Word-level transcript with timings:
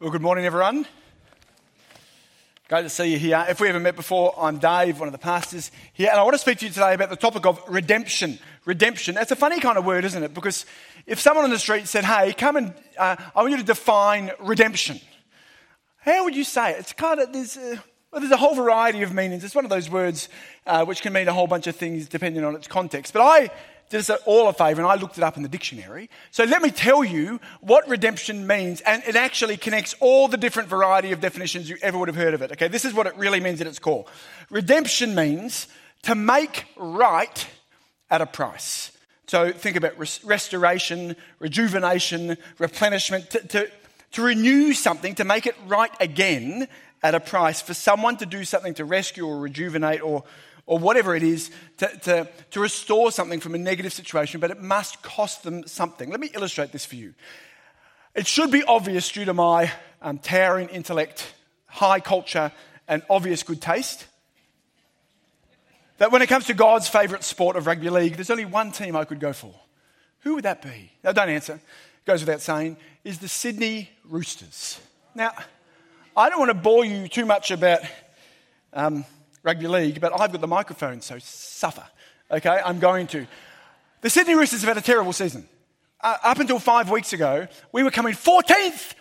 Well, 0.00 0.10
good 0.12 0.22
morning, 0.22 0.44
everyone. 0.44 0.86
Great 2.68 2.82
to 2.82 2.88
see 2.88 3.10
you 3.10 3.18
here. 3.18 3.44
If 3.48 3.60
we 3.60 3.66
haven't 3.66 3.82
met 3.82 3.96
before, 3.96 4.32
I'm 4.38 4.58
Dave, 4.58 5.00
one 5.00 5.08
of 5.08 5.12
the 5.12 5.18
pastors 5.18 5.72
here, 5.92 6.08
and 6.08 6.20
I 6.20 6.22
want 6.22 6.34
to 6.34 6.38
speak 6.38 6.58
to 6.58 6.66
you 6.66 6.70
today 6.70 6.94
about 6.94 7.10
the 7.10 7.16
topic 7.16 7.44
of 7.46 7.60
redemption. 7.68 8.38
Redemption. 8.64 9.16
That's 9.16 9.32
a 9.32 9.36
funny 9.36 9.58
kind 9.58 9.76
of 9.76 9.84
word, 9.84 10.04
isn't 10.04 10.22
it? 10.22 10.34
Because 10.34 10.66
if 11.04 11.18
someone 11.18 11.44
on 11.44 11.50
the 11.50 11.58
street 11.58 11.88
said, 11.88 12.04
"Hey, 12.04 12.32
come 12.32 12.54
and 12.54 12.74
uh, 12.96 13.16
I 13.34 13.40
want 13.40 13.50
you 13.50 13.56
to 13.56 13.64
define 13.64 14.30
redemption," 14.38 15.00
how 15.96 16.22
would 16.22 16.36
you 16.36 16.44
say 16.44 16.70
it? 16.70 16.78
It's 16.78 16.92
kind 16.92 17.18
of 17.18 17.32
there's 17.32 17.56
a, 17.56 17.82
well, 18.12 18.20
there's 18.20 18.30
a 18.30 18.36
whole 18.36 18.54
variety 18.54 19.02
of 19.02 19.12
meanings. 19.12 19.42
It's 19.42 19.56
one 19.56 19.64
of 19.64 19.70
those 19.70 19.90
words 19.90 20.28
uh, 20.64 20.84
which 20.84 21.02
can 21.02 21.12
mean 21.12 21.26
a 21.26 21.32
whole 21.32 21.48
bunch 21.48 21.66
of 21.66 21.74
things 21.74 22.08
depending 22.08 22.44
on 22.44 22.54
its 22.54 22.68
context. 22.68 23.12
But 23.12 23.22
I 23.22 23.50
did 23.88 24.00
us 24.00 24.10
all 24.26 24.48
a 24.48 24.52
favor 24.52 24.80
and 24.80 24.90
I 24.90 24.96
looked 24.96 25.18
it 25.18 25.24
up 25.24 25.36
in 25.36 25.42
the 25.42 25.48
dictionary. 25.48 26.10
So 26.30 26.44
let 26.44 26.62
me 26.62 26.70
tell 26.70 27.04
you 27.04 27.40
what 27.60 27.88
redemption 27.88 28.46
means, 28.46 28.80
and 28.82 29.02
it 29.06 29.16
actually 29.16 29.56
connects 29.56 29.94
all 30.00 30.28
the 30.28 30.36
different 30.36 30.68
variety 30.68 31.12
of 31.12 31.20
definitions 31.20 31.68
you 31.68 31.76
ever 31.82 31.98
would 31.98 32.08
have 32.08 32.16
heard 32.16 32.34
of 32.34 32.42
it. 32.42 32.52
Okay, 32.52 32.68
this 32.68 32.84
is 32.84 32.94
what 32.94 33.06
it 33.06 33.16
really 33.16 33.40
means 33.40 33.60
at 33.60 33.66
its 33.66 33.78
core. 33.78 34.04
Redemption 34.50 35.14
means 35.14 35.68
to 36.02 36.14
make 36.14 36.66
right 36.76 37.46
at 38.10 38.20
a 38.20 38.26
price. 38.26 38.92
So 39.26 39.52
think 39.52 39.76
about 39.76 39.98
res- 39.98 40.24
restoration, 40.24 41.16
rejuvenation, 41.38 42.36
replenishment, 42.58 43.30
to, 43.30 43.46
to, 43.48 43.70
to 44.12 44.22
renew 44.22 44.72
something, 44.72 45.14
to 45.16 45.24
make 45.24 45.46
it 45.46 45.54
right 45.66 45.92
again 46.00 46.68
at 47.02 47.14
a 47.14 47.20
price, 47.20 47.60
for 47.60 47.74
someone 47.74 48.16
to 48.16 48.26
do 48.26 48.44
something 48.44 48.74
to 48.74 48.84
rescue 48.84 49.26
or 49.26 49.38
rejuvenate 49.38 50.02
or 50.02 50.24
or 50.68 50.78
whatever 50.78 51.16
it 51.16 51.22
is 51.22 51.50
to, 51.78 51.86
to, 52.00 52.28
to 52.50 52.60
restore 52.60 53.10
something 53.10 53.40
from 53.40 53.54
a 53.54 53.58
negative 53.58 53.92
situation, 53.92 54.38
but 54.38 54.50
it 54.50 54.60
must 54.60 55.02
cost 55.02 55.42
them 55.42 55.66
something. 55.66 56.10
Let 56.10 56.20
me 56.20 56.30
illustrate 56.34 56.72
this 56.72 56.84
for 56.84 56.94
you. 56.94 57.14
It 58.14 58.26
should 58.26 58.50
be 58.50 58.62
obvious 58.62 59.10
due 59.10 59.24
to 59.24 59.32
my 59.32 59.72
um, 60.02 60.18
towering 60.18 60.68
intellect, 60.68 61.32
high 61.66 62.00
culture, 62.00 62.52
and 62.86 63.02
obvious 63.08 63.42
good 63.42 63.62
taste 63.62 64.06
that 65.96 66.12
when 66.12 66.20
it 66.20 66.28
comes 66.28 66.44
to 66.46 66.54
God's 66.54 66.86
favourite 66.86 67.24
sport 67.24 67.56
of 67.56 67.66
rugby 67.66 67.88
league, 67.88 68.16
there's 68.16 68.30
only 68.30 68.44
one 68.44 68.70
team 68.70 68.94
I 68.94 69.04
could 69.04 69.20
go 69.20 69.32
for. 69.32 69.54
Who 70.20 70.34
would 70.34 70.44
that 70.44 70.60
be? 70.60 70.92
Now, 71.02 71.12
don't 71.12 71.30
answer. 71.30 71.54
It 71.54 72.04
goes 72.04 72.20
without 72.20 72.42
saying. 72.42 72.76
Is 73.04 73.18
the 73.18 73.28
Sydney 73.28 73.88
Roosters. 74.04 74.78
Now, 75.14 75.32
I 76.14 76.28
don't 76.28 76.38
want 76.38 76.50
to 76.50 76.54
bore 76.54 76.84
you 76.84 77.08
too 77.08 77.24
much 77.24 77.50
about 77.50 77.80
um, 78.74 79.06
rugby 79.48 79.66
league, 79.66 79.98
but 79.98 80.12
I've 80.12 80.30
got 80.30 80.42
the 80.42 80.46
microphone, 80.46 81.00
so 81.00 81.18
suffer. 81.18 81.84
Okay, 82.30 82.60
I'm 82.62 82.80
going 82.80 83.06
to. 83.08 83.26
The 84.02 84.10
Sydney 84.10 84.34
Roosters 84.34 84.60
have 84.60 84.68
had 84.68 84.76
a 84.76 84.82
terrible 84.82 85.14
season. 85.14 85.48
Uh, 86.02 86.18
up 86.22 86.38
until 86.38 86.58
five 86.58 86.90
weeks 86.90 87.14
ago, 87.14 87.48
we 87.72 87.82
were 87.82 87.90
coming 87.90 88.12
14th. 88.12 88.92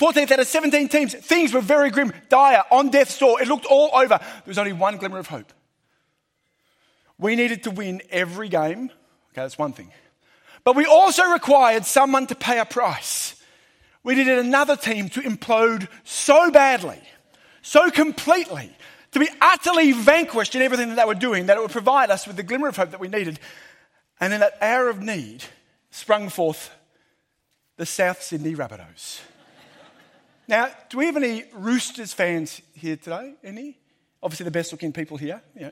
14th 0.00 0.30
out 0.30 0.38
of 0.38 0.46
17 0.46 0.88
teams. 0.88 1.14
Things 1.14 1.52
were 1.52 1.60
very 1.60 1.90
grim, 1.90 2.12
dire, 2.28 2.62
on 2.70 2.90
death's 2.90 3.18
door. 3.18 3.42
It 3.42 3.48
looked 3.48 3.66
all 3.66 3.90
over. 3.92 4.18
There 4.18 4.42
was 4.46 4.56
only 4.56 4.72
one 4.72 4.98
glimmer 4.98 5.18
of 5.18 5.26
hope. 5.26 5.52
We 7.18 7.34
needed 7.34 7.64
to 7.64 7.72
win 7.72 8.02
every 8.08 8.48
game. 8.48 8.84
Okay, 8.84 9.42
that's 9.42 9.58
one 9.58 9.72
thing. 9.72 9.90
But 10.62 10.76
we 10.76 10.86
also 10.86 11.24
required 11.32 11.86
someone 11.86 12.28
to 12.28 12.36
pay 12.36 12.60
a 12.60 12.64
price. 12.64 13.34
We 14.04 14.14
needed 14.14 14.38
another 14.38 14.76
team 14.76 15.08
to 15.10 15.20
implode 15.22 15.88
so 16.04 16.52
badly, 16.52 17.00
so 17.62 17.90
completely, 17.90 18.70
to 19.12 19.20
be 19.20 19.28
utterly 19.40 19.92
vanquished 19.92 20.54
in 20.54 20.62
everything 20.62 20.88
that 20.88 20.96
they 20.96 21.04
were 21.04 21.14
doing, 21.14 21.46
that 21.46 21.56
it 21.56 21.60
would 21.60 21.70
provide 21.70 22.10
us 22.10 22.26
with 22.26 22.36
the 22.36 22.42
glimmer 22.42 22.68
of 22.68 22.76
hope 22.76 22.90
that 22.90 23.00
we 23.00 23.08
needed. 23.08 23.38
And 24.20 24.32
in 24.32 24.40
that 24.40 24.56
hour 24.60 24.88
of 24.88 25.00
need 25.00 25.44
sprung 25.90 26.28
forth 26.28 26.70
the 27.76 27.86
South 27.86 28.22
Sydney 28.22 28.54
Rabbitohs. 28.54 29.20
now, 30.48 30.68
do 30.88 30.98
we 30.98 31.06
have 31.06 31.16
any 31.16 31.44
Roosters 31.52 32.12
fans 32.12 32.60
here 32.74 32.96
today? 32.96 33.34
Any? 33.44 33.78
Obviously, 34.22 34.44
the 34.44 34.50
best 34.50 34.72
looking 34.72 34.92
people 34.92 35.16
here. 35.16 35.42
Yeah. 35.58 35.70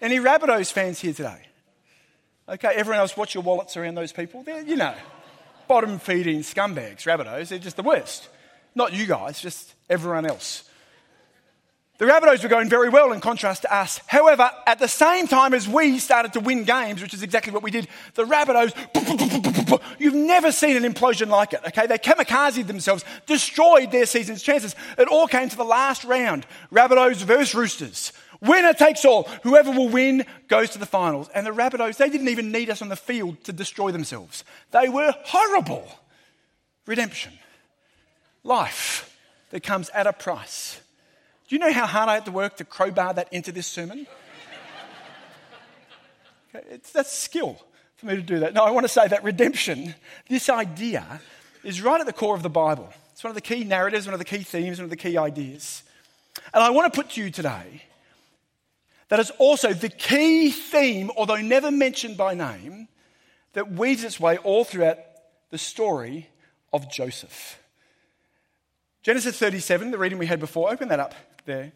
Any 0.00 0.18
Rabbitohs 0.18 0.70
fans 0.70 1.00
here 1.00 1.12
today? 1.12 1.42
Okay, 2.48 2.72
everyone 2.74 3.00
else, 3.00 3.16
watch 3.16 3.34
your 3.34 3.42
wallets 3.42 3.76
around 3.76 3.94
those 3.94 4.12
people. 4.12 4.42
They're, 4.42 4.62
you 4.62 4.76
know, 4.76 4.94
bottom 5.66 5.98
feeding 5.98 6.40
scumbags, 6.40 7.02
Rabbitohs. 7.02 7.48
They're 7.48 7.58
just 7.58 7.76
the 7.76 7.82
worst. 7.82 8.28
Not 8.74 8.92
you 8.92 9.06
guys, 9.06 9.40
just 9.40 9.74
everyone 9.90 10.26
else. 10.26 10.67
The 11.98 12.04
Rabbitohs 12.04 12.44
were 12.44 12.48
going 12.48 12.68
very 12.68 12.88
well 12.88 13.10
in 13.10 13.20
contrast 13.20 13.62
to 13.62 13.74
us. 13.74 14.00
However, 14.06 14.48
at 14.68 14.78
the 14.78 14.86
same 14.86 15.26
time 15.26 15.52
as 15.52 15.66
we 15.68 15.98
started 15.98 16.32
to 16.34 16.40
win 16.40 16.62
games, 16.62 17.02
which 17.02 17.12
is 17.12 17.24
exactly 17.24 17.52
what 17.52 17.64
we 17.64 17.72
did, 17.72 17.88
the 18.14 18.22
Rabbitohs, 18.22 18.72
you've 19.98 20.14
never 20.14 20.52
seen 20.52 20.76
an 20.76 20.84
implosion 20.84 21.26
like 21.26 21.54
it, 21.54 21.60
okay? 21.66 21.88
They 21.88 21.98
kamikaze 21.98 22.64
themselves, 22.68 23.04
destroyed 23.26 23.90
their 23.90 24.06
season's 24.06 24.44
chances. 24.44 24.76
It 24.96 25.08
all 25.08 25.26
came 25.26 25.48
to 25.48 25.56
the 25.56 25.64
last 25.64 26.04
round. 26.04 26.46
Rabbitohs 26.72 27.16
versus 27.24 27.52
Roosters. 27.56 28.12
Winner 28.40 28.74
takes 28.74 29.04
all. 29.04 29.24
Whoever 29.42 29.72
will 29.72 29.88
win 29.88 30.24
goes 30.46 30.70
to 30.70 30.78
the 30.78 30.86
finals. 30.86 31.28
And 31.34 31.44
the 31.44 31.50
Rabbitohs, 31.50 31.96
they 31.96 32.10
didn't 32.10 32.28
even 32.28 32.52
need 32.52 32.70
us 32.70 32.80
on 32.80 32.90
the 32.90 32.96
field 32.96 33.42
to 33.42 33.52
destroy 33.52 33.90
themselves. 33.90 34.44
They 34.70 34.88
were 34.88 35.12
horrible. 35.24 35.88
Redemption. 36.86 37.32
Life 38.44 39.18
that 39.50 39.64
comes 39.64 39.88
at 39.88 40.06
a 40.06 40.12
price. 40.12 40.80
Do 41.48 41.54
you 41.54 41.60
know 41.60 41.72
how 41.72 41.86
hard 41.86 42.10
I 42.10 42.14
had 42.14 42.26
to 42.26 42.30
work 42.30 42.58
to 42.58 42.64
crowbar 42.64 43.14
that 43.14 43.32
into 43.32 43.52
this 43.52 43.66
sermon? 43.66 44.06
Okay, 46.54 46.64
it's, 46.70 46.92
that's 46.92 47.10
skill 47.10 47.58
for 47.96 48.06
me 48.06 48.16
to 48.16 48.22
do 48.22 48.40
that. 48.40 48.52
No, 48.52 48.64
I 48.64 48.70
want 48.70 48.84
to 48.84 48.88
say 48.88 49.08
that 49.08 49.24
redemption, 49.24 49.94
this 50.28 50.50
idea, 50.50 51.20
is 51.64 51.80
right 51.80 52.00
at 52.00 52.06
the 52.06 52.12
core 52.12 52.34
of 52.34 52.42
the 52.42 52.50
Bible. 52.50 52.92
It's 53.12 53.24
one 53.24 53.30
of 53.30 53.34
the 53.34 53.40
key 53.40 53.64
narratives, 53.64 54.06
one 54.06 54.12
of 54.12 54.18
the 54.18 54.26
key 54.26 54.42
themes, 54.42 54.78
one 54.78 54.84
of 54.84 54.90
the 54.90 54.96
key 54.96 55.16
ideas. 55.16 55.82
And 56.52 56.62
I 56.62 56.68
want 56.70 56.92
to 56.92 56.96
put 56.96 57.10
to 57.12 57.22
you 57.22 57.30
today 57.30 57.82
that 59.08 59.18
is 59.18 59.30
also 59.38 59.72
the 59.72 59.88
key 59.88 60.50
theme, 60.50 61.10
although 61.16 61.36
never 61.36 61.70
mentioned 61.70 62.18
by 62.18 62.34
name, 62.34 62.88
that 63.54 63.72
weaves 63.72 64.04
its 64.04 64.20
way 64.20 64.36
all 64.36 64.64
throughout 64.64 64.98
the 65.50 65.58
story 65.58 66.28
of 66.74 66.90
Joseph. 66.90 67.58
Genesis 69.02 69.38
37, 69.38 69.90
the 69.90 69.98
reading 69.98 70.18
we 70.18 70.26
had 70.26 70.40
before, 70.40 70.70
open 70.70 70.88
that 70.88 71.00
up 71.00 71.14
there. 71.48 71.72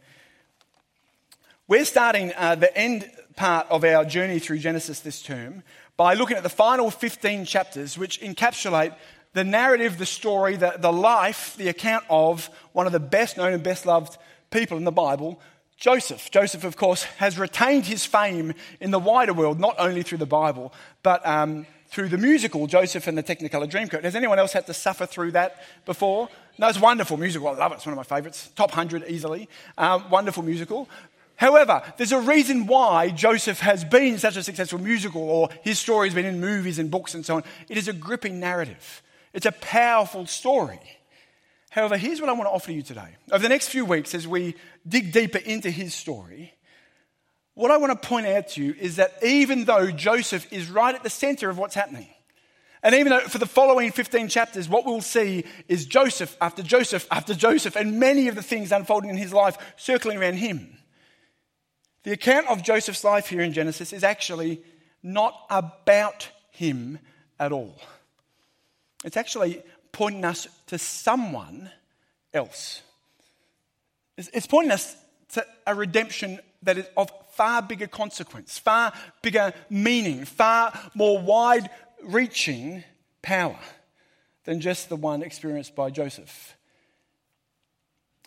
We're 1.66 1.86
starting 1.86 2.32
uh, 2.36 2.56
the 2.56 2.76
end 2.76 3.10
part 3.36 3.66
of 3.70 3.84
our 3.84 4.04
journey 4.04 4.38
through 4.38 4.58
Genesis 4.58 5.00
this 5.00 5.22
term 5.22 5.62
by 5.96 6.12
looking 6.12 6.36
at 6.36 6.42
the 6.42 6.50
final 6.50 6.90
15 6.90 7.46
chapters, 7.46 7.96
which 7.96 8.20
encapsulate 8.20 8.94
the 9.32 9.44
narrative, 9.44 9.96
the 9.96 10.04
story, 10.04 10.56
the, 10.56 10.74
the 10.78 10.92
life, 10.92 11.56
the 11.56 11.68
account 11.68 12.04
of 12.10 12.50
one 12.72 12.84
of 12.84 12.92
the 12.92 13.00
best 13.00 13.38
known 13.38 13.54
and 13.54 13.62
best 13.62 13.86
loved 13.86 14.18
people 14.50 14.76
in 14.76 14.84
the 14.84 14.92
Bible, 14.92 15.40
Joseph. 15.78 16.30
Joseph, 16.30 16.64
of 16.64 16.76
course, 16.76 17.04
has 17.16 17.38
retained 17.38 17.86
his 17.86 18.04
fame 18.04 18.52
in 18.78 18.90
the 18.90 18.98
wider 18.98 19.32
world, 19.32 19.58
not 19.58 19.76
only 19.78 20.02
through 20.02 20.18
the 20.18 20.26
Bible, 20.26 20.70
but 21.02 21.26
um, 21.26 21.66
through 21.92 22.08
the 22.08 22.18
musical 22.18 22.66
Joseph 22.66 23.06
and 23.06 23.18
the 23.18 23.22
Technicolor 23.22 23.70
Dreamcoat. 23.70 24.02
Has 24.02 24.16
anyone 24.16 24.38
else 24.38 24.54
had 24.54 24.66
to 24.66 24.74
suffer 24.74 25.04
through 25.04 25.32
that 25.32 25.62
before? 25.84 26.30
No, 26.58 26.68
it's 26.68 26.80
wonderful 26.80 27.18
musical. 27.18 27.48
I 27.48 27.52
love 27.52 27.72
it. 27.72 27.76
It's 27.76 27.86
one 27.86 27.92
of 27.92 27.98
my 27.98 28.02
favorites. 28.02 28.50
Top 28.56 28.70
100 28.70 29.04
easily. 29.08 29.48
Um, 29.76 30.08
wonderful 30.10 30.42
musical. 30.42 30.88
However, 31.36 31.82
there's 31.98 32.12
a 32.12 32.20
reason 32.20 32.66
why 32.66 33.10
Joseph 33.10 33.60
has 33.60 33.84
been 33.84 34.18
such 34.18 34.36
a 34.36 34.42
successful 34.42 34.78
musical 34.78 35.22
or 35.22 35.50
his 35.62 35.78
story 35.78 36.08
has 36.08 36.14
been 36.14 36.24
in 36.24 36.40
movies 36.40 36.78
and 36.78 36.90
books 36.90 37.14
and 37.14 37.26
so 37.26 37.36
on. 37.36 37.44
It 37.68 37.76
is 37.76 37.88
a 37.88 37.92
gripping 37.92 38.40
narrative. 38.40 39.02
It's 39.34 39.46
a 39.46 39.52
powerful 39.52 40.26
story. 40.26 40.80
However, 41.70 41.98
here's 41.98 42.20
what 42.20 42.30
I 42.30 42.32
want 42.32 42.44
to 42.44 42.52
offer 42.52 42.72
you 42.72 42.82
today. 42.82 43.16
Over 43.30 43.42
the 43.42 43.48
next 43.48 43.68
few 43.68 43.84
weeks, 43.84 44.14
as 44.14 44.26
we 44.26 44.54
dig 44.88 45.12
deeper 45.12 45.38
into 45.38 45.70
his 45.70 45.94
story, 45.94 46.54
what 47.54 47.70
I 47.70 47.76
want 47.76 48.00
to 48.00 48.08
point 48.08 48.26
out 48.26 48.48
to 48.48 48.62
you 48.62 48.74
is 48.78 48.96
that 48.96 49.22
even 49.22 49.64
though 49.64 49.90
Joseph 49.90 50.50
is 50.52 50.70
right 50.70 50.94
at 50.94 51.02
the 51.02 51.10
center 51.10 51.50
of 51.50 51.58
what's 51.58 51.74
happening, 51.74 52.08
and 52.82 52.94
even 52.94 53.10
though 53.10 53.20
for 53.20 53.38
the 53.38 53.46
following 53.46 53.92
15 53.92 54.28
chapters, 54.28 54.68
what 54.68 54.84
we'll 54.84 55.00
see 55.00 55.44
is 55.68 55.86
Joseph 55.86 56.36
after 56.40 56.62
Joseph 56.62 57.06
after 57.10 57.34
Joseph, 57.34 57.76
and 57.76 58.00
many 58.00 58.28
of 58.28 58.34
the 58.34 58.42
things 58.42 58.72
unfolding 58.72 59.10
in 59.10 59.16
his 59.16 59.32
life 59.32 59.56
circling 59.76 60.18
around 60.18 60.34
him. 60.34 60.78
The 62.02 62.12
account 62.12 62.48
of 62.48 62.62
Joseph's 62.62 63.04
life 63.04 63.28
here 63.28 63.42
in 63.42 63.52
Genesis 63.52 63.92
is 63.92 64.02
actually 64.02 64.62
not 65.02 65.46
about 65.48 66.28
him 66.50 66.98
at 67.38 67.52
all. 67.52 67.76
It's 69.04 69.16
actually 69.16 69.62
pointing 69.92 70.24
us 70.24 70.48
to 70.68 70.78
someone 70.78 71.70
else. 72.34 72.82
It's 74.16 74.46
pointing 74.46 74.72
us 74.72 74.96
to 75.30 75.46
a 75.66 75.74
redemption 75.74 76.40
that 76.62 76.78
is 76.78 76.86
of 76.96 77.10
far 77.32 77.62
bigger 77.62 77.86
consequence, 77.86 78.58
far 78.58 78.92
bigger 79.22 79.52
meaning, 79.68 80.24
far 80.24 80.78
more 80.94 81.18
wide 81.18 81.70
reaching 82.04 82.84
power 83.22 83.58
than 84.44 84.60
just 84.60 84.88
the 84.88 84.96
one 84.96 85.22
experienced 85.22 85.74
by 85.74 85.90
Joseph. 85.90 86.56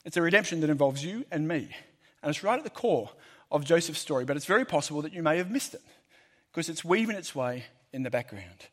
It's 0.06 0.18
a 0.18 0.22
redemption 0.22 0.62
that 0.62 0.69
involves 0.69 1.04
you 1.04 1.25
and 1.31 1.48
me. 1.48 1.69
And 2.22 2.30
it's 2.30 2.44
right 2.44 2.57
at 2.57 2.63
the 2.63 2.69
core 2.69 3.10
of 3.52 3.63
Joseph's 3.63 4.00
story, 4.00 4.25
but 4.25 4.36
it's 4.36 4.46
very 4.46 4.66
possible 4.66 5.02
that 5.02 5.13
you 5.13 5.22
may 5.22 5.38
have 5.38 5.51
missed 5.51 5.74
it 5.74 5.81
because 6.51 6.69
it's 6.69 6.84
weaving 6.84 7.16
its 7.16 7.36
way 7.36 7.66
in 7.94 8.04
the 8.04 8.10
background. 8.10 8.68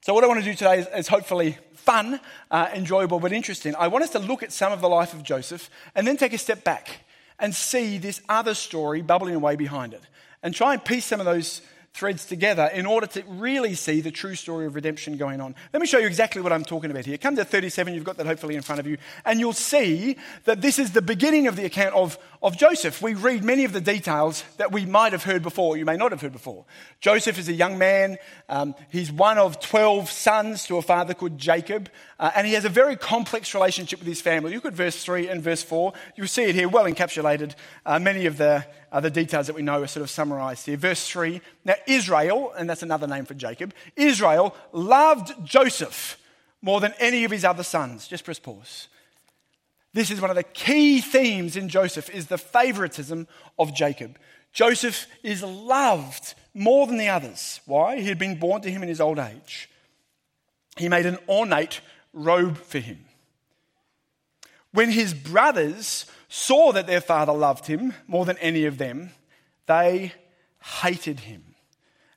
So, 0.00 0.14
what 0.14 0.24
I 0.24 0.28
want 0.28 0.40
to 0.40 0.44
do 0.44 0.54
today 0.54 0.78
is, 0.78 0.86
is 0.96 1.08
hopefully 1.08 1.58
fun, 1.74 2.20
uh, 2.50 2.70
enjoyable, 2.72 3.18
but 3.18 3.32
interesting. 3.32 3.74
I 3.74 3.88
want 3.88 4.04
us 4.04 4.10
to 4.10 4.18
look 4.18 4.42
at 4.42 4.52
some 4.52 4.72
of 4.72 4.80
the 4.80 4.88
life 4.88 5.12
of 5.12 5.22
Joseph 5.22 5.68
and 5.94 6.06
then 6.06 6.16
take 6.16 6.32
a 6.32 6.38
step 6.38 6.64
back 6.64 7.00
and 7.38 7.54
see 7.54 7.98
this 7.98 8.20
other 8.28 8.54
story 8.54 9.02
bubbling 9.02 9.34
away 9.34 9.56
behind 9.56 9.94
it 9.94 10.02
and 10.42 10.54
try 10.54 10.74
and 10.74 10.84
piece 10.84 11.04
some 11.04 11.20
of 11.20 11.26
those 11.26 11.62
threads 11.94 12.26
together 12.26 12.70
in 12.72 12.86
order 12.86 13.06
to 13.08 13.22
really 13.26 13.74
see 13.74 14.00
the 14.00 14.10
true 14.10 14.34
story 14.34 14.66
of 14.66 14.74
redemption 14.74 15.16
going 15.16 15.40
on. 15.40 15.54
Let 15.72 15.80
me 15.80 15.86
show 15.86 15.98
you 15.98 16.06
exactly 16.06 16.40
what 16.40 16.52
I'm 16.52 16.64
talking 16.64 16.90
about 16.90 17.04
here. 17.04 17.18
Come 17.18 17.34
to 17.36 17.44
37, 17.44 17.92
you've 17.92 18.04
got 18.04 18.16
that 18.18 18.26
hopefully 18.26 18.54
in 18.54 18.62
front 18.62 18.78
of 18.78 18.86
you, 18.86 18.98
and 19.24 19.40
you'll 19.40 19.52
see 19.52 20.16
that 20.44 20.60
this 20.60 20.78
is 20.78 20.92
the 20.92 21.02
beginning 21.02 21.48
of 21.48 21.56
the 21.56 21.64
account 21.64 21.94
of, 21.94 22.16
of 22.42 22.56
Joseph. 22.56 23.02
We 23.02 23.14
read 23.14 23.42
many 23.42 23.64
of 23.64 23.72
the 23.72 23.80
details 23.80 24.44
that 24.56 24.72
we 24.72 24.86
might 24.86 25.12
have 25.12 25.24
heard 25.24 25.42
before, 25.42 25.76
you 25.76 25.84
may 25.84 25.96
not 25.96 26.12
have 26.12 26.20
heard 26.20 26.32
before. 26.32 26.64
Joseph 27.00 27.38
is 27.38 27.48
a 27.48 27.52
young 27.52 27.78
man, 27.78 28.18
um, 28.48 28.74
he's 28.90 29.10
one 29.10 29.38
of 29.38 29.60
12 29.60 30.10
sons 30.10 30.64
to 30.66 30.76
a 30.76 30.82
father 30.82 31.14
called 31.14 31.38
Jacob, 31.38 31.88
uh, 32.20 32.30
and 32.34 32.46
he 32.46 32.54
has 32.54 32.64
a 32.64 32.68
very 32.68 32.96
complex 32.96 33.54
relationship 33.54 33.98
with 33.98 34.08
his 34.08 34.20
family. 34.20 34.54
Look 34.54 34.66
at 34.66 34.72
verse 34.72 35.02
3 35.02 35.28
and 35.28 35.42
verse 35.42 35.62
4. 35.62 35.92
You'll 36.16 36.28
see 36.28 36.44
it 36.44 36.54
here, 36.54 36.68
well 36.68 36.84
encapsulated. 36.84 37.54
Uh, 37.84 37.98
many 37.98 38.26
of 38.26 38.36
the 38.36 38.64
uh, 38.90 39.00
the 39.00 39.10
details 39.10 39.46
that 39.46 39.56
we 39.56 39.62
know 39.62 39.82
are 39.82 39.86
sort 39.86 40.02
of 40.02 40.10
summarized 40.10 40.66
here. 40.66 40.76
Verse 40.76 41.08
3 41.08 41.40
Now, 41.64 41.74
Israel, 41.86 42.52
and 42.56 42.68
that's 42.68 42.82
another 42.82 43.06
name 43.06 43.24
for 43.24 43.34
Jacob, 43.34 43.74
Israel 43.96 44.56
loved 44.72 45.32
Joseph 45.44 46.18
more 46.62 46.80
than 46.80 46.94
any 46.98 47.24
of 47.24 47.30
his 47.30 47.44
other 47.44 47.62
sons. 47.62 48.08
Just 48.08 48.24
press 48.24 48.38
pause. 48.38 48.88
This 49.98 50.12
is 50.12 50.20
one 50.20 50.30
of 50.30 50.36
the 50.36 50.44
key 50.44 51.00
themes 51.00 51.56
in 51.56 51.68
Joseph 51.68 52.08
is 52.10 52.28
the 52.28 52.38
favoritism 52.38 53.26
of 53.58 53.74
Jacob. 53.74 54.16
Joseph 54.52 55.08
is 55.24 55.42
loved 55.42 56.34
more 56.54 56.86
than 56.86 56.98
the 56.98 57.08
others. 57.08 57.58
Why? 57.66 57.98
He 57.98 58.06
had 58.06 58.16
been 58.16 58.38
born 58.38 58.62
to 58.62 58.70
him 58.70 58.84
in 58.84 58.88
his 58.88 59.00
old 59.00 59.18
age. 59.18 59.68
He 60.76 60.88
made 60.88 61.04
an 61.04 61.18
ornate 61.28 61.80
robe 62.12 62.58
for 62.58 62.78
him. 62.78 63.06
When 64.70 64.92
his 64.92 65.14
brothers 65.14 66.06
saw 66.28 66.70
that 66.74 66.86
their 66.86 67.00
father 67.00 67.32
loved 67.32 67.66
him 67.66 67.92
more 68.06 68.24
than 68.24 68.38
any 68.38 68.66
of 68.66 68.78
them, 68.78 69.10
they 69.66 70.12
hated 70.80 71.18
him 71.18 71.56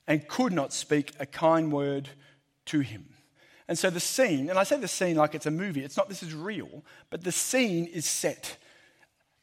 and 0.05 0.27
could 0.27 0.53
not 0.53 0.71
speak 0.71 1.13
a 1.19 1.25
kind 1.25 1.71
word 1.71 2.09
to 2.65 2.81
him. 2.81 3.10
And 3.71 3.79
so 3.79 3.89
the 3.89 4.01
scene, 4.01 4.49
and 4.49 4.59
I 4.59 4.63
say 4.65 4.77
the 4.77 4.87
scene 4.89 5.15
like 5.15 5.33
it's 5.33 5.45
a 5.45 5.49
movie, 5.49 5.81
it's 5.81 5.95
not 5.95 6.09
this 6.09 6.21
is 6.21 6.33
real, 6.33 6.83
but 7.09 7.23
the 7.23 7.31
scene 7.31 7.85
is 7.85 8.05
set. 8.05 8.57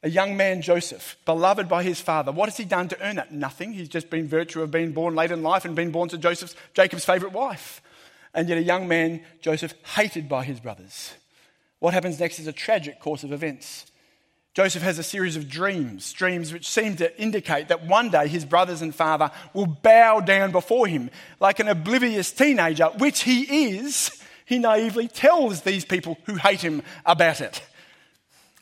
A 0.02 0.10
young 0.10 0.36
man, 0.36 0.60
Joseph, 0.60 1.16
beloved 1.24 1.66
by 1.66 1.82
his 1.82 1.98
father. 1.98 2.30
What 2.30 2.50
has 2.50 2.58
he 2.58 2.66
done 2.66 2.88
to 2.88 3.02
earn 3.02 3.16
that? 3.16 3.32
Nothing. 3.32 3.72
He's 3.72 3.88
just 3.88 4.10
been 4.10 4.28
virtue 4.28 4.60
of 4.60 4.70
being 4.70 4.92
born 4.92 5.14
late 5.14 5.30
in 5.30 5.42
life 5.42 5.64
and 5.64 5.74
been 5.74 5.90
born 5.90 6.10
to 6.10 6.18
Joseph's, 6.18 6.54
Jacob's 6.74 7.06
favorite 7.06 7.32
wife. 7.32 7.80
And 8.34 8.50
yet 8.50 8.58
a 8.58 8.62
young 8.62 8.86
man, 8.86 9.22
Joseph, 9.40 9.72
hated 9.96 10.28
by 10.28 10.44
his 10.44 10.60
brothers. 10.60 11.14
What 11.78 11.94
happens 11.94 12.20
next 12.20 12.38
is 12.38 12.46
a 12.46 12.52
tragic 12.52 13.00
course 13.00 13.24
of 13.24 13.32
events. 13.32 13.86
Joseph 14.52 14.82
has 14.82 14.98
a 14.98 15.02
series 15.02 15.36
of 15.36 15.48
dreams, 15.48 16.12
dreams 16.12 16.52
which 16.52 16.68
seem 16.68 16.96
to 16.96 17.18
indicate 17.18 17.68
that 17.68 17.86
one 17.86 18.10
day 18.10 18.28
his 18.28 18.44
brothers 18.44 18.82
and 18.82 18.94
father 18.94 19.30
will 19.54 19.66
bow 19.66 20.20
down 20.20 20.50
before 20.50 20.86
him. 20.86 21.08
Like 21.40 21.60
an 21.60 21.68
oblivious 21.68 22.30
teenager, 22.30 22.86
which 22.98 23.22
he 23.22 23.76
is, 23.76 24.17
he 24.48 24.58
naively 24.58 25.08
tells 25.08 25.60
these 25.60 25.84
people 25.84 26.16
who 26.24 26.36
hate 26.36 26.62
him 26.62 26.82
about 27.04 27.42
it. 27.42 27.62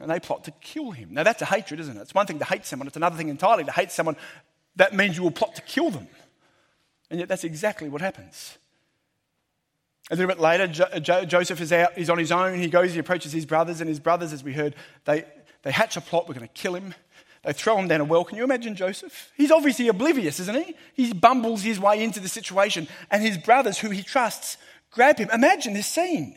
And 0.01 0.11
they 0.11 0.19
plot 0.19 0.43
to 0.45 0.51
kill 0.51 0.91
him. 0.91 1.15
Now, 1.15 1.23
that's 1.23 1.41
a 1.43 1.47
hatred, 1.47 1.79
isn't 1.79 1.97
it? 1.97 2.01
It's 2.01 2.15
one 2.15 2.27
thing 2.27 2.41
to 2.41 2.45
hate 2.45 2.67
someone, 2.67 2.89
it's 2.89 2.97
another 2.97 3.17
thing 3.17 3.29
entirely 3.29 3.63
to 3.63 3.71
hate 3.71 3.93
someone. 3.93 4.17
That 4.75 4.95
means 4.95 5.17
you 5.17 5.23
will 5.23 5.31
plot 5.31 5.55
to 5.55 5.63
kill 5.63 5.91
them. 5.91 6.09
And 7.09 7.21
yet, 7.21 7.29
that's 7.29 7.45
exactly 7.45 7.89
what 7.89 8.01
happens. 8.01 8.59
A 10.11 10.17
little 10.17 10.27
bit 10.27 10.41
later, 10.41 10.67
jo- 10.67 10.99
jo- 11.01 11.25
Joseph 11.25 11.61
is 11.61 11.73
out, 11.73 11.93
he's 11.95 12.11
on 12.11 12.19
his 12.19 12.33
own, 12.33 12.59
he 12.59 12.69
goes, 12.69 12.93
he 12.93 12.99
approaches 12.99 13.33
his 13.33 13.47
brothers, 13.47 13.81
and 13.81 13.89
his 13.89 14.01
brothers, 14.01 14.33
as 14.33 14.43
we 14.43 14.53
heard, 14.53 14.75
they, 15.05 15.25
they 15.63 15.71
hatch 15.71 15.97
a 15.97 16.01
plot, 16.01 16.27
we're 16.29 16.35
going 16.35 16.49
to 16.49 16.53
kill 16.53 16.75
him. 16.75 16.95
They 17.45 17.53
throw 17.53 17.79
him 17.79 17.87
down 17.87 18.01
a 18.01 18.05
well. 18.05 18.25
Can 18.25 18.39
you 18.39 18.43
imagine 18.43 18.75
Joseph? 18.75 19.31
He's 19.37 19.53
obviously 19.53 19.87
oblivious, 19.87 20.41
isn't 20.41 20.65
he? 20.65 20.75
He 20.95 21.13
bumbles 21.13 21.63
his 21.63 21.79
way 21.79 22.03
into 22.03 22.19
the 22.19 22.29
situation, 22.29 22.89
and 23.09 23.23
his 23.23 23.39
brothers, 23.39 23.79
who 23.79 23.91
he 23.91 24.03
trusts, 24.03 24.57
grab 24.97 25.19
him. 25.19 25.31
Imagine 25.33 25.75
this 25.75 25.87
scene. 25.87 26.37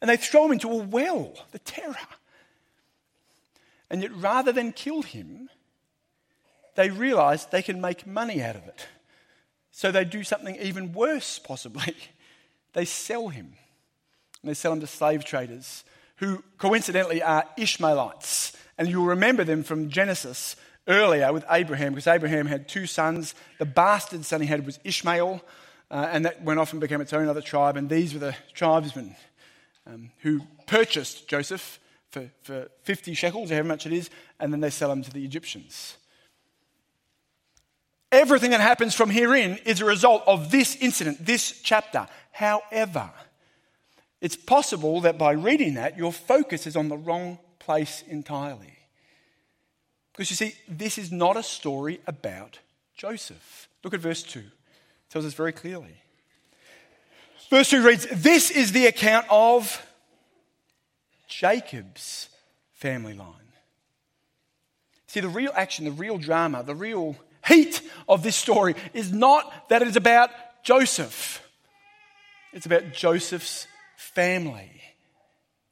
And 0.00 0.10
they 0.10 0.18
throw 0.18 0.44
him 0.44 0.52
into 0.52 0.68
a 0.68 0.76
well, 0.76 1.32
the 1.52 1.60
terror. 1.60 1.96
And 3.88 4.02
yet, 4.02 4.14
rather 4.16 4.52
than 4.52 4.72
kill 4.72 5.02
him, 5.02 5.48
they 6.74 6.90
realize 6.90 7.46
they 7.46 7.62
can 7.62 7.80
make 7.80 8.06
money 8.06 8.42
out 8.42 8.56
of 8.56 8.66
it. 8.66 8.86
So 9.70 9.90
they 9.90 10.04
do 10.04 10.24
something 10.24 10.56
even 10.56 10.92
worse, 10.92 11.38
possibly. 11.38 11.94
They 12.74 12.84
sell 12.84 13.28
him. 13.28 13.52
And 14.42 14.50
they 14.50 14.54
sell 14.54 14.72
him 14.72 14.80
to 14.80 14.86
slave 14.88 15.24
traders 15.24 15.84
who 16.16 16.42
coincidentally 16.58 17.22
are 17.22 17.44
Ishmaelites. 17.56 18.52
And 18.76 18.88
you'll 18.88 19.04
remember 19.06 19.44
them 19.44 19.62
from 19.62 19.90
Genesis 19.90 20.56
earlier 20.88 21.32
with 21.32 21.44
Abraham, 21.48 21.92
because 21.92 22.08
Abraham 22.08 22.46
had 22.46 22.66
two 22.66 22.86
sons. 22.86 23.36
The 23.60 23.64
bastard 23.64 24.24
son 24.24 24.40
he 24.40 24.48
had 24.48 24.66
was 24.66 24.80
Ishmael, 24.82 25.40
uh, 25.94 26.08
and 26.10 26.24
that 26.24 26.42
went 26.42 26.58
off 26.58 26.72
and 26.72 26.80
became 26.80 27.00
its 27.00 27.12
own 27.12 27.28
other 27.28 27.40
tribe. 27.40 27.76
And 27.76 27.88
these 27.88 28.12
were 28.12 28.18
the 28.18 28.34
tribesmen 28.52 29.14
um, 29.86 30.10
who 30.18 30.40
purchased 30.66 31.28
Joseph 31.28 31.78
for, 32.10 32.28
for 32.42 32.68
50 32.82 33.14
shekels, 33.14 33.50
however 33.50 33.68
much 33.68 33.86
it 33.86 33.92
is, 33.92 34.10
and 34.40 34.52
then 34.52 34.60
they 34.60 34.70
sell 34.70 34.90
him 34.90 35.02
to 35.04 35.12
the 35.12 35.24
Egyptians. 35.24 35.96
Everything 38.10 38.50
that 38.50 38.60
happens 38.60 38.96
from 38.96 39.08
herein 39.08 39.60
is 39.64 39.80
a 39.80 39.84
result 39.84 40.24
of 40.26 40.50
this 40.50 40.74
incident, 40.76 41.24
this 41.24 41.60
chapter. 41.62 42.08
However, 42.32 43.10
it's 44.20 44.36
possible 44.36 45.00
that 45.02 45.16
by 45.16 45.30
reading 45.30 45.74
that, 45.74 45.96
your 45.96 46.12
focus 46.12 46.66
is 46.66 46.74
on 46.74 46.88
the 46.88 46.98
wrong 46.98 47.38
place 47.60 48.02
entirely. 48.08 48.78
Because 50.12 50.28
you 50.30 50.36
see, 50.36 50.54
this 50.68 50.98
is 50.98 51.12
not 51.12 51.36
a 51.36 51.42
story 51.44 52.00
about 52.04 52.58
Joseph. 52.96 53.68
Look 53.84 53.94
at 53.94 54.00
verse 54.00 54.24
2. 54.24 54.42
Tells 55.10 55.24
us 55.24 55.34
very 55.34 55.52
clearly. 55.52 55.94
Verse 57.50 57.70
2 57.70 57.86
reads 57.86 58.06
This 58.10 58.50
is 58.50 58.72
the 58.72 58.86
account 58.86 59.26
of 59.30 59.84
Jacob's 61.28 62.28
family 62.72 63.14
line. 63.14 63.28
See, 65.06 65.20
the 65.20 65.28
real 65.28 65.52
action, 65.54 65.84
the 65.84 65.92
real 65.92 66.18
drama, 66.18 66.64
the 66.64 66.74
real 66.74 67.16
heat 67.46 67.80
of 68.08 68.22
this 68.22 68.36
story 68.36 68.74
is 68.92 69.12
not 69.12 69.68
that 69.68 69.82
it 69.82 69.88
is 69.88 69.96
about 69.96 70.30
Joseph, 70.64 71.46
it's 72.52 72.66
about 72.66 72.92
Joseph's 72.92 73.66
family, 73.96 74.70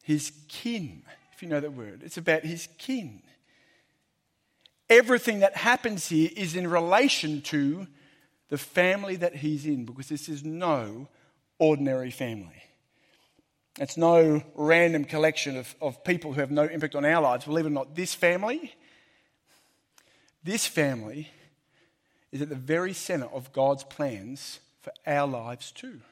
his 0.02 0.32
kin, 0.48 1.02
if 1.32 1.42
you 1.42 1.48
know 1.48 1.60
that 1.60 1.72
word. 1.72 2.02
It's 2.04 2.18
about 2.18 2.44
his 2.44 2.68
kin. 2.78 3.22
Everything 4.90 5.40
that 5.40 5.56
happens 5.56 6.08
here 6.08 6.30
is 6.36 6.54
in 6.54 6.68
relation 6.68 7.40
to 7.42 7.86
the 8.52 8.58
family 8.58 9.16
that 9.16 9.36
he's 9.36 9.64
in, 9.64 9.86
because 9.86 10.10
this 10.10 10.28
is 10.28 10.44
no 10.44 11.08
ordinary 11.58 12.10
family. 12.10 12.62
It's 13.80 13.96
no 13.96 14.42
random 14.54 15.06
collection 15.06 15.56
of, 15.56 15.74
of 15.80 16.04
people 16.04 16.34
who 16.34 16.40
have 16.40 16.50
no 16.50 16.64
impact 16.64 16.94
on 16.94 17.06
our 17.06 17.22
lives. 17.22 17.46
Believe 17.46 17.64
it 17.64 17.68
or 17.68 17.70
not, 17.70 17.94
this 17.96 18.12
family, 18.12 18.74
this 20.44 20.66
family 20.66 21.30
is 22.30 22.42
at 22.42 22.50
the 22.50 22.54
very 22.54 22.92
center 22.92 23.24
of 23.32 23.50
God's 23.54 23.84
plans 23.84 24.60
for 24.82 24.92
our 25.06 25.26
lives 25.26 25.72
too. 25.72 26.02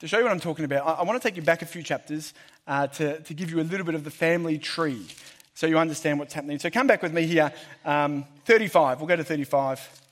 To 0.00 0.08
show 0.08 0.18
you 0.18 0.24
what 0.24 0.32
I'm 0.32 0.40
talking 0.40 0.64
about, 0.64 0.84
I, 0.84 0.94
I 0.94 1.02
want 1.04 1.22
to 1.22 1.28
take 1.28 1.36
you 1.36 1.42
back 1.42 1.62
a 1.62 1.66
few 1.66 1.84
chapters 1.84 2.34
uh, 2.66 2.88
to, 2.88 3.20
to 3.20 3.32
give 3.32 3.52
you 3.52 3.60
a 3.60 3.62
little 3.62 3.86
bit 3.86 3.94
of 3.94 4.02
the 4.02 4.10
family 4.10 4.58
tree 4.58 5.06
so 5.54 5.68
you 5.68 5.78
understand 5.78 6.18
what's 6.18 6.34
happening. 6.34 6.58
So 6.58 6.68
come 6.68 6.88
back 6.88 7.00
with 7.00 7.12
me 7.12 7.26
here. 7.26 7.52
Um, 7.84 8.24
35. 8.44 8.98
We'll 8.98 9.06
go 9.06 9.14
to 9.14 9.22
35. 9.22 10.07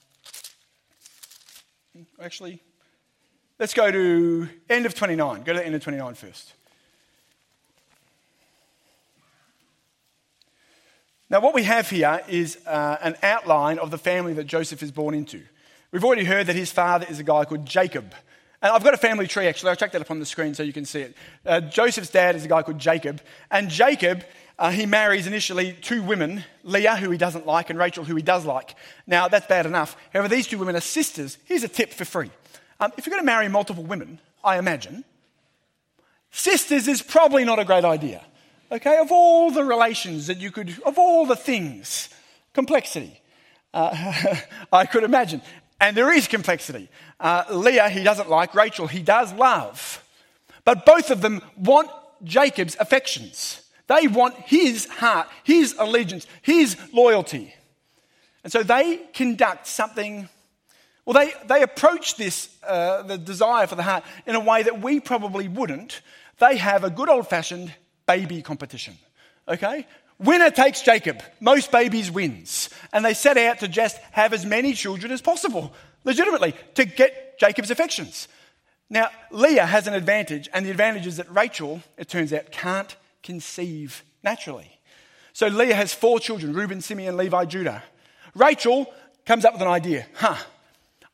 Actually, 2.21 2.61
let's 3.59 3.73
go 3.73 3.91
to 3.91 4.49
end 4.69 4.85
of 4.85 4.93
29. 4.93 5.43
Go 5.43 5.53
to 5.53 5.59
the 5.59 5.65
end 5.65 5.75
of 5.75 5.83
29 5.83 6.13
first. 6.13 6.53
Now, 11.29 11.41
what 11.41 11.53
we 11.53 11.63
have 11.63 11.89
here 11.89 12.21
is 12.29 12.57
uh, 12.65 12.97
an 13.01 13.15
outline 13.21 13.79
of 13.79 13.91
the 13.91 13.97
family 13.97 14.33
that 14.33 14.45
Joseph 14.45 14.81
is 14.81 14.91
born 14.91 15.13
into. 15.13 15.41
We've 15.91 16.03
already 16.03 16.23
heard 16.23 16.47
that 16.47 16.55
his 16.55 16.71
father 16.71 17.05
is 17.09 17.19
a 17.19 17.23
guy 17.23 17.43
called 17.45 17.65
Jacob. 17.65 18.13
And 18.61 18.71
I've 18.71 18.83
got 18.83 18.93
a 18.93 18.97
family 18.97 19.27
tree 19.27 19.47
actually. 19.47 19.69
I'll 19.69 19.75
chuck 19.75 19.91
that 19.91 20.01
up 20.01 20.09
on 20.09 20.19
the 20.19 20.25
screen 20.25 20.53
so 20.53 20.63
you 20.63 20.73
can 20.73 20.85
see 20.85 21.01
it. 21.01 21.15
Uh, 21.45 21.61
Joseph's 21.61 22.09
dad 22.09 22.35
is 22.35 22.45
a 22.45 22.47
guy 22.47 22.61
called 22.63 22.79
Jacob. 22.79 23.21
And 23.51 23.69
Jacob, 23.69 24.23
uh, 24.59 24.71
he 24.71 24.85
marries 24.85 25.27
initially 25.27 25.73
two 25.73 26.01
women 26.01 26.43
Leah, 26.63 26.95
who 26.95 27.11
he 27.11 27.17
doesn't 27.17 27.45
like, 27.45 27.69
and 27.69 27.77
Rachel, 27.77 28.03
who 28.03 28.15
he 28.15 28.23
does 28.23 28.45
like. 28.45 28.75
Now, 29.05 29.27
that's 29.27 29.47
bad 29.47 29.65
enough. 29.65 29.95
However, 30.11 30.27
these 30.27 30.47
two 30.47 30.57
women 30.57 30.75
are 30.75 30.81
sisters. 30.81 31.37
Here's 31.45 31.63
a 31.63 31.67
tip 31.67 31.93
for 31.93 32.05
free. 32.05 32.31
Um, 32.79 32.91
if 32.97 33.05
you're 33.05 33.11
going 33.11 33.21
to 33.21 33.25
marry 33.25 33.47
multiple 33.49 33.83
women, 33.83 34.19
I 34.43 34.57
imagine, 34.57 35.03
sisters 36.31 36.87
is 36.87 37.01
probably 37.01 37.45
not 37.45 37.59
a 37.59 37.65
great 37.65 37.85
idea. 37.85 38.23
Okay, 38.71 38.97
of 38.97 39.11
all 39.11 39.51
the 39.51 39.63
relations 39.63 40.27
that 40.27 40.37
you 40.37 40.51
could, 40.51 40.75
of 40.85 40.97
all 40.97 41.25
the 41.25 41.35
things, 41.35 42.09
complexity, 42.53 43.21
uh, 43.73 44.35
I 44.71 44.85
could 44.85 45.03
imagine 45.03 45.41
And 45.79 45.95
there 45.95 46.11
is 46.11 46.27
complexity. 46.27 46.89
Uh, 47.19 47.43
Leah, 47.51 47.89
he 47.89 48.03
doesn't 48.03 48.29
like. 48.29 48.55
Rachel, 48.55 48.87
he 48.87 49.01
does 49.01 49.31
love. 49.33 50.03
But 50.65 50.85
both 50.85 51.11
of 51.11 51.21
them 51.21 51.41
want 51.55 51.89
Jacob's 52.23 52.75
affections. 52.79 53.61
They 53.87 54.07
want 54.07 54.35
his 54.35 54.85
heart, 54.85 55.27
his 55.43 55.75
allegiance, 55.79 56.27
his 56.41 56.77
loyalty. 56.93 57.53
And 58.43 58.51
so 58.51 58.63
they 58.63 58.97
conduct 59.13 59.67
something, 59.67 60.29
well, 61.05 61.13
they, 61.13 61.33
they 61.47 61.63
approach 61.63 62.15
this, 62.15 62.49
uh, 62.65 63.01
the 63.03 63.17
desire 63.17 63.67
for 63.67 63.75
the 63.75 63.83
heart, 63.83 64.03
in 64.25 64.35
a 64.35 64.39
way 64.39 64.63
that 64.63 64.81
we 64.81 64.99
probably 64.99 65.47
wouldn't. 65.47 66.01
They 66.39 66.57
have 66.57 66.83
a 66.83 66.89
good 66.89 67.09
old 67.09 67.27
fashioned 67.27 67.73
baby 68.05 68.41
competition. 68.41 68.97
Okay? 69.47 69.87
Winner 70.19 70.51
takes 70.51 70.81
Jacob. 70.81 71.21
Most 71.39 71.71
babies 71.71 72.11
wins. 72.11 72.69
And 72.91 73.05
they 73.05 73.13
set 73.13 73.37
out 73.37 73.59
to 73.59 73.67
just 73.67 73.97
have 74.11 74.33
as 74.33 74.45
many 74.45 74.73
children 74.73 75.11
as 75.11 75.21
possible, 75.21 75.73
legitimately, 76.03 76.55
to 76.75 76.85
get 76.85 77.39
Jacob's 77.39 77.71
affections. 77.71 78.27
Now, 78.89 79.09
Leah 79.31 79.65
has 79.65 79.87
an 79.87 79.93
advantage, 79.93 80.49
and 80.53 80.65
the 80.65 80.71
advantage 80.71 81.05
is 81.05 81.17
that 81.17 81.29
Rachel, 81.31 81.81
it 81.97 82.07
turns 82.07 82.33
out, 82.33 82.51
can't 82.51 82.95
conceive 83.27 84.03
naturally. 84.23 84.71
So 85.33 85.47
Leah 85.47 85.75
has 85.75 85.93
four 85.93 86.19
children 86.19 86.53
Reuben, 86.53 86.81
Simeon, 86.81 87.17
Levi, 87.17 87.45
Judah. 87.45 87.83
Rachel 88.33 88.91
comes 89.25 89.43
up 89.45 89.53
with 89.53 89.61
an 89.61 89.67
idea. 89.67 90.07
Huh, 90.15 90.37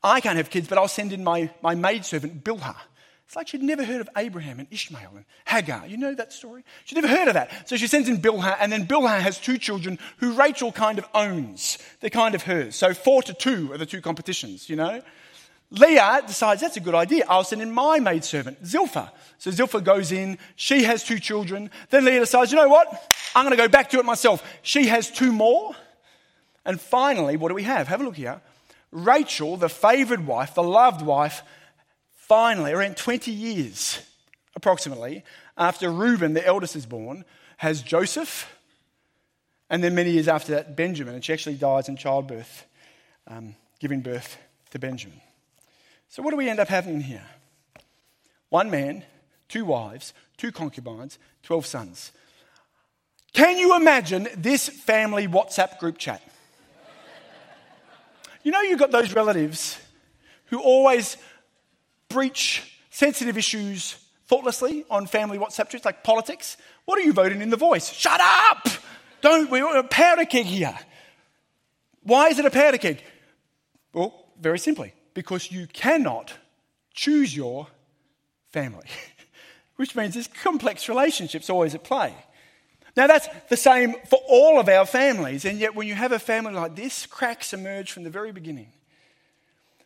I 0.03 0.22
can't 0.22 0.38
have 0.38 0.50
kids, 0.50 0.67
but 0.67 0.77
I'll 0.77 0.88
send 0.88 1.12
in 1.12 1.24
my, 1.24 1.50
my 1.62 1.74
maidservant, 1.75 2.43
Bilhah. 2.43 2.77
It's 3.25 3.36
like 3.36 3.48
she'd 3.48 3.63
never 3.63 3.84
heard 3.84 4.00
of 4.00 4.10
Abraham 4.15 4.60
and 4.60 4.67
Ishmael 4.70 5.12
and 5.15 5.25
Hagar. 5.48 5.88
You 5.88 5.98
know 5.98 6.13
that 6.13 6.32
story? 6.32 6.63
She'd 6.86 6.96
never 6.96 7.08
heard 7.08 7.27
of 7.29 7.34
that. 7.34 7.67
So 7.67 7.77
she 7.77 7.88
sends 7.88 8.08
in 8.08 8.22
Bilhah, 8.22 8.58
and 8.60 8.72
then 8.72 8.86
Bilhah 8.86 9.20
has 9.20 9.39
two 9.39 9.58
children 9.58 9.98
who 10.17 10.34
Rachel 10.34 10.72
kind 10.72 11.00
of 11.00 11.05
owns. 11.15 11.79
They're 12.00 12.12
kind 12.12 12.36
of 12.36 12.43
hers. 12.43 12.75
So 12.75 12.93
four 12.93 13.24
to 13.24 13.34
two 13.34 13.74
are 13.74 13.79
the 13.79 13.88
two 13.88 14.01
competitions, 14.01 14.70
you 14.70 14.75
know? 14.75 15.01
Leah 15.74 16.22
decides 16.27 16.62
that's 16.62 16.77
a 16.77 16.80
good 16.80 16.94
idea. 16.94 17.25
I'll 17.27 17.44
send 17.44 17.62
in 17.62 17.72
my 17.72 18.00
maidservant, 18.00 18.63
Zilpah. 18.63 19.12
So 19.39 19.50
Zilpah 19.50 19.82
goes 19.82 20.12
in. 20.12 20.38
She 20.56 20.84
has 20.84 21.03
two 21.03 21.18
children. 21.18 21.72
Then 21.89 22.06
Leah 22.06 22.20
decides, 22.20 22.51
you 22.51 22.58
know 22.58 22.68
what? 22.68 22.88
I'm 23.36 23.44
going 23.44 23.58
to 23.58 23.62
go 23.62 23.68
back 23.68 23.89
to 23.89 24.00
it 24.00 24.06
myself. 24.06 24.48
She 24.62 24.86
has 24.86 25.10
two 25.10 25.32
more. 25.32 25.75
And 26.63 26.80
finally, 26.80 27.38
what 27.38 27.50
do 27.50 27.56
we 27.56 27.63
have? 27.63 27.88
Have 27.88 28.01
a 28.01 28.03
look 28.03 28.15
here. 28.15 28.39
Rachel, 28.92 29.58
the 29.58 29.68
favored 29.68 30.27
wife, 30.27 30.53
the 30.53 30.62
loved 30.62 31.01
wife, 31.01 31.42
finally, 32.12 32.72
around 32.72 32.96
20 32.96 33.32
years 33.32 34.00
approximately, 34.56 35.24
after 35.58 35.92
Reuben, 35.92 36.36
the 36.36 36.46
eldest, 36.46 36.75
is 36.75 36.86
born, 36.86 37.25
has 37.58 37.82
Joseph. 37.82 38.48
And 39.72 39.84
then 39.84 39.96
many 39.96 40.12
years 40.12 40.27
after 40.27 40.51
that, 40.53 40.75
Benjamin. 40.77 41.15
And 41.15 41.25
she 41.25 41.34
actually 41.34 41.56
dies 41.56 41.89
in 41.89 41.98
childbirth, 41.98 42.65
um, 43.25 43.56
giving 43.80 44.01
birth 44.01 44.38
to 44.70 44.77
Benjamin. 44.77 45.23
So, 46.13 46.22
what 46.22 46.29
do 46.29 46.38
we 46.38 46.48
end 46.48 46.60
up 46.60 46.67
having 46.67 47.01
here? 47.01 47.25
One 48.50 48.70
man, 48.70 49.03
two 49.50 49.65
wives, 49.65 50.13
two 50.38 50.51
concubines, 50.51 51.17
12 51.41 51.65
sons. 51.65 52.12
Can 53.34 53.58
you 53.58 53.75
imagine 53.75 54.27
this 54.38 54.70
family 54.70 55.27
WhatsApp 55.27 55.79
group 55.79 55.98
chat? 55.98 56.22
you 58.43 58.51
know, 58.51 58.62
you've 58.62 58.77
got 58.77 58.91
those 58.91 59.12
relatives 59.15 59.79
who 60.51 60.60
always 60.60 61.17
breach 62.10 62.77
sensitive 62.91 63.36
issues 63.36 63.96
thoughtlessly 64.27 64.86
on 64.91 65.08
family 65.08 65.39
WhatsApp 65.39 65.72
groups, 65.72 65.84
like 65.84 66.03
politics. 66.03 66.58
What 66.86 67.00
are 67.00 67.03
you 67.03 67.13
voting 67.13 67.41
in 67.41 67.50
the 67.50 67.58
voice? 67.58 67.91
Shut 67.91 68.22
up! 68.22 68.67
Don't, 69.22 69.50
we're 69.50 69.77
a 69.77 69.84
powder 69.84 70.25
keg 70.25 70.46
here. 70.46 70.77
Why 72.03 72.27
is 72.27 72.38
it 72.38 72.46
a 72.46 72.51
powder 72.51 72.77
keg? 72.77 73.01
Well, 73.93 74.27
very 74.39 74.60
simply, 74.60 74.93
because 75.13 75.51
you 75.51 75.67
cannot 75.67 76.34
choose 76.93 77.36
your 77.36 77.67
family, 78.51 78.88
which 79.75 79.96
means 79.96 80.13
there's 80.13 80.27
complex 80.27 80.88
relationships 80.89 81.50
always 81.50 81.75
at 81.75 81.84
play. 81.84 82.13
Now, 82.96 83.08
that's 83.08 83.27
the 83.50 83.58
same 83.58 83.96
for 84.08 84.20
all 84.27 84.60
of 84.60 84.70
our 84.70 84.86
families, 84.86 85.46
and 85.46 85.60
yet 85.60 85.74
when 85.75 85.88
you 85.88 85.96
have 85.96 86.12
a 86.12 86.20
family 86.20 86.53
like 86.53 86.75
this, 86.75 87.08
cracks 87.08 87.51
emerge 87.51 87.91
from 87.91 88.03
the 88.03 88.12
very 88.12 88.32
beginning. 88.32 88.67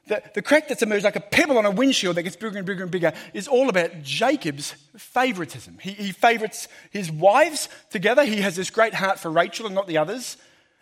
The, 0.07 0.23
the 0.35 0.41
crack 0.41 0.69
that's 0.69 0.81
emerged 0.81 1.03
like 1.03 1.17
a 1.17 1.21
pebble 1.21 1.57
on 1.57 1.65
a 1.65 1.71
windshield 1.71 2.15
that 2.15 2.23
gets 2.23 2.35
bigger 2.35 2.57
and 2.57 2.65
bigger 2.65 2.83
and 2.83 2.91
bigger 2.91 3.13
is 3.33 3.47
all 3.47 3.67
about 3.67 4.03
Jacob's 4.03 4.71
favoritism. 4.97 5.79
He, 5.81 5.91
he 5.91 6.11
favorites 6.11 6.67
his 6.91 7.11
wives 7.11 7.67
together. 7.89 8.23
He 8.23 8.41
has 8.41 8.55
this 8.55 8.69
great 8.69 8.93
heart 8.93 9.19
for 9.19 9.29
Rachel 9.29 9.65
and 9.65 9.75
not 9.75 9.87
the 9.87 9.97
others. 9.97 10.37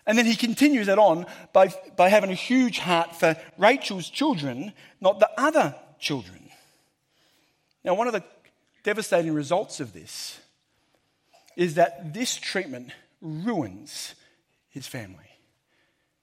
And 0.07 0.17
then 0.17 0.25
he 0.25 0.35
continues 0.35 0.87
it 0.87 0.99
on 0.99 1.25
by, 1.51 1.73
by 1.95 2.09
having 2.09 2.29
a 2.29 2.35
huge 2.35 2.79
heart 2.79 3.15
for 3.15 3.35
Rachel's 3.57 4.09
children, 4.09 4.73
not 5.01 5.19
the 5.19 5.29
other 5.37 5.75
children. 5.99 6.49
Now, 7.83 7.95
one 7.95 8.07
of 8.07 8.13
the 8.13 8.23
devastating 8.83 9.33
results 9.33 9.79
of 9.79 9.93
this 9.93 10.39
is 11.55 11.75
that 11.75 12.13
this 12.13 12.35
treatment 12.35 12.91
ruins 13.21 14.13
his 14.69 14.85
family. 14.85 15.17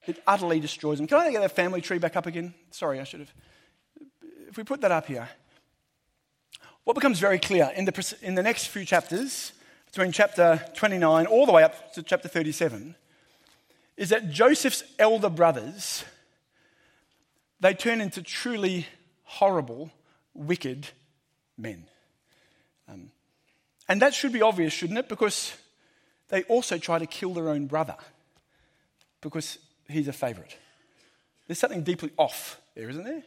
It 0.06 0.22
utterly 0.26 0.60
destroys 0.60 1.00
him. 1.00 1.06
Can 1.06 1.18
I 1.18 1.30
get 1.30 1.40
that 1.40 1.52
family 1.52 1.80
tree 1.80 1.98
back 1.98 2.16
up 2.16 2.26
again? 2.26 2.54
Sorry, 2.70 3.00
I 3.00 3.04
should 3.04 3.20
have. 3.20 3.32
If 4.48 4.56
we 4.56 4.64
put 4.64 4.80
that 4.82 4.90
up 4.90 5.06
here, 5.06 5.28
what 6.84 6.94
becomes 6.94 7.18
very 7.18 7.38
clear 7.38 7.70
in 7.74 7.84
the, 7.84 8.16
in 8.22 8.34
the 8.34 8.42
next 8.42 8.66
few 8.66 8.84
chapters, 8.84 9.52
between 9.86 10.10
chapter 10.10 10.64
29 10.74 11.26
all 11.26 11.46
the 11.46 11.52
way 11.52 11.62
up 11.62 11.92
to 11.94 12.02
chapter 12.02 12.28
37, 12.28 12.96
is 14.02 14.08
that 14.08 14.32
Joseph's 14.32 14.82
elder 14.98 15.30
brothers, 15.30 16.02
they 17.60 17.72
turn 17.72 18.00
into 18.00 18.20
truly 18.20 18.84
horrible, 19.22 19.92
wicked 20.34 20.88
men. 21.56 21.84
Um, 22.88 23.12
and 23.88 24.02
that 24.02 24.12
should 24.12 24.32
be 24.32 24.42
obvious, 24.42 24.72
shouldn't 24.72 24.98
it? 24.98 25.08
Because 25.08 25.56
they 26.30 26.42
also 26.44 26.78
try 26.78 26.98
to 26.98 27.06
kill 27.06 27.32
their 27.32 27.48
own 27.48 27.68
brother 27.68 27.94
because 29.20 29.56
he's 29.88 30.08
a 30.08 30.12
favourite. 30.12 30.58
There's 31.46 31.60
something 31.60 31.84
deeply 31.84 32.10
off 32.16 32.60
there, 32.74 32.90
isn't 32.90 33.04
there? 33.04 33.22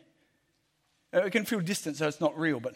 It 1.26 1.32
can 1.32 1.46
feel 1.46 1.62
distant, 1.62 1.96
so 1.96 2.10
it's 2.10 2.20
not 2.20 2.38
real, 2.38 2.60
but 2.60 2.76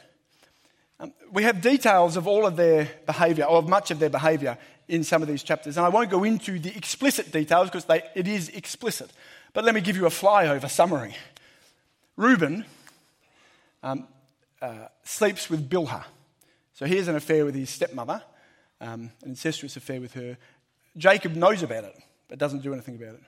um, 1.00 1.14
we 1.32 1.44
have 1.44 1.62
details 1.62 2.18
of 2.18 2.28
all 2.28 2.46
of 2.46 2.56
their 2.56 2.90
behaviour, 3.06 3.46
or 3.46 3.58
of 3.58 3.70
much 3.70 3.92
of 3.92 4.00
their 4.00 4.10
behaviour, 4.10 4.58
in 4.88 5.04
some 5.04 5.22
of 5.22 5.28
these 5.28 5.44
chapters. 5.44 5.78
And 5.78 5.86
I 5.86 5.90
won't 5.90 6.10
go 6.10 6.24
into 6.24 6.60
the 6.60 6.76
explicit 6.76 7.32
details 7.32 7.70
because 7.70 7.86
they, 7.86 8.02
it 8.16 8.28
is 8.28 8.50
explicit. 8.50 9.12
But 9.54 9.64
let 9.64 9.76
me 9.76 9.82
give 9.82 9.96
you 9.96 10.06
a 10.06 10.10
flyover 10.10 10.70
summary. 10.70 11.16
Reuben 12.18 12.66
um, 13.84 14.08
uh, 14.62 14.88
sleeps 15.04 15.50
with 15.50 15.70
Bilhah. 15.70 16.04
So 16.74 16.86
he 16.86 16.98
has 16.98 17.08
an 17.08 17.16
affair 17.16 17.46
with 17.46 17.56
his 17.56 17.70
stepmother, 17.70 18.22
um, 18.82 19.12
an 19.24 19.30
incestuous 19.30 19.78
affair 19.78 20.02
with 20.02 20.14
her. 20.14 20.38
Jacob 20.98 21.36
knows 21.36 21.64
about 21.64 21.84
it, 21.84 21.96
but 22.28 22.40
doesn't 22.40 22.64
do 22.64 22.74
anything 22.74 22.96
about 22.96 23.16
it. 23.16 23.24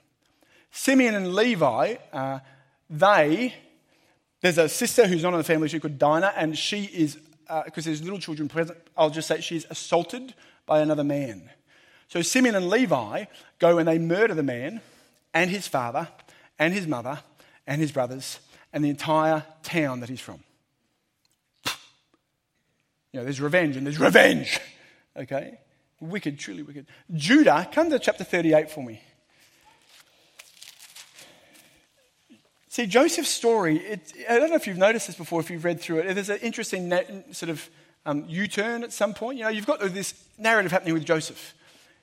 Simeon 0.71 1.15
and 1.15 1.35
Levi, 1.35 1.95
uh, 2.13 2.39
they, 2.89 3.53
there's 4.41 4.57
a 4.57 4.69
sister 4.69 5.05
who's 5.05 5.23
not 5.23 5.33
in 5.33 5.37
the 5.37 5.43
family, 5.43 5.67
she 5.67 5.79
called 5.79 5.99
Dinah, 5.99 6.33
and 6.35 6.57
she 6.57 6.85
is, 6.85 7.17
because 7.65 7.85
uh, 7.85 7.89
there's 7.89 8.03
little 8.03 8.19
children 8.19 8.47
present, 8.47 8.77
I'll 8.97 9.09
just 9.09 9.27
say 9.27 9.41
she's 9.41 9.65
assaulted 9.69 10.33
by 10.65 10.79
another 10.79 11.03
man. 11.03 11.49
So 12.07 12.21
Simeon 12.21 12.55
and 12.55 12.69
Levi 12.69 13.25
go 13.59 13.77
and 13.77 13.87
they 13.87 13.97
murder 13.97 14.33
the 14.33 14.43
man 14.43 14.81
and 15.33 15.49
his 15.49 15.67
father 15.67 16.07
and 16.59 16.73
his 16.73 16.87
mother 16.87 17.19
and 17.65 17.81
his 17.81 17.91
brothers 17.91 18.39
and 18.73 18.83
the 18.83 18.89
entire 18.89 19.43
town 19.63 19.99
that 20.01 20.09
he's 20.09 20.21
from. 20.21 20.39
You 23.11 23.19
know, 23.19 23.23
there's 23.23 23.41
revenge 23.41 23.75
and 23.75 23.85
there's 23.85 23.99
revenge. 23.99 24.59
Okay? 25.15 25.57
Wicked, 25.99 26.39
truly 26.39 26.63
wicked. 26.63 26.85
Judah, 27.13 27.67
come 27.71 27.89
to 27.89 27.99
chapter 27.99 28.23
38 28.23 28.71
for 28.71 28.81
me. 28.81 29.01
See, 32.71 32.87
Joseph's 32.87 33.27
story, 33.27 33.79
it, 33.79 34.13
I 34.29 34.39
don't 34.39 34.49
know 34.49 34.55
if 34.55 34.65
you've 34.65 34.77
noticed 34.77 35.07
this 35.07 35.17
before, 35.17 35.41
if 35.41 35.49
you've 35.49 35.65
read 35.65 35.81
through 35.81 35.99
it. 35.99 36.13
There's 36.13 36.29
an 36.29 36.37
interesting 36.37 36.89
sort 37.33 37.49
of 37.49 37.69
um, 38.05 38.23
U 38.29 38.47
turn 38.47 38.85
at 38.85 38.93
some 38.93 39.13
point. 39.13 39.37
You 39.37 39.43
know, 39.43 39.49
you've 39.49 39.65
got 39.65 39.81
this 39.93 40.13
narrative 40.37 40.71
happening 40.71 40.93
with 40.93 41.03
Joseph. 41.03 41.53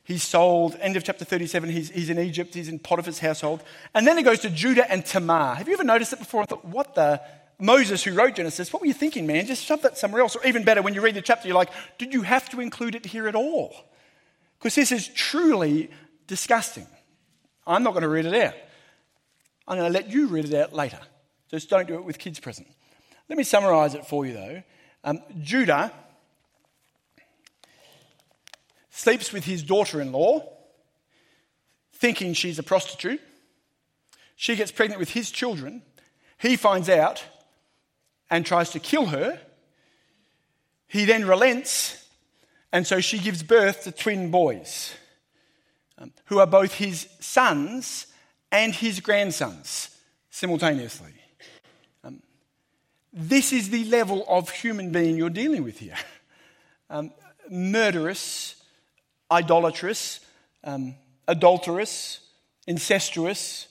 He's 0.05 0.23
sold, 0.23 0.77
end 0.79 0.95
of 0.99 1.05
chapter 1.05 1.25
37, 1.25 1.71
he's, 1.71 1.89
he's 1.89 2.11
in 2.11 2.19
Egypt, 2.19 2.53
he's 2.53 2.69
in 2.69 2.79
Potiphar's 2.79 3.19
household. 3.19 3.63
And 3.95 4.07
then 4.07 4.19
it 4.19 4.25
goes 4.25 4.41
to 4.41 4.51
Judah 4.51 4.91
and 4.93 5.07
Tamar. 5.07 5.55
Have 5.55 5.69
you 5.69 5.73
ever 5.73 5.85
noticed 5.85 6.13
it 6.13 6.19
before? 6.19 6.43
I 6.43 6.45
thought, 6.45 6.67
what 6.67 6.95
the? 6.95 7.23
Moses, 7.59 8.05
who 8.05 8.13
wrote 8.13 8.35
Genesis, 8.35 8.71
what 8.71 8.83
were 8.83 8.89
you 8.89 8.93
thinking, 8.93 9.27
man? 9.27 9.47
Just 9.47 9.65
shove 9.65 9.81
that 9.83 9.97
somewhere 9.97 10.21
else. 10.21 10.37
Or 10.37 10.47
even 10.47 10.65
better, 10.65 10.83
when 10.83 10.93
you 10.93 11.01
read 11.01 11.15
the 11.15 11.23
chapter, 11.23 11.49
you're 11.49 11.57
like, 11.57 11.71
did 11.97 12.13
you 12.13 12.21
have 12.21 12.47
to 12.51 12.61
include 12.61 12.95
it 12.95 13.07
here 13.07 13.27
at 13.27 13.35
all? 13.35 13.75
Because 14.59 14.75
this 14.75 14.93
is 14.93 15.09
truly 15.09 15.91
disgusting. 16.27 16.87
I'm 17.67 17.83
not 17.83 17.95
going 17.95 18.03
to 18.03 18.09
read 18.09 18.27
it 18.27 18.35
out. 18.35 18.55
I'm 19.69 19.77
going 19.77 19.93
to 19.93 19.97
let 19.97 20.09
you 20.11 20.29
read 20.29 20.47
it 20.47 20.55
out 20.55 20.73
later. 20.73 20.99
Just 21.51 21.69
don't 21.69 21.87
do 21.87 21.97
it 21.97 22.05
with 22.05 22.19
kids 22.19 22.41
present. 22.41 22.69
Let 23.29 23.37
me 23.37 23.45
summarize 23.45 23.95
it 23.95 24.07
for 24.07 24.25
you, 24.25 24.33
though. 24.33 24.63
Um, 25.05 25.21
Judah 25.43 25.93
sleeps 28.89 29.31
with 29.31 29.45
his 29.45 29.63
daughter 29.63 30.01
in 30.01 30.11
law, 30.11 30.51
thinking 31.93 32.33
she's 32.33 32.59
a 32.59 32.63
prostitute. 32.63 33.21
She 34.37 34.57
gets 34.57 34.73
pregnant 34.73 35.01
with 35.01 35.11
his 35.11 35.31
children. 35.31 35.83
He 36.39 36.57
finds 36.57 36.89
out 36.89 37.23
and 38.31 38.47
tries 38.47 38.71
to 38.71 38.81
kill 38.81 39.07
her. 39.07 39.39
He 40.87 41.05
then 41.05 41.27
relents, 41.27 42.07
and 42.73 42.87
so 42.87 43.01
she 43.01 43.19
gives 43.19 43.43
birth 43.43 43.85
to 43.85 43.93
twin 43.93 44.31
boys 44.31 44.95
um, 45.99 46.13
who 46.27 46.39
are 46.39 46.47
both 46.47 46.75
his 46.75 47.07
sons 47.21 48.07
and 48.51 48.75
his 48.75 49.01
grandsons 49.01 49.91
simultaneously. 50.31 51.13
Um, 52.05 52.23
this 53.13 53.53
is 53.53 53.71
the 53.71 53.85
level 53.85 54.25
of 54.29 54.51
human 54.51 54.91
being 54.91 55.17
you're 55.17 55.31
dealing 55.31 55.65
with 55.65 55.79
here 55.79 55.97
um, 56.91 57.13
murderous, 57.51 58.57
idolatrous, 59.31 60.21
um, 60.65 60.95
adulterous, 61.27 62.21
incestuous, 62.67 63.69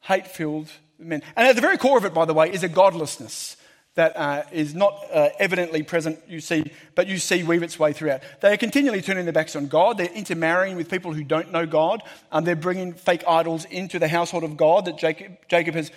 hate 0.00 0.26
filled 0.26 0.70
men. 0.98 1.22
And 1.36 1.46
at 1.46 1.54
the 1.54 1.62
very 1.62 1.78
core 1.78 1.98
of 1.98 2.04
it, 2.04 2.14
by 2.14 2.24
the 2.24 2.34
way, 2.34 2.52
is 2.52 2.62
a 2.62 2.68
godlessness 2.68 3.56
that 3.98 4.16
uh, 4.16 4.44
is 4.52 4.76
not 4.76 4.96
uh, 5.12 5.30
evidently 5.40 5.82
present, 5.82 6.20
you 6.28 6.40
see, 6.40 6.70
but 6.94 7.08
you 7.08 7.18
see 7.18 7.42
weave 7.42 7.64
its 7.64 7.80
way 7.80 7.92
throughout. 7.92 8.20
They 8.40 8.52
are 8.52 8.56
continually 8.56 9.02
turning 9.02 9.24
their 9.24 9.32
backs 9.32 9.56
on 9.56 9.66
God. 9.66 9.98
They're 9.98 10.06
intermarrying 10.06 10.76
with 10.76 10.88
people 10.88 11.12
who 11.12 11.24
don't 11.24 11.50
know 11.50 11.66
God. 11.66 12.04
Um, 12.30 12.44
they're 12.44 12.54
bringing 12.54 12.94
fake 12.94 13.24
idols 13.26 13.64
into 13.64 13.98
the 13.98 14.06
household 14.06 14.44
of 14.44 14.56
God 14.56 14.84
that 14.84 14.98
Jacob, 14.98 15.32
Jacob 15.48 15.74
has. 15.74 15.90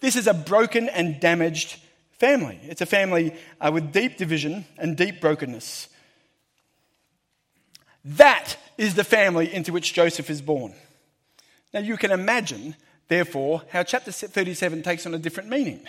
This 0.00 0.16
is 0.16 0.26
a 0.26 0.34
broken 0.34 0.90
and 0.90 1.18
damaged 1.18 1.80
family. 2.18 2.60
It's 2.64 2.82
a 2.82 2.86
family 2.86 3.34
uh, 3.58 3.70
with 3.72 3.90
deep 3.90 4.18
division 4.18 4.66
and 4.76 4.94
deep 4.94 5.22
brokenness. 5.22 5.88
That 8.04 8.58
is 8.76 8.96
the 8.96 9.04
family 9.04 9.50
into 9.50 9.72
which 9.72 9.94
Joseph 9.94 10.28
is 10.28 10.42
born. 10.42 10.74
Now 11.72 11.80
you 11.80 11.96
can 11.96 12.10
imagine, 12.10 12.76
therefore, 13.08 13.62
how 13.70 13.82
chapter 13.82 14.12
37 14.12 14.82
takes 14.82 15.06
on 15.06 15.14
a 15.14 15.18
different 15.18 15.48
meaning. 15.48 15.80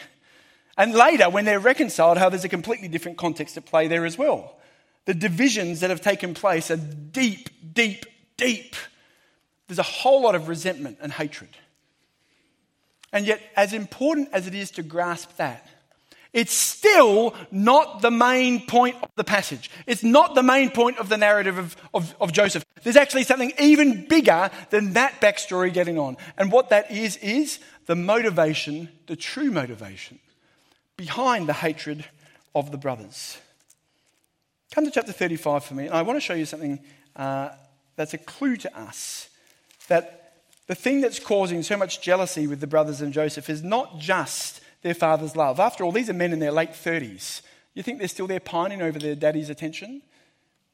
And 0.81 0.95
later, 0.95 1.29
when 1.29 1.45
they're 1.45 1.59
reconciled, 1.59 2.17
how 2.17 2.29
there's 2.29 2.43
a 2.43 2.49
completely 2.49 2.87
different 2.87 3.19
context 3.19 3.55
at 3.55 3.67
play 3.67 3.87
there 3.87 4.03
as 4.03 4.17
well. 4.17 4.57
The 5.05 5.13
divisions 5.13 5.81
that 5.81 5.91
have 5.91 6.01
taken 6.01 6.33
place 6.33 6.71
are 6.71 6.75
deep, 6.75 7.49
deep, 7.75 8.07
deep. 8.35 8.75
There's 9.67 9.77
a 9.77 9.83
whole 9.83 10.23
lot 10.23 10.33
of 10.33 10.47
resentment 10.47 10.97
and 10.99 11.11
hatred. 11.13 11.51
And 13.13 13.27
yet, 13.27 13.43
as 13.55 13.73
important 13.73 14.29
as 14.33 14.47
it 14.47 14.55
is 14.55 14.71
to 14.71 14.81
grasp 14.81 15.37
that, 15.37 15.69
it's 16.33 16.51
still 16.51 17.35
not 17.51 18.01
the 18.01 18.09
main 18.09 18.65
point 18.65 18.95
of 19.03 19.11
the 19.15 19.23
passage. 19.23 19.69
It's 19.85 20.01
not 20.01 20.33
the 20.33 20.41
main 20.41 20.71
point 20.71 20.97
of 20.97 21.09
the 21.09 21.17
narrative 21.17 21.59
of, 21.59 21.77
of, 21.93 22.15
of, 22.19 22.31
Joseph. 22.31 22.65
There's 22.81 22.97
actually 22.97 23.25
something 23.25 23.53
even 23.59 24.07
bigger 24.07 24.49
than 24.71 24.93
that 24.93 25.21
backstory 25.21 25.71
getting 25.71 25.99
on. 25.99 26.17
And 26.39 26.51
what 26.51 26.69
that 26.69 26.89
is, 26.89 27.17
is 27.17 27.59
the 27.85 27.95
motivation, 27.95 28.89
the 29.05 29.15
true 29.15 29.51
motivation 29.51 30.17
behind 31.01 31.49
the 31.49 31.53
hatred 31.53 32.05
of 32.53 32.71
the 32.71 32.77
brothers. 32.77 33.39
Come 34.71 34.85
to 34.85 34.91
chapter 34.91 35.11
35 35.11 35.65
for 35.65 35.73
me, 35.73 35.87
and 35.87 35.95
I 35.95 36.03
want 36.03 36.17
to 36.17 36.21
show 36.21 36.35
you 36.35 36.45
something 36.45 36.79
uh, 37.15 37.49
that's 37.95 38.13
a 38.13 38.19
clue 38.19 38.55
to 38.57 38.79
us 38.79 39.27
that 39.87 40.33
the 40.67 40.75
thing 40.75 41.01
that's 41.01 41.17
causing 41.17 41.63
so 41.63 41.75
much 41.75 42.03
jealousy 42.03 42.45
with 42.45 42.59
the 42.59 42.67
brothers 42.67 43.01
and 43.01 43.11
Joseph 43.11 43.49
is 43.49 43.63
not 43.63 43.97
just 43.97 44.61
their 44.83 44.93
father's 44.93 45.35
love. 45.35 45.59
After 45.59 45.83
all, 45.83 45.91
these 45.91 46.07
are 46.07 46.13
men 46.13 46.33
in 46.33 46.39
their 46.39 46.51
late 46.51 46.73
30s. 46.73 47.41
You 47.73 47.81
think 47.81 47.97
they're 47.97 48.07
still 48.07 48.27
there 48.27 48.39
pining 48.39 48.83
over 48.83 48.99
their 48.99 49.15
daddy's 49.15 49.49
attention? 49.49 50.03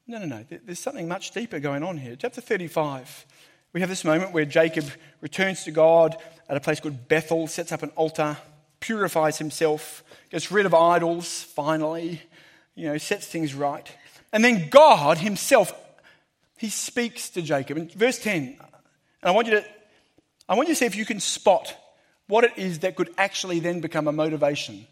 No, 0.07 0.19
no, 0.19 0.25
no. 0.25 0.45
There's 0.49 0.79
something 0.79 1.07
much 1.07 1.31
deeper 1.31 1.61
going 1.61 1.83
on 1.83 1.99
here. 1.99 2.17
Chapter 2.17 2.41
35, 2.41 3.25
we 3.71 3.79
have 3.79 3.89
this 3.89 4.03
moment 4.03 4.33
where 4.33 4.43
Jacob 4.43 4.87
returns 5.21 5.63
to 5.63 5.71
God 5.71 6.17
at 6.49 6.57
a 6.57 6.59
place 6.59 6.81
called 6.81 7.07
Bethel, 7.07 7.47
sets 7.47 7.71
up 7.71 7.81
an 7.81 7.91
altar, 7.95 8.35
purifies 8.81 9.37
himself, 9.37 10.03
gets 10.29 10.51
rid 10.51 10.65
of 10.65 10.73
idols, 10.73 11.43
finally, 11.43 12.21
you 12.75 12.87
know, 12.87 12.97
sets 12.97 13.27
things 13.27 13.53
right. 13.53 13.89
And 14.33 14.43
then 14.43 14.69
God 14.69 15.17
himself, 15.17 15.73
he 16.57 16.69
speaks 16.69 17.29
to 17.31 17.41
Jacob. 17.41 17.77
In 17.77 17.89
verse 17.89 18.19
10, 18.19 18.43
and 18.43 18.57
I 19.23 19.31
want 19.31 19.47
you 19.47 19.53
to, 19.53 19.65
I 20.47 20.55
want 20.55 20.69
you 20.69 20.75
to 20.75 20.79
see 20.79 20.85
if 20.85 20.95
you 20.95 21.05
can 21.05 21.19
spot 21.19 21.75
what 22.27 22.43
it 22.43 22.57
is 22.57 22.79
that 22.79 22.95
could 22.95 23.13
actually 23.17 23.59
then 23.59 23.79
become 23.79 24.07
a 24.07 24.11
motivation 24.11 24.85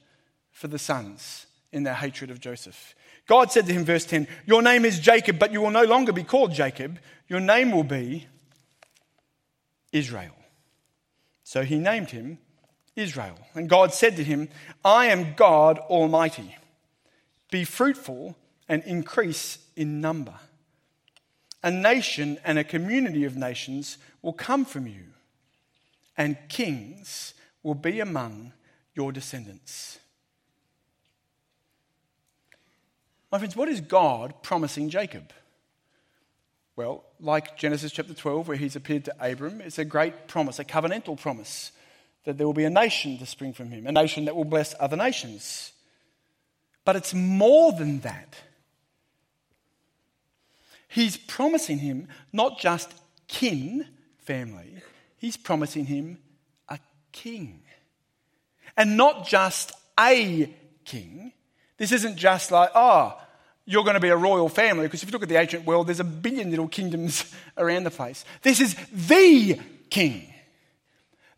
for 0.52 0.68
the 0.68 0.80
sons 0.80 1.46
in 1.72 1.84
their 1.84 1.94
hatred 1.94 2.32
of 2.32 2.40
Joseph. 2.40 2.96
God 3.28 3.52
said 3.52 3.66
to 3.66 3.74
him, 3.74 3.84
verse 3.84 4.06
10, 4.06 4.28
Your 4.46 4.62
name 4.62 4.86
is 4.86 5.00
Jacob, 5.00 5.40
but 5.40 5.52
you 5.52 5.62
will 5.62 5.72
no 5.72 5.84
longer 5.84 6.12
be 6.12 6.24
called 6.24 6.54
Jacob. 6.54 7.00
Your 7.28 7.40
name 7.40 7.72
will 7.72 7.84
be 7.84 8.28
Israel. 9.92 10.36
So 11.44 11.64
he 11.64 11.78
named 11.78 12.12
him 12.12 12.38
Israel. 12.96 13.38
And 13.54 13.70
God 13.70 13.94
said 13.94 14.16
to 14.16 14.24
him, 14.24 14.50
I 14.84 15.08
am 15.08 15.34
God 15.36 15.80
Almighty. 15.80 16.56
Be 17.52 17.64
fruitful 17.64 18.36
and 18.68 18.84
increase 18.84 19.60
in 19.76 20.02
number. 20.02 20.34
A 21.64 21.72
nation 21.72 22.38
and 22.44 22.58
a 22.58 22.64
community 22.64 23.26
of 23.26 23.36
nations 23.36 23.98
will 24.22 24.34
come 24.34 24.66
from 24.66 24.88
you, 24.88 25.06
and 26.16 26.38
kings 26.48 27.34
will 27.64 27.74
be 27.74 28.00
among 28.00 28.54
your 28.94 29.12
descendants. 29.12 30.00
My 33.32 33.40
friends, 33.40 33.56
what 33.56 33.68
is 33.68 33.82
God 33.82 34.44
promising 34.44 34.90
Jacob? 34.90 35.34
Well, 36.76 37.04
like 37.20 37.58
Genesis 37.58 37.92
chapter 37.92 38.14
12, 38.14 38.48
where 38.48 38.58
he's 38.58 38.76
appeared 38.76 39.06
to 39.06 39.16
Abram, 39.20 39.62
it's 39.62 39.80
a 39.80 39.86
great 39.86 40.28
promise, 40.28 40.60
a 40.60 40.64
covenantal 40.64 41.20
promise 41.20 41.72
that 42.26 42.38
there 42.38 42.46
will 42.46 42.54
be 42.54 42.66
a 42.66 42.70
nation 42.70 43.18
to 43.20 43.26
spring 43.26 43.54
from 43.54 43.70
him, 43.70 43.88
a 43.88 43.92
nation 43.92 44.26
that 44.26 44.36
will 44.36 44.46
bless 44.46 44.76
other 44.80 44.98
nations. 44.98 45.72
But 46.84 46.96
it's 46.96 47.14
more 47.14 47.72
than 47.72 48.02
that. 48.02 48.36
He's 50.88 51.18
promising 51.18 51.80
him 51.80 52.08
not 52.34 52.60
just 52.60 52.92
kin 53.28 53.88
family, 54.20 54.82
he's 55.18 55.38
promising 55.38 55.86
him 55.86 56.18
a 56.68 56.80
king. 57.12 57.62
And 58.78 58.98
not 58.98 59.26
just 59.26 59.72
a 59.98 60.54
king. 60.84 61.32
This 61.78 61.94
isn't 61.94 62.18
just 62.18 62.52
like, 62.52 62.72
oh, 62.76 63.18
you're 63.66 63.84
going 63.84 63.94
to 63.96 64.02
be 64.02 64.10
a 64.10 64.18
royal 64.18 64.50
family, 64.50 64.84
because 64.84 65.02
if 65.02 65.10
you 65.10 65.14
look 65.14 65.24
at 65.24 65.30
the 65.30 65.40
ancient 65.40 65.66
world, 65.66 65.88
there's 65.88 66.02
a 66.02 66.04
billion 66.04 66.50
little 66.50 66.68
kingdoms 66.68 67.34
around 67.58 67.86
the 67.86 67.92
place. 67.92 68.26
This 68.42 68.60
is 68.60 68.76
the 68.92 69.60
king 69.90 70.35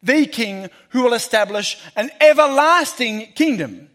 the 0.08 0.26
king 0.26 0.70
who 0.90 1.04
will 1.04 1.14
establish 1.14 1.78
an 1.96 2.10
everlasting 2.20 3.28
kingdom. 3.34 3.90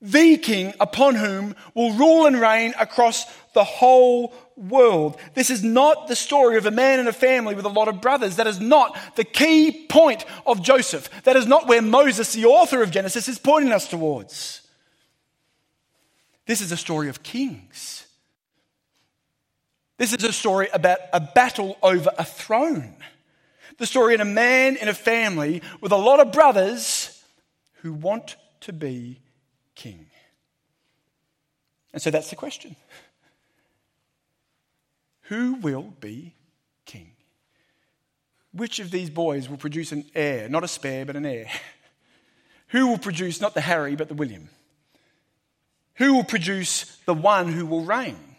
The 0.00 0.36
king 0.38 0.74
upon 0.80 1.14
whom 1.14 1.54
will 1.74 1.92
rule 1.92 2.26
and 2.26 2.40
reign 2.40 2.74
across 2.80 3.24
the 3.54 3.64
whole 3.64 4.34
world. 4.56 5.18
This 5.34 5.50
is 5.50 5.62
not 5.62 6.08
the 6.08 6.16
story 6.16 6.56
of 6.56 6.66
a 6.66 6.70
man 6.70 6.98
and 6.98 7.08
a 7.08 7.12
family 7.12 7.54
with 7.54 7.64
a 7.64 7.70
lot 7.70 7.88
of 7.88 8.00
brothers. 8.00 8.36
That 8.36 8.46
is 8.46 8.60
not 8.60 8.98
the 9.16 9.24
key 9.24 9.86
point 9.88 10.24
of 10.46 10.62
Joseph. 10.62 11.08
That 11.22 11.36
is 11.36 11.46
not 11.46 11.68
where 11.68 11.82
Moses, 11.82 12.32
the 12.32 12.46
author 12.46 12.82
of 12.82 12.90
Genesis, 12.90 13.28
is 13.28 13.38
pointing 13.38 13.72
us 13.72 13.88
towards. 13.88 14.62
This 16.46 16.60
is 16.60 16.72
a 16.72 16.76
story 16.76 17.08
of 17.08 17.22
kings. 17.22 18.06
This 19.96 20.12
is 20.12 20.24
a 20.24 20.32
story 20.32 20.68
about 20.72 20.98
a 21.12 21.20
battle 21.20 21.78
over 21.82 22.10
a 22.18 22.24
throne 22.24 22.96
the 23.78 23.86
story 23.86 24.14
of 24.14 24.20
a 24.20 24.24
man 24.24 24.76
in 24.76 24.88
a 24.88 24.94
family 24.94 25.62
with 25.80 25.92
a 25.92 25.96
lot 25.96 26.20
of 26.20 26.32
brothers 26.32 27.22
who 27.82 27.92
want 27.92 28.36
to 28.60 28.72
be 28.72 29.20
king. 29.74 30.06
And 31.92 32.02
so 32.02 32.10
that's 32.10 32.30
the 32.30 32.36
question 32.36 32.76
Who 35.22 35.54
will 35.54 35.94
be 36.00 36.34
king? 36.84 37.12
Which 38.52 38.78
of 38.78 38.90
these 38.90 39.10
boys 39.10 39.48
will 39.48 39.56
produce 39.56 39.92
an 39.92 40.04
heir? 40.14 40.48
Not 40.48 40.64
a 40.64 40.68
spare, 40.68 41.04
but 41.04 41.16
an 41.16 41.26
heir. 41.26 41.46
Who 42.68 42.88
will 42.88 42.98
produce 42.98 43.40
not 43.40 43.54
the 43.54 43.60
Harry, 43.60 43.94
but 43.96 44.08
the 44.08 44.14
William? 44.14 44.48
Who 45.96 46.14
will 46.14 46.24
produce 46.24 46.96
the 47.06 47.14
one 47.14 47.52
who 47.52 47.66
will 47.66 47.84
reign? 47.84 48.33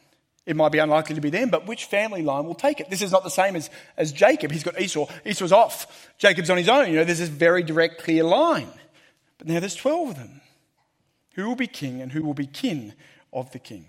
It 0.46 0.56
might 0.56 0.72
be 0.72 0.78
unlikely 0.78 1.16
to 1.16 1.22
be 1.22 1.32
them, 1.32 1.50
but 1.50 1.66
which 1.66 1.86
family 1.86 2.22
line 2.22 2.46
will 2.46 2.54
take 2.54 2.80
it? 2.80 2.90
This 2.90 3.02
is 3.02 3.12
not 3.12 3.24
the 3.24 3.32
same 3.32 3.56
as, 3.56 3.70
as 3.98 4.12
Jacob. 4.12 4.52
He's 4.52 4.64
got 4.64 4.80
Esau. 4.80 5.08
Esau's 5.26 5.52
off. 5.52 6.12
Jacob's 6.20 6.52
on 6.52 6.58
his 6.58 6.70
own. 6.70 6.88
You 6.90 6.98
know, 6.98 7.04
there's 7.04 7.20
this 7.20 7.30
very 7.30 7.64
direct, 7.64 8.04
clear 8.04 8.24
line. 8.24 8.70
But 9.40 9.48
now 9.48 9.60
there's 9.60 9.76
12 9.76 10.10
of 10.10 10.16
them. 10.18 10.42
Who 11.34 11.48
will 11.48 11.56
be 11.56 11.68
king 11.68 12.02
and 12.02 12.12
who 12.12 12.24
will 12.24 12.36
be 12.36 12.46
kin 12.46 12.94
of 13.34 13.52
the 13.52 13.60
king? 13.60 13.86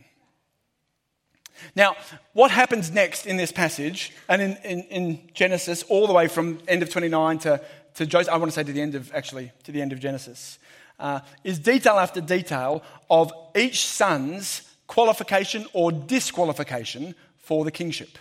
Now, 1.75 1.97
what 2.33 2.51
happens 2.51 2.91
next 2.91 3.27
in 3.27 3.37
this 3.37 3.53
passage 3.53 4.13
and 4.29 4.43
in, 4.43 4.57
in, 4.65 4.81
in 4.85 5.21
Genesis, 5.35 5.83
all 5.85 6.07
the 6.07 6.13
way 6.13 6.29
from 6.29 6.61
end 6.69 6.83
of 6.83 6.91
29 6.91 7.39
to, 7.41 7.61
to 7.95 8.07
Joseph, 8.07 8.33
I 8.33 8.37
want 8.37 8.51
to 8.51 8.55
say 8.55 8.65
to 8.65 8.73
the 8.73 8.81
end 8.81 8.95
of, 8.95 9.13
actually, 9.15 9.53
to 9.65 9.73
the 9.73 9.81
end 9.81 9.93
of 9.93 10.01
Genesis, 10.01 10.59
uh, 10.99 11.21
is 11.45 11.59
detail 11.59 11.99
after 11.99 12.21
detail 12.21 12.83
of 13.11 13.33
each 13.55 13.87
son's 13.87 14.63
qualification 14.87 15.67
or 15.73 15.93
disqualification 15.93 17.15
for 17.37 17.65
the 17.65 17.71
kingship. 17.71 18.19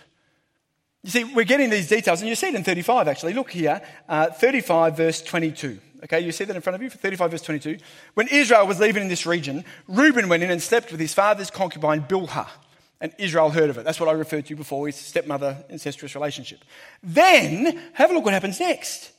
You 1.02 1.10
see, 1.10 1.24
we're 1.24 1.44
getting 1.44 1.70
these 1.70 1.88
details, 1.88 2.20
and 2.20 2.28
you 2.28 2.34
see 2.34 2.48
it 2.48 2.54
in 2.54 2.64
35 2.64 3.06
actually. 3.08 3.34
Look 3.34 3.50
here, 3.50 3.80
uh, 4.08 4.30
35 4.30 4.96
verse 4.96 5.22
22. 5.22 5.78
Okay, 6.04 6.20
you 6.20 6.32
see 6.32 6.44
that 6.44 6.54
in 6.54 6.62
front 6.62 6.74
of 6.74 6.82
you 6.82 6.90
for 6.90 6.98
35 6.98 7.30
verse 7.30 7.42
22. 7.42 7.78
When 8.14 8.28
Israel 8.28 8.66
was 8.66 8.80
leaving 8.80 9.02
in 9.02 9.08
this 9.08 9.26
region, 9.26 9.64
Reuben 9.88 10.28
went 10.28 10.42
in 10.42 10.50
and 10.50 10.62
slept 10.62 10.90
with 10.90 11.00
his 11.00 11.14
father's 11.14 11.50
concubine 11.50 12.02
Bilhah. 12.02 12.48
And 13.00 13.12
Israel 13.18 13.50
heard 13.50 13.70
of 13.70 13.78
it. 13.78 13.84
That's 13.84 14.00
what 14.00 14.08
I 14.08 14.12
referred 14.12 14.46
to 14.46 14.56
before, 14.56 14.86
his 14.86 14.96
stepmother 14.96 15.64
incestuous 15.68 16.14
relationship. 16.14 16.60
Then, 17.02 17.80
have 17.92 18.10
a 18.10 18.14
look 18.14 18.24
what 18.24 18.32
happens 18.34 18.58
next. 18.58 19.12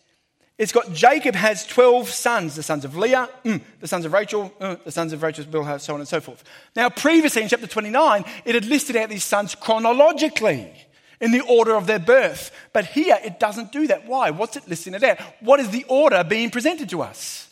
It's 0.57 0.71
got 0.71 0.91
Jacob 0.91 1.35
has 1.35 1.67
12 1.67 2.09
sons, 2.09 2.55
the 2.55 2.63
sons 2.63 2.83
of 2.83 2.97
Leah, 2.97 3.29
mm, 3.45 3.61
the 3.79 3.87
sons 3.87 4.05
of 4.05 4.13
Rachel, 4.13 4.51
mm, 4.59 4.83
the 4.83 4.91
sons 4.91 5.13
of 5.13 5.21
Rachel's 5.21 5.45
Bilhah, 5.45 5.79
so 5.79 5.93
on 5.93 5.99
and 5.99 6.09
so 6.09 6.19
forth. 6.19 6.43
Now, 6.75 6.89
previously 6.89 7.43
in 7.43 7.49
chapter 7.49 7.67
29, 7.67 8.25
it 8.43 8.55
had 8.55 8.65
listed 8.65 8.95
out 8.95 9.09
these 9.09 9.23
sons 9.23 9.53
chronologically 9.53 10.73
in 11.21 11.31
the 11.31 11.41
order 11.41 11.75
of 11.75 11.85
their 11.85 11.99
birth. 11.99 12.51
But 12.73 12.85
here 12.85 13.19
it 13.23 13.39
doesn't 13.39 13.71
do 13.71 13.85
that. 13.87 14.07
Why? 14.07 14.31
What's 14.31 14.55
it 14.55 14.67
listing 14.67 14.95
it 14.95 15.03
out? 15.03 15.19
What 15.41 15.59
is 15.59 15.69
the 15.69 15.85
order 15.87 16.23
being 16.23 16.49
presented 16.49 16.89
to 16.89 17.03
us? 17.03 17.49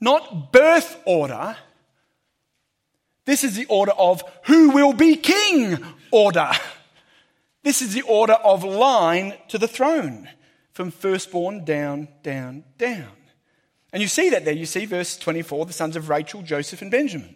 Not 0.00 0.52
birth 0.52 0.98
order. 1.04 1.56
This 3.26 3.44
is 3.44 3.54
the 3.54 3.66
order 3.66 3.92
of 3.92 4.22
who 4.44 4.70
will 4.70 4.94
be 4.94 5.16
king 5.16 5.78
order. 6.10 6.52
This 7.62 7.82
is 7.82 7.92
the 7.92 8.02
order 8.02 8.34
of 8.34 8.64
line 8.64 9.34
to 9.48 9.58
the 9.58 9.68
throne 9.68 10.28
from 10.76 10.90
firstborn 10.90 11.64
down, 11.64 12.06
down, 12.22 12.62
down. 12.76 13.08
And 13.94 14.02
you 14.02 14.08
see 14.08 14.28
that 14.28 14.44
there. 14.44 14.52
You 14.52 14.66
see 14.66 14.84
verse 14.84 15.16
24 15.16 15.64
the 15.64 15.72
sons 15.72 15.96
of 15.96 16.10
Rachel, 16.10 16.42
Joseph, 16.42 16.82
and 16.82 16.90
Benjamin. 16.90 17.34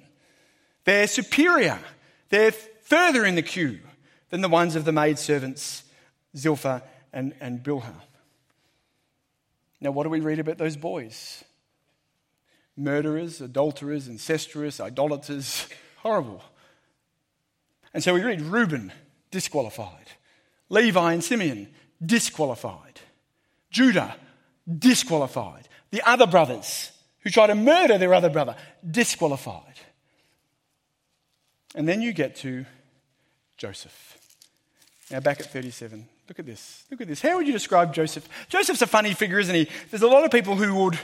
They're 0.85 1.07
superior, 1.07 1.79
they're 2.29 2.53
further 2.53 3.24
in 3.24 3.37
the 3.37 3.42
queue 3.42 3.81
than 4.29 4.42
the 4.42 4.48
ones 4.50 4.76
of 4.76 4.85
the 4.85 4.92
maidservants, 4.92 5.85
Zilpah 6.37 6.83
and, 7.14 7.33
and 7.40 7.62
Bilhah. 7.62 8.03
Now, 9.81 9.92
what 9.92 10.03
do 10.03 10.11
we 10.11 10.20
read 10.20 10.38
about 10.38 10.59
those 10.59 10.76
boys? 10.76 11.42
Murderers, 12.76 13.40
adulterers, 13.40 14.07
incestuous, 14.07 14.81
idolaters, 14.81 15.66
horrible. 15.96 16.42
And 17.94 18.05
so 18.05 18.12
we 18.12 18.22
read 18.22 18.42
Reuben, 18.42 18.92
disqualified. 19.31 20.09
Levi 20.68 21.14
and 21.14 21.24
Simeon, 21.24 21.68
disqualified. 22.05 22.89
Judah, 23.70 24.14
disqualified. 24.78 25.68
The 25.90 26.02
other 26.09 26.26
brothers 26.26 26.92
who 27.20 27.30
try 27.30 27.46
to 27.46 27.54
murder 27.54 27.98
their 27.98 28.14
other 28.14 28.30
brother, 28.30 28.56
disqualified. 28.88 29.62
And 31.74 31.88
then 31.88 32.02
you 32.02 32.12
get 32.12 32.37
to 32.37 32.64
Joseph. 33.56 34.18
Now, 35.11 35.20
back 35.20 35.40
at 35.40 35.46
37. 35.46 36.09
Look 36.28 36.38
at 36.38 36.46
this. 36.46 36.85
Look 36.90 37.00
at 37.00 37.09
this. 37.09 37.20
How 37.20 37.37
would 37.37 37.46
you 37.46 37.52
describe 37.52 37.92
Joseph? 37.92 38.28
Joseph's 38.48 38.83
a 38.83 38.87
funny 38.87 39.14
figure, 39.14 39.38
isn't 39.38 39.54
he? 39.54 39.68
There's 39.90 40.02
a 40.02 40.09
lot 40.09 40.24
of 40.24 40.30
people 40.30 40.54
who 40.56 40.74
would 40.76 40.98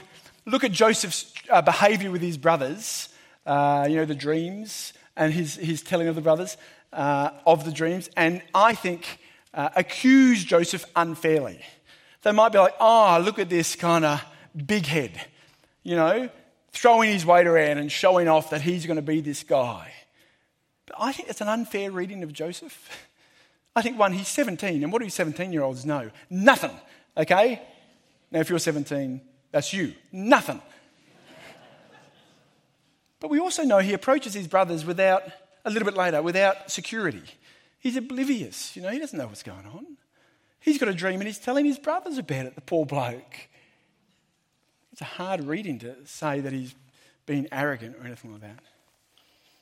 look 0.45 0.63
at 0.63 0.71
Joseph's 0.71 1.33
uh, 1.49 1.61
behavior 1.61 2.09
with 2.09 2.21
his 2.21 2.37
brothers, 2.37 3.09
uh, 3.45 3.85
you 3.89 3.97
know, 3.97 4.05
the 4.05 4.15
dreams 4.15 4.93
and 5.17 5.33
his, 5.33 5.55
his 5.55 5.81
telling 5.81 6.07
of 6.07 6.15
the 6.15 6.21
brothers 6.21 6.57
uh, 6.93 7.31
of 7.45 7.65
the 7.65 7.71
dreams, 7.71 8.09
and 8.15 8.41
I 8.53 8.73
think 8.73 9.19
uh, 9.53 9.69
accuse 9.75 10.43
Joseph 10.43 10.85
unfairly. 10.95 11.61
They 12.27 12.33
might 12.33 12.51
be 12.51 12.57
like, 12.57 12.75
oh, 12.81 13.21
look 13.23 13.39
at 13.39 13.47
this 13.47 13.77
kind 13.77 14.03
of 14.03 14.21
big 14.53 14.85
head, 14.85 15.17
you 15.81 15.95
know, 15.95 16.27
throwing 16.73 17.09
his 17.09 17.25
weight 17.25 17.47
around 17.47 17.77
and 17.77 17.89
showing 17.89 18.27
off 18.27 18.49
that 18.49 18.59
he's 18.59 18.85
going 18.85 18.97
to 18.97 19.01
be 19.01 19.21
this 19.21 19.43
guy. 19.43 19.93
But 20.87 20.97
I 20.99 21.13
think 21.13 21.29
it's 21.29 21.39
an 21.39 21.47
unfair 21.47 21.89
reading 21.89 22.23
of 22.23 22.33
Joseph. 22.33 22.89
I 23.77 23.81
think, 23.81 23.97
one, 23.97 24.11
he's 24.11 24.27
17, 24.27 24.83
and 24.83 24.91
what 24.91 25.01
do 25.01 25.09
17 25.09 25.53
year 25.53 25.61
olds 25.61 25.85
know? 25.85 26.11
Nothing, 26.29 26.77
okay? 27.15 27.61
Now, 28.29 28.41
if 28.41 28.49
you're 28.49 28.59
17, 28.59 29.21
that's 29.53 29.71
you. 29.71 29.93
Nothing. 30.11 30.61
but 33.21 33.29
we 33.29 33.39
also 33.39 33.63
know 33.63 33.77
he 33.77 33.93
approaches 33.93 34.33
his 34.33 34.49
brothers 34.49 34.83
without, 34.83 35.23
a 35.63 35.69
little 35.69 35.85
bit 35.85 35.95
later, 35.95 36.21
without 36.21 36.71
security. 36.71 37.23
He's 37.79 37.95
oblivious, 37.95 38.75
you 38.75 38.81
know, 38.81 38.89
he 38.89 38.99
doesn't 38.99 39.17
know 39.17 39.27
what's 39.27 39.43
going 39.43 39.65
on. 39.65 39.95
He's 40.59 40.77
got 40.77 40.89
a 40.89 40.93
dream 40.93 41.19
and 41.19 41.27
he's 41.27 41.39
telling 41.39 41.65
his 41.65 41.79
brothers 41.79 42.17
about 42.17 42.45
it, 42.45 42.55
the 42.55 42.61
poor 42.61 42.85
bloke. 42.85 43.47
It's 44.91 45.01
a 45.01 45.05
hard 45.05 45.43
reading 45.43 45.79
to 45.79 45.95
say 46.05 46.39
that 46.39 46.51
he's 46.51 46.73
been 47.25 47.47
arrogant 47.51 47.95
or 47.97 48.05
anything 48.05 48.31
like 48.31 48.41
that. 48.41 48.59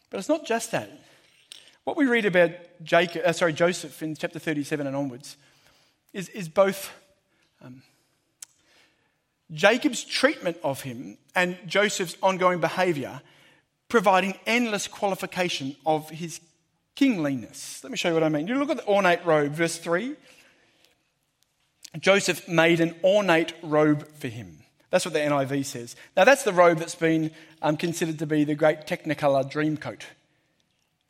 But 0.10 0.20
it's 0.20 0.30
not 0.30 0.46
just 0.46 0.72
that. 0.72 0.90
What 1.84 1.98
we 1.98 2.06
read 2.06 2.26
about 2.26 2.52
Jacob, 2.84 3.24
uh, 3.26 3.34
sorry, 3.34 3.54
Joseph 3.54 4.02
in 4.02 4.16
chapter 4.16 4.40
37 4.40 4.88
and 4.88 4.96
onwards 4.96 5.38
is, 6.14 6.30
is 6.30 6.48
both 6.48 6.92
um, 7.62 7.84
Jacob's 9.52 10.04
treatment 10.04 10.58
of 10.64 10.82
him 10.82 11.18
and 11.36 11.58
Joseph's 11.68 12.18
ongoing 12.24 12.60
behavior, 12.60 13.22
providing 13.90 14.40
endless 14.48 14.88
qualification 14.88 15.76
of 15.86 16.10
his 16.10 16.40
kingliness. 16.96 17.84
Let 17.84 17.92
me 17.92 17.98
show 17.98 18.08
you 18.08 18.14
what 18.14 18.24
I 18.24 18.30
mean. 18.30 18.48
You 18.48 18.56
look 18.56 18.70
at 18.70 18.78
the 18.78 18.88
ornate 18.88 19.26
robe, 19.26 19.52
verse 19.52 19.78
3. 19.78 20.16
Joseph 22.00 22.48
made 22.48 22.80
an 22.80 22.96
ornate 23.04 23.54
robe 23.62 24.08
for 24.14 24.28
him. 24.28 24.60
That's 24.90 25.06
what 25.06 25.14
the 25.14 25.20
NIV 25.20 25.66
says. 25.66 25.96
Now, 26.16 26.24
that's 26.24 26.44
the 26.44 26.54
robe 26.54 26.78
that's 26.78 26.96
been 26.96 27.32
um, 27.62 27.78
considered 27.78 28.20
to 28.20 28.26
be 28.26 28.44
the 28.44 28.56
great 28.56 28.82
Technicolor 28.82 29.50
dream 29.50 29.78
coat. 29.78 30.06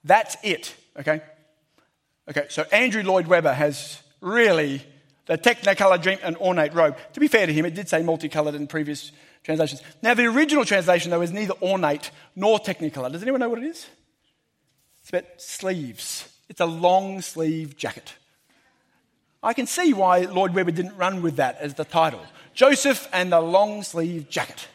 That's 0.04 0.38
it, 0.44 0.76
okay? 1.00 1.22
Okay, 2.30 2.48
so 2.50 2.64
Andrew 2.72 3.04
Lloyd 3.04 3.28
Webber 3.28 3.54
has 3.54 4.02
really 4.22 4.82
the 5.28 5.38
Technicolor 5.38 6.02
dream 6.02 6.20
and 6.24 6.38
ornate 6.38 6.74
robe. 6.74 6.98
To 7.14 7.20
be 7.20 7.28
fair 7.28 7.46
to 7.46 7.54
him, 7.54 7.66
it 7.66 7.76
did 7.76 7.90
say 7.90 8.02
multicolored 8.02 8.56
in 8.56 8.68
previous 8.68 9.12
translations. 9.44 9.82
Now, 10.02 10.14
the 10.14 10.26
original 10.26 10.66
translation, 10.66 11.12
though, 11.12 11.22
is 11.22 11.32
neither 11.32 11.54
ornate 11.62 12.12
nor 12.36 12.60
Technicolor. 12.60 13.12
Does 13.12 13.22
anyone 13.22 13.40
know 13.40 13.50
what 13.50 13.60
it 13.60 13.66
is? 13.66 13.88
It's 15.02 15.10
about 15.10 15.26
sleeves. 15.38 16.28
It's 16.50 16.62
a 16.62 16.66
long 16.66 17.22
sleeve 17.22 17.78
jacket. 17.78 18.14
I 19.46 19.54
can 19.54 19.68
see 19.68 19.94
why 19.94 20.22
Lloyd 20.22 20.56
Webber 20.56 20.72
didn't 20.72 20.98
run 20.98 21.22
with 21.22 21.36
that 21.36 21.60
as 21.60 21.76
the 21.76 21.86
title 21.86 22.22
Joseph 22.56 23.08
and 23.14 23.32
the 23.32 23.40
long 23.40 23.84
sleeve 23.84 24.28
jacket. 24.28 24.68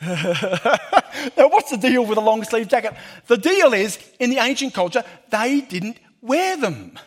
now, 0.02 1.48
what's 1.48 1.70
the 1.70 1.78
deal 1.80 2.04
with 2.04 2.18
a 2.18 2.22
long 2.22 2.44
sleeve 2.44 2.68
jacket? 2.68 2.94
The 3.26 3.38
deal 3.38 3.72
is, 3.72 3.98
in 4.18 4.30
the 4.30 4.38
ancient 4.38 4.74
culture, 4.74 5.02
they 5.30 5.62
didn't 5.62 5.98
wear 6.20 6.56
them. 6.56 6.98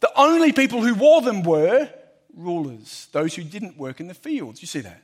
The 0.00 0.10
only 0.16 0.52
people 0.52 0.82
who 0.82 0.94
wore 0.94 1.22
them 1.22 1.42
were 1.42 1.88
rulers, 2.34 3.08
those 3.12 3.34
who 3.34 3.42
didn't 3.42 3.78
work 3.78 4.00
in 4.00 4.08
the 4.08 4.14
fields. 4.14 4.60
You 4.60 4.68
see 4.68 4.80
that? 4.80 5.02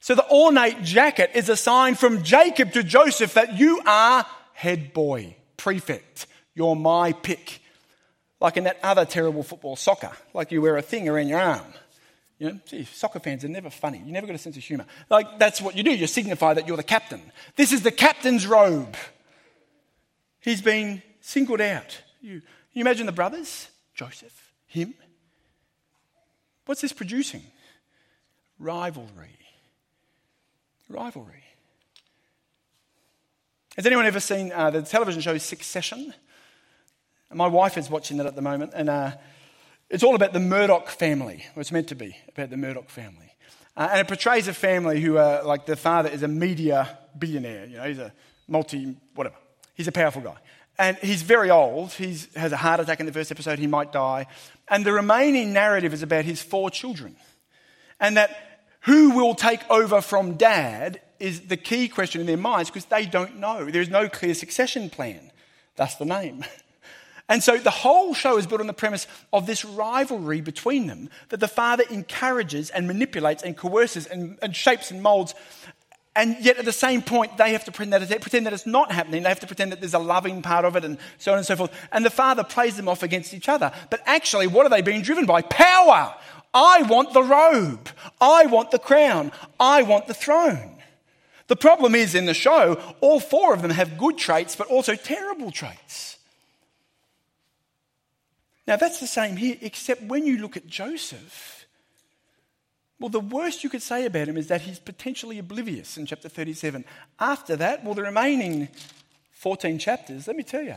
So 0.00 0.14
the 0.14 0.28
ornate 0.30 0.82
jacket 0.82 1.30
is 1.34 1.48
a 1.48 1.56
sign 1.56 1.96
from 1.96 2.22
Jacob 2.22 2.72
to 2.72 2.82
Joseph 2.82 3.34
that 3.34 3.58
you 3.58 3.80
are 3.86 4.24
head 4.52 4.92
boy, 4.92 5.36
prefect. 5.56 6.26
You're 6.54 6.76
my 6.76 7.12
pick. 7.12 7.60
Like 8.44 8.58
in 8.58 8.64
that 8.64 8.78
other 8.82 9.06
terrible 9.06 9.42
football, 9.42 9.74
soccer, 9.74 10.12
like 10.34 10.52
you 10.52 10.60
wear 10.60 10.76
a 10.76 10.82
thing 10.82 11.08
around 11.08 11.28
your 11.28 11.40
arm. 11.40 11.64
You 12.38 12.50
know, 12.50 12.60
gee, 12.66 12.84
soccer 12.84 13.18
fans 13.18 13.42
are 13.42 13.48
never 13.48 13.70
funny. 13.70 14.02
You 14.04 14.12
never 14.12 14.26
got 14.26 14.36
a 14.36 14.38
sense 14.38 14.58
of 14.58 14.62
humour. 14.62 14.84
Like 15.08 15.38
that's 15.38 15.62
what 15.62 15.78
you 15.78 15.82
do. 15.82 15.90
You 15.90 16.06
signify 16.06 16.52
that 16.52 16.68
you're 16.68 16.76
the 16.76 16.82
captain. 16.82 17.22
This 17.56 17.72
is 17.72 17.80
the 17.80 17.90
captain's 17.90 18.46
robe. 18.46 18.96
He's 20.40 20.60
been 20.60 21.02
singled 21.22 21.62
out. 21.62 22.02
You, 22.20 22.42
you 22.74 22.82
imagine 22.82 23.06
the 23.06 23.12
brothers, 23.12 23.68
Joseph, 23.94 24.52
him. 24.66 24.92
What's 26.66 26.82
this 26.82 26.92
producing? 26.92 27.44
Rivalry. 28.58 29.38
Rivalry. 30.90 31.44
Has 33.76 33.86
anyone 33.86 34.04
ever 34.04 34.20
seen 34.20 34.52
uh, 34.52 34.68
the 34.68 34.82
television 34.82 35.22
show 35.22 35.38
Succession? 35.38 36.12
My 37.32 37.46
wife 37.46 37.76
is 37.78 37.90
watching 37.90 38.18
that 38.18 38.26
at 38.26 38.36
the 38.36 38.42
moment, 38.42 38.72
and 38.74 38.88
uh, 38.88 39.12
it's 39.90 40.02
all 40.02 40.14
about 40.14 40.32
the 40.32 40.40
Murdoch 40.40 40.88
family. 40.88 41.44
Well, 41.54 41.60
it's 41.60 41.72
meant 41.72 41.88
to 41.88 41.94
be 41.94 42.16
about 42.28 42.50
the 42.50 42.56
Murdoch 42.56 42.88
family. 42.88 43.34
Uh, 43.76 43.88
and 43.90 44.00
it 44.00 44.08
portrays 44.08 44.46
a 44.48 44.54
family 44.54 45.00
who 45.00 45.18
are 45.18 45.42
like 45.42 45.66
the 45.66 45.76
father 45.76 46.08
is 46.08 46.22
a 46.22 46.28
media 46.28 46.98
billionaire. 47.18 47.66
You 47.66 47.76
know, 47.78 47.84
he's 47.84 47.98
a 47.98 48.12
multi, 48.46 48.96
whatever. 49.14 49.36
He's 49.74 49.88
a 49.88 49.92
powerful 49.92 50.22
guy. 50.22 50.36
And 50.78 50.96
he's 50.98 51.22
very 51.22 51.50
old. 51.50 51.92
He 51.92 52.18
has 52.36 52.52
a 52.52 52.56
heart 52.56 52.80
attack 52.80 53.00
in 53.00 53.06
the 53.06 53.12
first 53.12 53.30
episode. 53.30 53.58
He 53.58 53.66
might 53.66 53.92
die. 53.92 54.26
And 54.68 54.84
the 54.84 54.92
remaining 54.92 55.52
narrative 55.52 55.92
is 55.92 56.02
about 56.02 56.24
his 56.24 56.42
four 56.42 56.70
children. 56.70 57.16
And 58.00 58.16
that 58.16 58.36
who 58.80 59.10
will 59.10 59.34
take 59.34 59.60
over 59.70 60.00
from 60.00 60.34
dad 60.34 61.00
is 61.20 61.42
the 61.42 61.56
key 61.56 61.88
question 61.88 62.20
in 62.20 62.26
their 62.26 62.36
minds 62.36 62.70
because 62.70 62.86
they 62.86 63.06
don't 63.06 63.38
know. 63.38 63.70
There 63.70 63.80
is 63.80 63.88
no 63.88 64.08
clear 64.08 64.34
succession 64.34 64.90
plan. 64.90 65.30
That's 65.76 65.96
the 65.96 66.04
name. 66.04 66.44
And 67.28 67.42
so 67.42 67.56
the 67.56 67.70
whole 67.70 68.12
show 68.12 68.36
is 68.36 68.46
built 68.46 68.60
on 68.60 68.66
the 68.66 68.74
premise 68.74 69.06
of 69.32 69.46
this 69.46 69.64
rivalry 69.64 70.40
between 70.42 70.86
them 70.86 71.08
that 71.30 71.40
the 71.40 71.48
father 71.48 71.84
encourages 71.90 72.68
and 72.70 72.86
manipulates 72.86 73.42
and 73.42 73.56
coerces 73.56 74.06
and, 74.06 74.38
and 74.42 74.54
shapes 74.54 74.90
and 74.90 75.02
molds 75.02 75.34
And 76.16 76.36
yet, 76.40 76.58
at 76.58 76.64
the 76.64 76.72
same 76.72 77.02
point, 77.02 77.36
they 77.38 77.52
have 77.52 77.64
to 77.64 77.72
pretend 77.72 77.92
that, 77.92 78.20
pretend 78.20 78.46
that 78.46 78.52
it's 78.52 78.66
not 78.66 78.92
happening. 78.92 79.24
They 79.24 79.28
have 79.28 79.40
to 79.40 79.48
pretend 79.48 79.72
that 79.72 79.80
there's 79.80 79.94
a 79.94 79.98
loving 79.98 80.42
part 80.42 80.64
of 80.64 80.76
it, 80.76 80.84
and 80.84 80.96
so 81.18 81.32
on 81.32 81.38
and 81.38 81.46
so 81.46 81.56
forth. 81.56 81.72
And 81.90 82.04
the 82.04 82.10
father 82.10 82.44
plays 82.44 82.76
them 82.76 82.88
off 82.88 83.02
against 83.02 83.34
each 83.34 83.48
other. 83.48 83.72
But 83.90 84.00
actually, 84.06 84.46
what 84.46 84.64
are 84.64 84.68
they 84.68 84.82
being 84.82 85.02
driven 85.02 85.26
by? 85.26 85.42
Power. 85.42 86.14
I 86.52 86.82
want 86.82 87.14
the 87.14 87.22
robe. 87.22 87.88
I 88.20 88.46
want 88.46 88.70
the 88.70 88.78
crown. 88.78 89.32
I 89.58 89.82
want 89.82 90.06
the 90.06 90.14
throne. 90.14 90.76
The 91.48 91.56
problem 91.56 91.96
is 91.96 92.14
in 92.14 92.26
the 92.26 92.34
show, 92.34 92.80
all 93.00 93.18
four 93.18 93.52
of 93.52 93.60
them 93.60 93.72
have 93.72 93.98
good 93.98 94.16
traits, 94.16 94.54
but 94.54 94.68
also 94.68 94.94
terrible 94.94 95.50
traits. 95.50 96.13
Now, 98.66 98.76
that's 98.76 99.00
the 99.00 99.06
same 99.06 99.36
here, 99.36 99.56
except 99.60 100.02
when 100.02 100.26
you 100.26 100.38
look 100.38 100.56
at 100.56 100.66
Joseph, 100.66 101.66
well, 102.98 103.10
the 103.10 103.20
worst 103.20 103.64
you 103.64 103.70
could 103.70 103.82
say 103.82 104.06
about 104.06 104.28
him 104.28 104.36
is 104.36 104.46
that 104.46 104.62
he's 104.62 104.78
potentially 104.78 105.38
oblivious 105.38 105.98
in 105.98 106.06
chapter 106.06 106.28
37. 106.28 106.84
After 107.18 107.56
that, 107.56 107.84
well, 107.84 107.94
the 107.94 108.02
remaining 108.02 108.68
14 109.32 109.78
chapters, 109.78 110.26
let 110.26 110.36
me 110.36 110.42
tell 110.42 110.62
you. 110.62 110.76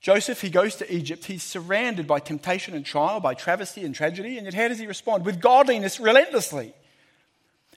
Joseph, 0.00 0.40
he 0.40 0.50
goes 0.50 0.76
to 0.76 0.94
Egypt. 0.94 1.24
He's 1.24 1.42
surrounded 1.42 2.06
by 2.06 2.20
temptation 2.20 2.74
and 2.74 2.84
trial, 2.84 3.20
by 3.20 3.34
travesty 3.34 3.84
and 3.84 3.94
tragedy. 3.94 4.36
And 4.36 4.44
yet, 4.44 4.54
how 4.54 4.68
does 4.68 4.78
he 4.78 4.86
respond? 4.86 5.24
With 5.24 5.40
godliness 5.40 5.98
relentlessly. 5.98 6.74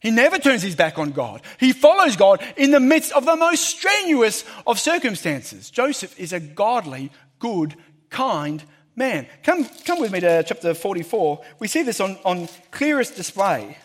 He 0.01 0.11
never 0.11 0.37
turns 0.37 0.61
his 0.61 0.75
back 0.75 0.99
on 0.99 1.11
God. 1.11 1.41
He 1.59 1.73
follows 1.73 2.15
God 2.15 2.41
in 2.55 2.71
the 2.71 2.79
midst 2.79 3.11
of 3.13 3.25
the 3.25 3.35
most 3.35 3.63
strenuous 3.63 4.43
of 4.67 4.79
circumstances. 4.79 5.69
Joseph 5.69 6.19
is 6.19 6.33
a 6.33 6.39
godly, 6.39 7.11
good, 7.39 7.75
kind 8.09 8.63
man. 8.97 9.27
Come, 9.43 9.65
come 9.85 10.01
with 10.01 10.11
me 10.11 10.19
to 10.19 10.43
chapter 10.43 10.73
44. 10.73 11.41
We 11.59 11.67
see 11.67 11.83
this 11.83 12.01
on, 12.01 12.17
on 12.25 12.49
clearest 12.71 13.15
display 13.15 13.77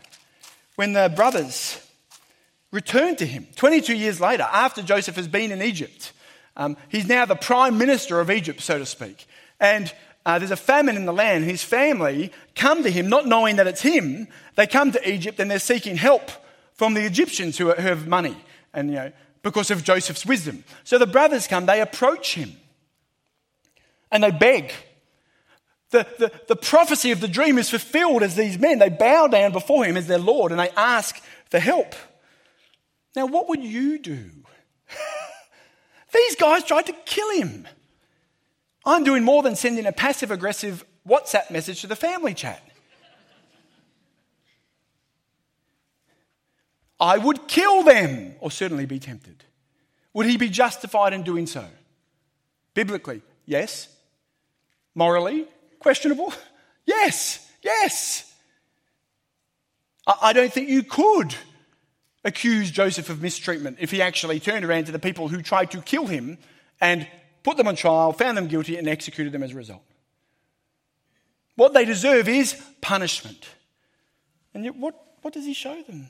when 0.77 0.95
the 0.95 1.13
brothers 1.15 1.79
return 2.73 3.15
to 3.17 3.27
him 3.27 3.47
22 3.55 3.95
years 3.95 4.21
later, 4.21 4.49
after 4.51 4.83
Joseph 4.83 5.17
has 5.17 5.29
been 5.29 5.53
in 5.53 5.63
Egypt. 5.63 6.13
Um, 6.57 6.77
he's 6.89 7.07
now 7.07 7.27
the 7.27 7.37
prime 7.37 7.79
minister 7.79 8.19
of 8.19 8.31
Egypt, 8.31 8.61
so 8.63 8.79
to 8.79 8.87
speak. 8.87 9.27
And 9.61 9.93
uh, 10.25 10.39
there's 10.39 10.51
a 10.51 10.57
famine 10.57 10.97
in 10.97 11.05
the 11.05 11.13
land. 11.13 11.45
His 11.45 11.63
family 11.63 12.33
come 12.55 12.83
to 12.83 12.91
him, 12.91 13.09
not 13.09 13.27
knowing 13.27 13.57
that 13.57 13.67
it's 13.67 13.83
him. 13.83 14.29
They 14.57 14.67
come 14.67 14.93
to 14.93 15.09
Egypt 15.11 15.39
and 15.39 15.51
they're 15.51 15.59
seeking 15.59 15.97
help 15.97 16.31
from 16.73 16.95
the 16.95 17.05
Egyptians 17.05 17.59
who, 17.59 17.71
who 17.71 17.83
have 17.83 18.09
money, 18.09 18.37
and 18.73 18.89
you 18.89 18.97
know 18.97 19.13
because 19.43 19.71
of 19.71 19.85
Joseph's 19.85 20.25
wisdom. 20.25 20.65
So 20.85 20.99
the 20.99 21.07
brothers 21.07 21.47
come. 21.47 21.67
They 21.67 21.81
approach 21.81 22.35
him, 22.35 22.53
and 24.11 24.23
they 24.23 24.31
beg. 24.31 24.73
The, 25.93 26.07
the, 26.19 26.33
the 26.49 26.57
prophecy 26.57 27.13
of 27.13 27.21
the 27.21 27.29
dream 27.29 27.59
is 27.59 27.69
fulfilled 27.71 28.23
as 28.23 28.35
these 28.35 28.59
men, 28.59 28.79
they 28.79 28.89
bow 28.89 29.29
down 29.29 29.53
before 29.53 29.85
him 29.85 29.97
as 29.97 30.07
their 30.07 30.19
Lord 30.19 30.51
and 30.51 30.59
they 30.59 30.71
ask 30.71 31.23
for 31.51 31.59
help. 31.59 31.95
Now, 33.15 33.27
what 33.27 33.49
would 33.51 33.63
you 33.63 33.99
do? 33.99 34.31
These 36.15 36.37
guys 36.37 36.65
tried 36.65 36.87
to 36.87 36.95
kill 37.05 37.31
him. 37.33 37.69
I'm 38.87 39.05
doing 39.05 39.23
more 39.23 39.43
than 39.43 39.55
sending 39.55 39.85
a 39.85 39.93
passive 39.93 40.31
aggressive 40.31 40.85
WhatsApp 41.07 41.51
message 41.51 41.83
to 41.83 41.87
the 41.87 41.97
family 41.97 42.33
chat. 42.33 42.63
I 46.99 47.19
would 47.19 47.49
kill 47.49 47.83
them 47.83 48.37
or 48.41 48.51
certainly 48.51 48.87
be 48.87 48.99
tempted. 48.99 49.45
Would 50.15 50.27
he 50.27 50.39
be 50.39 50.49
justified 50.49 51.13
in 51.13 51.23
doing 51.23 51.47
so? 51.47 51.67
Biblically, 52.75 53.21
yes. 53.45 53.89
Morally, 54.95 55.47
questionable? 55.83 56.33
Yes, 56.87 57.49
yes. 57.63 58.29
I 60.21 60.33
don't 60.33 60.53
think 60.53 60.69
you 60.69 60.83
could 60.83 61.35
accuse 62.25 62.71
Joseph 62.71 63.09
of 63.09 63.23
mistreatment 63.23 63.77
if 63.81 63.91
he 63.91 64.03
actually 64.03 64.41
turned 64.41 64.65
around 64.65 64.87
to 64.87 64.93
the 64.93 64.99
people 64.99 65.29
who 65.29 65.43
tried 65.43 65.71
to 65.73 65.81
kill 65.81 66.07
him 66.07 66.39
and 66.81 67.07
put 67.45 67.57
them 67.57 67.69
on 67.69 67.77
trial, 67.77 68.13
found 68.13 68.37
them 68.37 68.49
guilty, 68.49 68.77
and 68.77 68.89
executed 68.89 69.33
them 69.33 69.43
as 69.43 69.53
a 69.53 69.57
result. 69.57 69.83
What 71.55 71.73
they 71.73 71.85
deserve 71.85 72.29
is 72.29 72.61
punishment. 72.81 73.49
And 74.55 74.65
yet, 74.65 74.77
what, 74.77 75.01
what 75.23 75.35
does 75.35 75.45
he 75.45 75.55
show 75.55 75.81
them? 75.83 76.09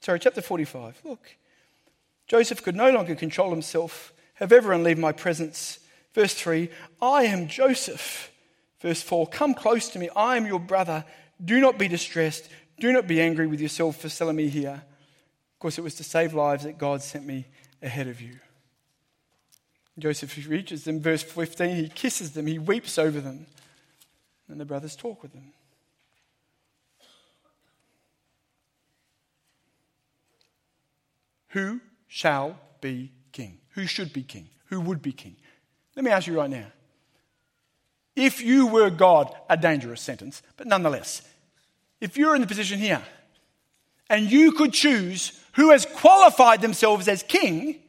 Sorry, 0.00 0.18
chapter 0.18 0.42
45. 0.42 1.00
Look. 1.04 1.36
Joseph 2.28 2.62
could 2.62 2.76
no 2.76 2.90
longer 2.90 3.16
control 3.16 3.50
himself. 3.50 4.12
Have 4.34 4.52
everyone 4.52 4.84
leave 4.84 4.98
my 4.98 5.10
presence. 5.10 5.79
Verse 6.14 6.34
3 6.34 6.70
I 7.00 7.24
am 7.24 7.48
Joseph. 7.48 8.30
Verse 8.80 9.02
4 9.02 9.26
Come 9.28 9.54
close 9.54 9.88
to 9.90 9.98
me. 9.98 10.08
I 10.16 10.36
am 10.36 10.46
your 10.46 10.60
brother. 10.60 11.04
Do 11.42 11.60
not 11.60 11.78
be 11.78 11.88
distressed. 11.88 12.48
Do 12.78 12.92
not 12.92 13.06
be 13.06 13.20
angry 13.20 13.46
with 13.46 13.60
yourself 13.60 14.00
for 14.00 14.08
selling 14.08 14.36
me 14.36 14.48
here. 14.48 14.82
Of 15.54 15.58
course, 15.58 15.78
it 15.78 15.82
was 15.84 15.94
to 15.96 16.04
save 16.04 16.32
lives 16.32 16.64
that 16.64 16.78
God 16.78 17.02
sent 17.02 17.26
me 17.26 17.46
ahead 17.82 18.08
of 18.08 18.20
you. 18.20 18.38
Joseph 19.98 20.34
reaches 20.48 20.84
them, 20.84 21.00
verse 21.00 21.22
15, 21.22 21.76
he 21.76 21.88
kisses 21.88 22.32
them, 22.32 22.46
he 22.46 22.58
weeps 22.58 22.98
over 22.98 23.20
them, 23.20 23.46
and 24.48 24.58
the 24.58 24.64
brothers 24.64 24.96
talk 24.96 25.22
with 25.22 25.32
them. 25.32 25.52
Who 31.48 31.80
shall 32.06 32.58
be 32.80 33.12
king? 33.32 33.58
Who 33.70 33.86
should 33.86 34.12
be 34.12 34.22
king? 34.22 34.48
Who 34.66 34.80
would 34.80 35.02
be 35.02 35.12
king? 35.12 35.36
Let 36.00 36.04
me 36.06 36.12
ask 36.12 36.26
you 36.26 36.38
right 36.38 36.48
now. 36.48 36.64
If 38.16 38.40
you 38.40 38.68
were 38.68 38.88
God, 38.88 39.34
a 39.50 39.56
dangerous 39.58 40.00
sentence, 40.00 40.42
but 40.56 40.66
nonetheless, 40.66 41.20
if 42.00 42.16
you're 42.16 42.34
in 42.34 42.40
the 42.40 42.46
position 42.46 42.78
here 42.78 43.02
and 44.08 44.32
you 44.32 44.52
could 44.52 44.72
choose 44.72 45.38
who 45.56 45.72
has 45.72 45.84
qualified 45.84 46.62
themselves 46.62 47.06
as 47.06 47.22
king, 47.22 47.80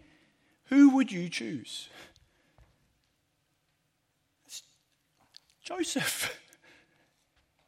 who 0.65 0.89
would 0.89 1.09
you 1.09 1.29
choose? 1.29 1.87
It's 4.45 4.61
Joseph. 5.63 6.37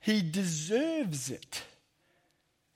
He 0.01 0.21
deserves 0.21 1.31
it. 1.31 1.63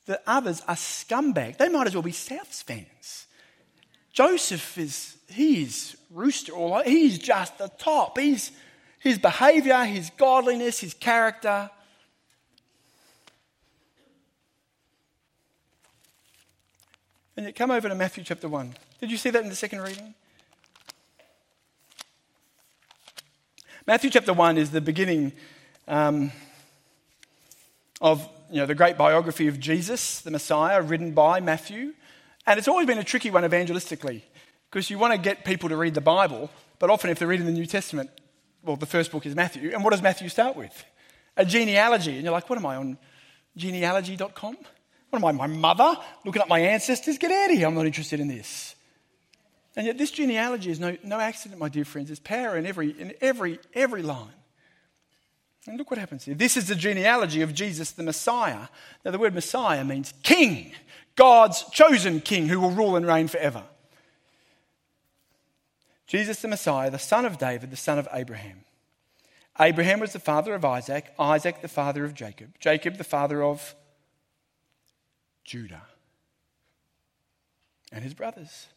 The 0.06 0.22
others 0.26 0.62
are 0.70 0.76
scumbag. 0.76 1.58
They 1.58 1.68
might 1.68 1.86
as 1.86 1.94
well 1.94 2.02
be 2.02 2.14
Souths 2.14 2.64
fans. 2.64 3.28
Joseph 4.14 4.78
is, 4.78 5.18
he's 5.28 5.97
rooster 6.10 6.54
all 6.54 6.82
He's 6.84 7.18
just 7.18 7.58
the 7.58 7.70
top. 7.78 8.18
He's 8.18 8.52
his 9.00 9.18
behavior, 9.18 9.84
his 9.84 10.10
godliness, 10.18 10.80
his 10.80 10.94
character. 10.94 11.70
And 17.36 17.46
yet, 17.46 17.56
come 17.56 17.70
over 17.70 17.88
to 17.88 17.96
Matthew 17.96 18.24
chapter 18.24 18.48
1. 18.48 18.74
Did 19.00 19.12
you 19.12 19.18
see 19.18 19.30
that 19.30 19.44
in 19.44 19.50
the 19.50 19.56
second 19.56 19.82
reading? 19.82 20.16
Matthew 23.86 24.10
chapter 24.10 24.34
1 24.34 24.58
is 24.58 24.72
the 24.72 24.82
beginning 24.82 25.32
um, 25.88 26.32
of 28.02 28.28
you 28.52 28.58
know, 28.58 28.66
the 28.66 28.76
great 28.76 28.98
biography 28.98 29.48
of 29.48 29.60
Jesus, 29.60 30.22
the 30.22 30.32
Messiah, 30.32 30.82
written 30.82 31.12
by 31.12 31.40
Matthew. 31.40 31.94
And 32.48 32.58
it's 32.58 32.68
always 32.68 32.88
been 32.88 32.98
a 32.98 33.04
tricky 33.04 33.30
one 33.30 33.44
evangelistically 33.44 34.24
because 34.78 34.92
you 34.92 35.00
want 35.00 35.12
to 35.12 35.18
get 35.18 35.44
people 35.44 35.70
to 35.70 35.76
read 35.76 35.96
the 35.96 36.02
Bible, 36.02 36.52
but 36.78 36.92
often 36.92 37.10
if 37.10 37.18
they're 37.18 37.28
reading 37.28 37.48
the 37.48 37.52
New 37.52 37.66
Testament, 37.66 38.12
well, 38.64 38.76
the 38.76 38.86
first 38.86 39.12
book 39.12 39.26
is 39.26 39.36
Matthew. 39.36 39.72
And 39.74 39.84
what 39.84 39.90
does 39.90 40.04
Matthew 40.04 40.30
start 40.30 40.56
with? 40.56 40.86
A 41.36 41.44
genealogy. 41.44 42.14
And 42.14 42.22
you're 42.22 42.32
like, 42.32 42.48
what 42.48 42.60
am 42.60 42.66
I 42.68 42.76
on 42.76 43.00
genealogy.com? 43.56 44.56
What 45.10 45.20
am 45.20 45.26
I, 45.26 45.32
my 45.32 45.48
mother? 45.48 45.98
Looking 46.24 46.44
up 46.44 46.48
my 46.48 46.60
ancestors? 46.60 47.18
Get 47.18 47.32
out 47.32 47.50
of 47.50 47.58
here. 47.58 47.66
I'm 47.66 47.74
not 47.74 47.88
interested 47.88 48.20
in 48.20 48.28
this. 48.28 48.76
And 49.76 49.88
yet, 49.88 49.98
this 49.98 50.12
genealogy 50.12 50.70
is 50.70 50.80
no, 50.80 50.96
no 51.04 51.20
accident, 51.20 51.60
my 51.60 51.70
dear 51.70 51.84
friends. 51.84 52.10
There's 52.10 52.20
power 52.20 52.56
in 52.56 52.68
every, 52.68 52.92
in 52.92 53.16
every, 53.20 53.58
every 53.74 54.04
line. 54.04 54.30
And 55.66 55.80
look 55.80 55.90
what 55.90 56.00
happens 56.00 56.26
here. 56.26 56.36
This 56.36 56.56
is 56.56 56.68
the 56.68 56.76
genealogy 56.76 57.42
of 57.42 57.52
Jesus 57.56 57.90
the 57.90 58.04
Messiah. 58.04 58.68
Now, 59.04 59.10
the 59.10 59.18
word 59.18 59.34
Messiah 59.34 59.84
means 59.84 60.14
king, 60.22 60.74
God's 61.16 61.64
chosen 61.72 62.22
king 62.22 62.48
who 62.48 62.60
will 62.60 62.70
rule 62.70 62.96
and 62.96 63.08
reign 63.08 63.28
forever. 63.28 63.64
Jesus 66.08 66.42
the 66.42 66.48
Messiah, 66.48 66.90
the 66.90 66.98
son 66.98 67.26
of 67.26 67.38
David, 67.38 67.70
the 67.70 67.78
son 67.78 68.00
of 68.00 68.08
Abraham. 68.14 68.62
Abraham 69.60 70.00
was 70.00 70.14
the 70.14 70.20
father 70.20 70.56
of 70.56 70.64
Isaac, 70.64 71.14
Isaac 71.20 71.62
the 71.62 71.68
father 71.68 72.06
of 72.06 72.14
Jacob, 72.14 72.56
Jacob 72.60 72.98
the 72.98 73.04
father 73.04 73.44
of 73.44 73.76
Judah 75.44 75.84
and 77.92 78.04
his 78.04 78.14
brothers. 78.14 78.68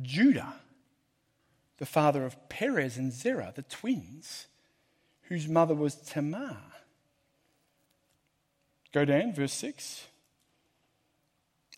Judah, 0.00 0.54
the 1.78 1.86
father 1.86 2.24
of 2.24 2.48
Perez 2.48 2.96
and 2.96 3.12
Zerah, 3.12 3.52
the 3.54 3.62
twins, 3.62 4.46
whose 5.22 5.48
mother 5.48 5.74
was 5.74 5.96
Tamar. 5.96 6.56
Go 8.92 9.04
down, 9.04 9.34
verse 9.34 9.52
6. 9.52 10.06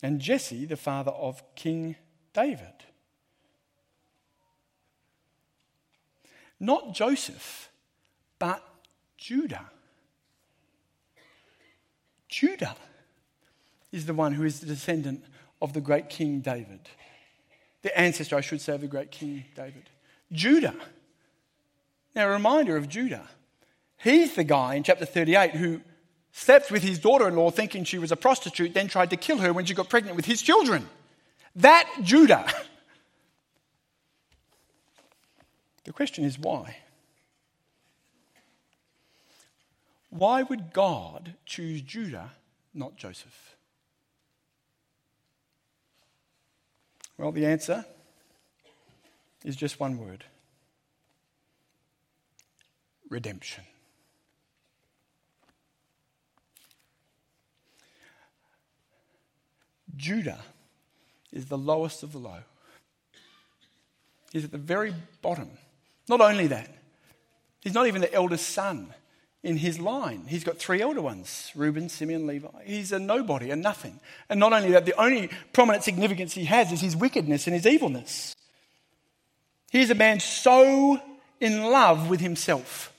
And 0.01 0.19
Jesse, 0.19 0.65
the 0.65 0.77
father 0.77 1.11
of 1.11 1.43
King 1.55 1.95
David. 2.33 2.73
Not 6.59 6.93
Joseph, 6.95 7.69
but 8.39 8.63
Judah. 9.17 9.69
Judah. 12.27 12.75
is 13.91 14.05
the 14.07 14.13
one 14.13 14.33
who 14.33 14.43
is 14.43 14.59
the 14.59 14.65
descendant 14.65 15.23
of 15.61 15.73
the 15.73 15.81
great 15.81 16.09
King 16.09 16.39
David. 16.39 16.79
The 17.83 17.97
ancestor, 17.97 18.37
I 18.37 18.41
should 18.41 18.59
say, 18.59 18.73
of 18.73 18.81
the 18.81 18.87
great 18.87 19.11
King 19.11 19.45
David. 19.55 19.89
Judah. 20.31 20.75
Now, 22.15 22.27
a 22.27 22.31
reminder 22.31 22.75
of 22.75 22.89
Judah. 22.89 23.27
He's 23.97 24.35
the 24.35 24.43
guy 24.43 24.75
in 24.75 24.83
chapter 24.83 25.05
38 25.05 25.51
who 25.51 25.81
slept 26.31 26.71
with 26.71 26.81
his 26.81 26.97
daughter 26.97 27.27
in 27.27 27.35
law 27.35 27.51
thinking 27.51 27.83
she 27.83 27.99
was 27.99 28.11
a 28.11 28.15
prostitute, 28.15 28.73
then 28.73 28.87
tried 28.87 29.11
to 29.11 29.17
kill 29.17 29.37
her 29.37 29.53
when 29.53 29.65
she 29.65 29.73
got 29.73 29.89
pregnant 29.89 30.15
with 30.15 30.25
his 30.25 30.41
children. 30.41 30.87
That 31.55 31.87
Judah. 32.01 32.45
The 35.83 35.93
question 35.93 36.23
is 36.23 36.39
why? 36.39 36.77
Why 40.09 40.43
would 40.43 40.73
God 40.73 41.33
choose 41.45 41.81
Judah, 41.81 42.31
not 42.73 42.95
Joseph? 42.95 43.55
Well, 47.17 47.31
the 47.31 47.45
answer 47.45 47.85
is 49.43 49.55
just 49.55 49.79
one 49.79 49.97
word 49.97 50.23
redemption. 53.09 53.63
Judah 59.95 60.39
is 61.33 61.47
the 61.47 61.57
lowest 61.57 62.03
of 62.03 62.13
the 62.13 62.19
low. 62.19 62.39
He's 64.31 64.45
at 64.45 64.51
the 64.51 64.57
very 64.57 64.93
bottom. 65.21 65.49
Not 66.07 66.21
only 66.21 66.47
that, 66.47 66.69
he's 67.61 67.73
not 67.73 67.87
even 67.87 68.01
the 68.01 68.13
eldest 68.13 68.49
son 68.49 68.93
in 69.43 69.57
his 69.57 69.79
line. 69.79 70.23
He's 70.27 70.43
got 70.43 70.57
three 70.57 70.81
elder 70.81 71.01
ones 71.01 71.51
Reuben, 71.55 71.89
Simeon, 71.89 72.25
Levi. 72.25 72.47
He's 72.65 72.91
a 72.91 72.99
nobody, 72.99 73.51
a 73.51 73.55
nothing. 73.55 73.99
And 74.29 74.39
not 74.39 74.53
only 74.53 74.71
that, 74.71 74.85
the 74.85 74.99
only 74.99 75.29
prominent 75.51 75.83
significance 75.83 76.33
he 76.33 76.45
has 76.45 76.71
is 76.71 76.81
his 76.81 76.95
wickedness 76.95 77.47
and 77.47 77.53
his 77.53 77.65
evilness. 77.65 78.35
He's 79.71 79.89
a 79.89 79.95
man 79.95 80.19
so 80.19 81.01
in 81.39 81.63
love 81.63 82.09
with 82.09 82.21
himself, 82.21 82.93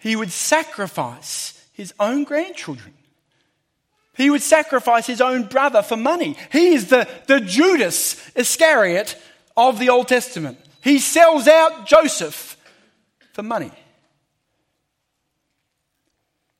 he 0.00 0.16
would 0.16 0.30
sacrifice 0.30 1.68
his 1.72 1.92
own 2.00 2.24
grandchildren. 2.24 2.94
He 4.14 4.28
would 4.28 4.42
sacrifice 4.42 5.06
his 5.06 5.20
own 5.20 5.44
brother 5.44 5.82
for 5.82 5.96
money. 5.96 6.36
He 6.50 6.74
is 6.74 6.88
the, 6.88 7.08
the 7.26 7.40
Judas 7.40 8.30
Iscariot 8.36 9.16
of 9.56 9.78
the 9.78 9.88
Old 9.88 10.08
Testament. 10.08 10.58
He 10.82 10.98
sells 10.98 11.48
out 11.48 11.86
Joseph 11.86 12.56
for 13.32 13.42
money. 13.42 13.72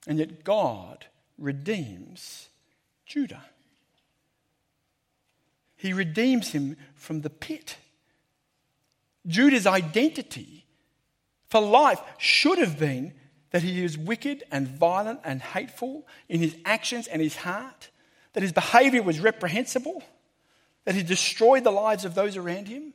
And 0.07 0.19
yet 0.19 0.43
God 0.43 1.05
redeems 1.37 2.49
Judah. 3.05 3.43
He 5.75 5.93
redeems 5.93 6.51
him 6.51 6.77
from 6.95 7.21
the 7.21 7.29
pit. 7.29 7.77
Judah's 9.27 9.67
identity 9.67 10.65
for 11.49 11.61
life 11.61 12.01
should 12.17 12.57
have 12.57 12.79
been 12.79 13.13
that 13.53 13.61
he 13.61 13.83
is 13.83 13.97
wicked 13.99 14.43
and 14.51 14.67
violent 14.67 15.19
and 15.23 15.39
hateful 15.39 16.07
in 16.27 16.39
his 16.39 16.57
actions 16.65 17.05
and 17.05 17.21
his 17.21 17.35
heart, 17.35 17.91
that 18.33 18.41
his 18.41 18.51
behavior 18.51 19.03
was 19.03 19.19
reprehensible, 19.19 20.01
that 20.85 20.95
he 20.95 21.03
destroyed 21.03 21.63
the 21.63 21.71
lives 21.71 22.03
of 22.03 22.15
those 22.15 22.35
around 22.35 22.67
him. 22.67 22.93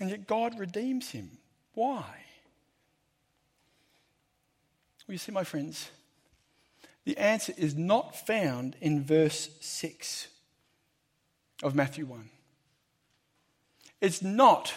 And 0.00 0.10
yet 0.10 0.26
God 0.26 0.58
redeems 0.58 1.10
him. 1.10 1.38
Why? 1.74 2.04
Well, 5.06 5.14
you 5.14 5.18
see, 5.18 5.30
my 5.30 5.44
friends, 5.44 5.88
the 7.04 7.16
answer 7.16 7.52
is 7.56 7.76
not 7.76 8.26
found 8.26 8.74
in 8.80 9.04
verse 9.04 9.50
6 9.60 10.26
of 11.62 11.76
Matthew 11.76 12.06
1. 12.06 12.28
It's 14.00 14.20
not 14.20 14.74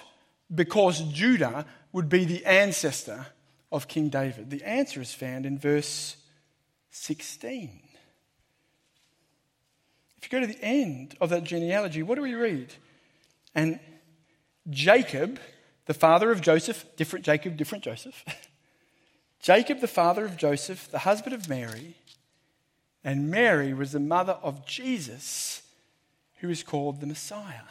because 0.53 1.01
Judah 1.01 1.65
would 1.95 2.10
be 2.10 2.25
the 2.25 2.45
ancestor 2.45 3.25
of 3.71 3.88
King 3.88 4.10
David? 4.10 4.49
The 4.49 4.62
answer 4.63 4.99
is 4.99 5.13
found 5.13 5.45
in 5.45 5.58
verse 5.58 6.17
16. 6.91 7.79
If 10.17 10.23
you 10.25 10.29
go 10.29 10.45
to 10.45 10.53
the 10.53 10.62
end 10.62 11.15
of 11.21 11.29
that 11.29 11.45
genealogy, 11.45 12.03
what 12.03 12.15
do 12.15 12.21
we 12.21 12.34
read? 12.34 12.73
And 13.55 13.79
Jacob, 14.69 15.39
the 15.86 15.93
father 15.93 16.31
of 16.31 16.41
Joseph, 16.41 16.86
different 16.97 17.23
Jacob, 17.23 17.55
different 17.55 17.86
Joseph. 17.86 18.25
Jacob, 19.39 19.79
the 19.79 19.88
father 19.88 20.25
of 20.25 20.36
Joseph, 20.36 20.91
the 20.91 20.99
husband 20.99 21.34
of 21.34 21.47
Mary, 21.47 21.95
and 23.05 23.31
Mary 23.31 23.73
was 23.73 23.93
the 23.93 24.01
mother 24.01 24.38
of 24.43 24.65
Jesus, 24.65 25.62
who 26.39 26.49
is 26.49 26.62
called 26.62 26.99
the 26.99 27.08
Messiah. 27.08 27.69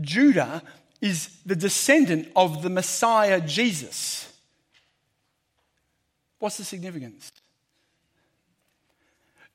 Judah 0.00 0.62
is 1.00 1.30
the 1.46 1.56
descendant 1.56 2.28
of 2.34 2.62
the 2.62 2.70
Messiah 2.70 3.40
Jesus. 3.40 4.32
What's 6.38 6.56
the 6.56 6.64
significance? 6.64 7.32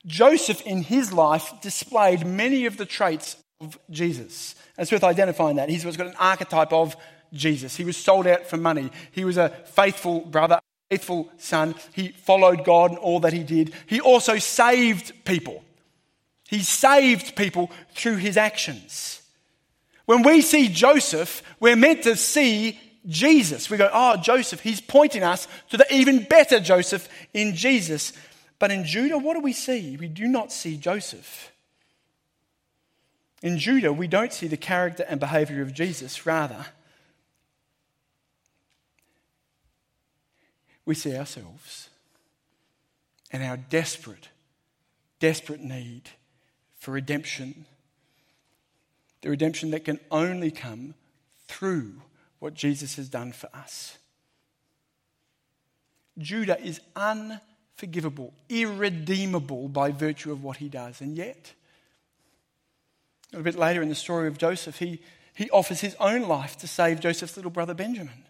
Joseph, 0.06 0.62
in 0.64 0.84
his 0.84 1.14
life, 1.14 1.54
displayed 1.62 2.26
many 2.26 2.66
of 2.66 2.78
the 2.78 2.86
traits 2.86 3.38
of 3.62 3.80
Jesus. 3.90 4.56
And 4.78 4.84
it's 4.84 4.92
worth 4.92 5.04
identifying 5.04 5.56
that. 5.56 5.70
He's 5.70 5.84
got 5.84 6.08
an 6.08 6.16
archetype 6.20 6.74
of 6.74 6.98
Jesus. 7.32 7.76
He 7.76 7.86
was 7.86 7.98
sold 7.98 8.28
out 8.28 8.46
for 8.46 8.58
money. 8.58 8.92
He 9.12 9.24
was 9.24 9.38
a 9.38 9.50
faithful 9.50 10.22
brother, 10.22 10.60
faithful 10.90 11.32
son. 11.38 11.76
He 11.94 12.10
followed 12.10 12.66
God 12.66 12.92
in 12.92 12.98
all 12.98 13.22
that 13.22 13.34
he 13.34 13.44
did. 13.44 13.74
He 13.88 14.02
also 14.02 14.38
saved 14.38 15.26
people. 15.26 15.64
He 16.50 16.60
saved 16.60 17.36
people 17.36 17.72
through 17.96 18.18
his 18.18 18.36
actions. 18.38 19.23
When 20.06 20.24
we 20.24 20.42
see 20.42 20.68
Joseph, 20.68 21.42
we're 21.60 21.76
meant 21.76 22.04
to 22.04 22.16
see 22.16 22.80
Jesus. 23.08 23.70
We 23.70 23.78
go, 23.78 23.90
oh, 23.92 24.18
Joseph, 24.18 24.62
he's 24.62 24.82
pointing 24.82 25.24
us 25.24 25.48
to 25.70 25.78
the 25.78 25.94
even 25.94 26.24
better 26.24 26.60
Joseph 26.60 27.08
in 27.34 27.56
Jesus. 27.56 28.14
But 28.60 28.72
in 28.72 28.86
Judah, 28.86 29.18
what 29.18 29.34
do 29.34 29.40
we 29.40 29.54
see? 29.54 29.98
We 29.98 30.08
do 30.08 30.28
not 30.28 30.52
see 30.52 30.78
Joseph. 30.78 31.52
In 33.42 33.58
Judah, 33.58 33.92
we 33.92 34.08
don't 34.08 34.32
see 34.32 34.48
the 34.48 34.58
character 34.58 35.06
and 35.08 35.20
behavior 35.20 35.62
of 35.62 35.74
Jesus. 35.74 36.26
Rather, 36.26 36.66
we 40.86 40.96
see 40.96 41.16
ourselves 41.16 41.90
and 43.32 43.44
our 43.44 43.58
desperate, 43.58 44.30
desperate 45.20 45.60
need 45.60 46.04
for 46.78 46.92
redemption 46.92 47.66
the 49.24 49.30
redemption 49.30 49.72
that 49.72 49.86
can 49.86 50.00
only 50.12 50.52
come 50.52 50.94
through 51.48 51.94
what 52.40 52.54
Jesus 52.54 52.98
has 52.98 53.08
done 53.08 53.32
for 53.32 53.50
us. 53.54 53.98
Judah 56.18 56.60
is 56.62 56.82
unforgivable, 56.96 58.34
irredeemable 58.50 59.70
by 59.70 59.92
virtue 59.92 60.32
of 60.32 60.44
what 60.44 60.58
he 60.58 60.68
does. 60.68 61.00
And 61.00 61.16
yet, 61.16 61.54
a 63.32 63.38
little 63.38 63.46
bit 63.46 63.58
later 63.58 63.82
in 63.82 63.88
the 63.88 63.96
story 63.96 64.28
of 64.28 64.38
Joseph, 64.38 64.78
he, 64.78 65.02
he 65.34 65.50
offers 65.52 65.80
his 65.80 65.96
own 66.02 66.24
life 66.24 66.58
to 66.58 66.68
save 66.68 67.00
Joseph's 67.00 67.38
little 67.38 67.50
brother 67.50 67.74
Benjamin. 67.74 68.26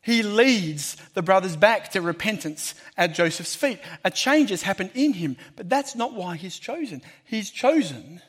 He 0.00 0.24
leads 0.24 0.96
the 1.14 1.22
brothers 1.22 1.54
back 1.54 1.92
to 1.92 2.00
repentance 2.00 2.74
at 2.96 3.14
Joseph's 3.14 3.54
feet. 3.54 3.78
A 4.04 4.10
change 4.10 4.50
has 4.50 4.62
happened 4.62 4.90
in 4.94 5.12
him, 5.12 5.36
but 5.54 5.68
that's 5.68 5.94
not 5.94 6.12
why 6.12 6.36
he's 6.36 6.58
chosen. 6.58 7.02
He's 7.24 7.50
chosen 7.50 8.20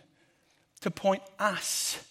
to 0.81 0.91
point 0.91 1.23
us 1.37 2.03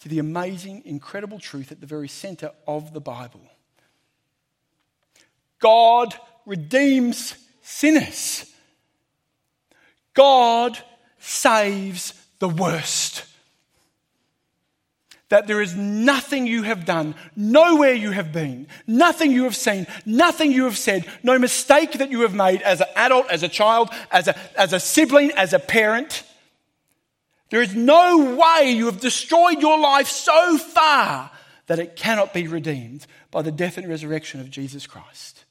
to 0.00 0.08
the 0.08 0.18
amazing, 0.18 0.82
incredible 0.84 1.38
truth 1.38 1.70
at 1.70 1.80
the 1.80 1.86
very 1.86 2.08
center 2.08 2.52
of 2.66 2.92
the 2.92 3.00
Bible. 3.00 3.42
God 5.58 6.14
redeems 6.46 7.34
sinners. 7.62 8.50
God 10.14 10.78
saves 11.18 12.14
the 12.38 12.48
worst. 12.48 13.24
That 15.28 15.46
there 15.46 15.60
is 15.60 15.76
nothing 15.76 16.46
you 16.46 16.64
have 16.64 16.84
done, 16.84 17.14
nowhere 17.36 17.92
you 17.92 18.10
have 18.10 18.32
been, 18.32 18.66
nothing 18.86 19.30
you 19.30 19.44
have 19.44 19.54
seen, 19.54 19.86
nothing 20.04 20.50
you 20.50 20.64
have 20.64 20.78
said, 20.78 21.06
no 21.22 21.38
mistake 21.38 21.92
that 21.92 22.10
you 22.10 22.22
have 22.22 22.34
made 22.34 22.62
as 22.62 22.80
an 22.80 22.88
adult, 22.96 23.30
as 23.30 23.44
a 23.44 23.48
child, 23.48 23.90
as 24.10 24.26
a, 24.26 24.36
as 24.58 24.72
a 24.72 24.80
sibling, 24.80 25.30
as 25.32 25.52
a 25.52 25.60
parent 25.60 26.24
there 27.50 27.62
is 27.62 27.74
no 27.74 28.36
way 28.36 28.70
you 28.70 28.86
have 28.86 29.00
destroyed 29.00 29.60
your 29.60 29.78
life 29.78 30.08
so 30.08 30.56
far 30.56 31.30
that 31.66 31.78
it 31.78 31.96
cannot 31.96 32.32
be 32.32 32.46
redeemed 32.46 33.06
by 33.30 33.42
the 33.42 33.52
death 33.52 33.76
and 33.76 33.88
resurrection 33.88 34.40
of 34.40 34.50
Jesus 34.50 34.86
Christ. 34.86 35.44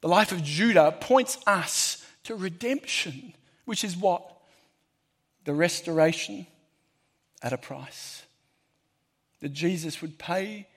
The 0.00 0.08
life 0.08 0.32
of 0.32 0.42
Judah 0.42 0.96
points 1.00 1.38
us 1.46 2.04
to 2.24 2.36
redemption, 2.36 3.34
which 3.64 3.82
is 3.84 3.96
what? 3.96 4.24
The 5.44 5.54
restoration 5.54 6.46
at 7.42 7.52
a 7.52 7.58
price. 7.58 8.22
That 9.40 9.52
Jesus 9.52 10.00
would 10.00 10.18
pay 10.18 10.68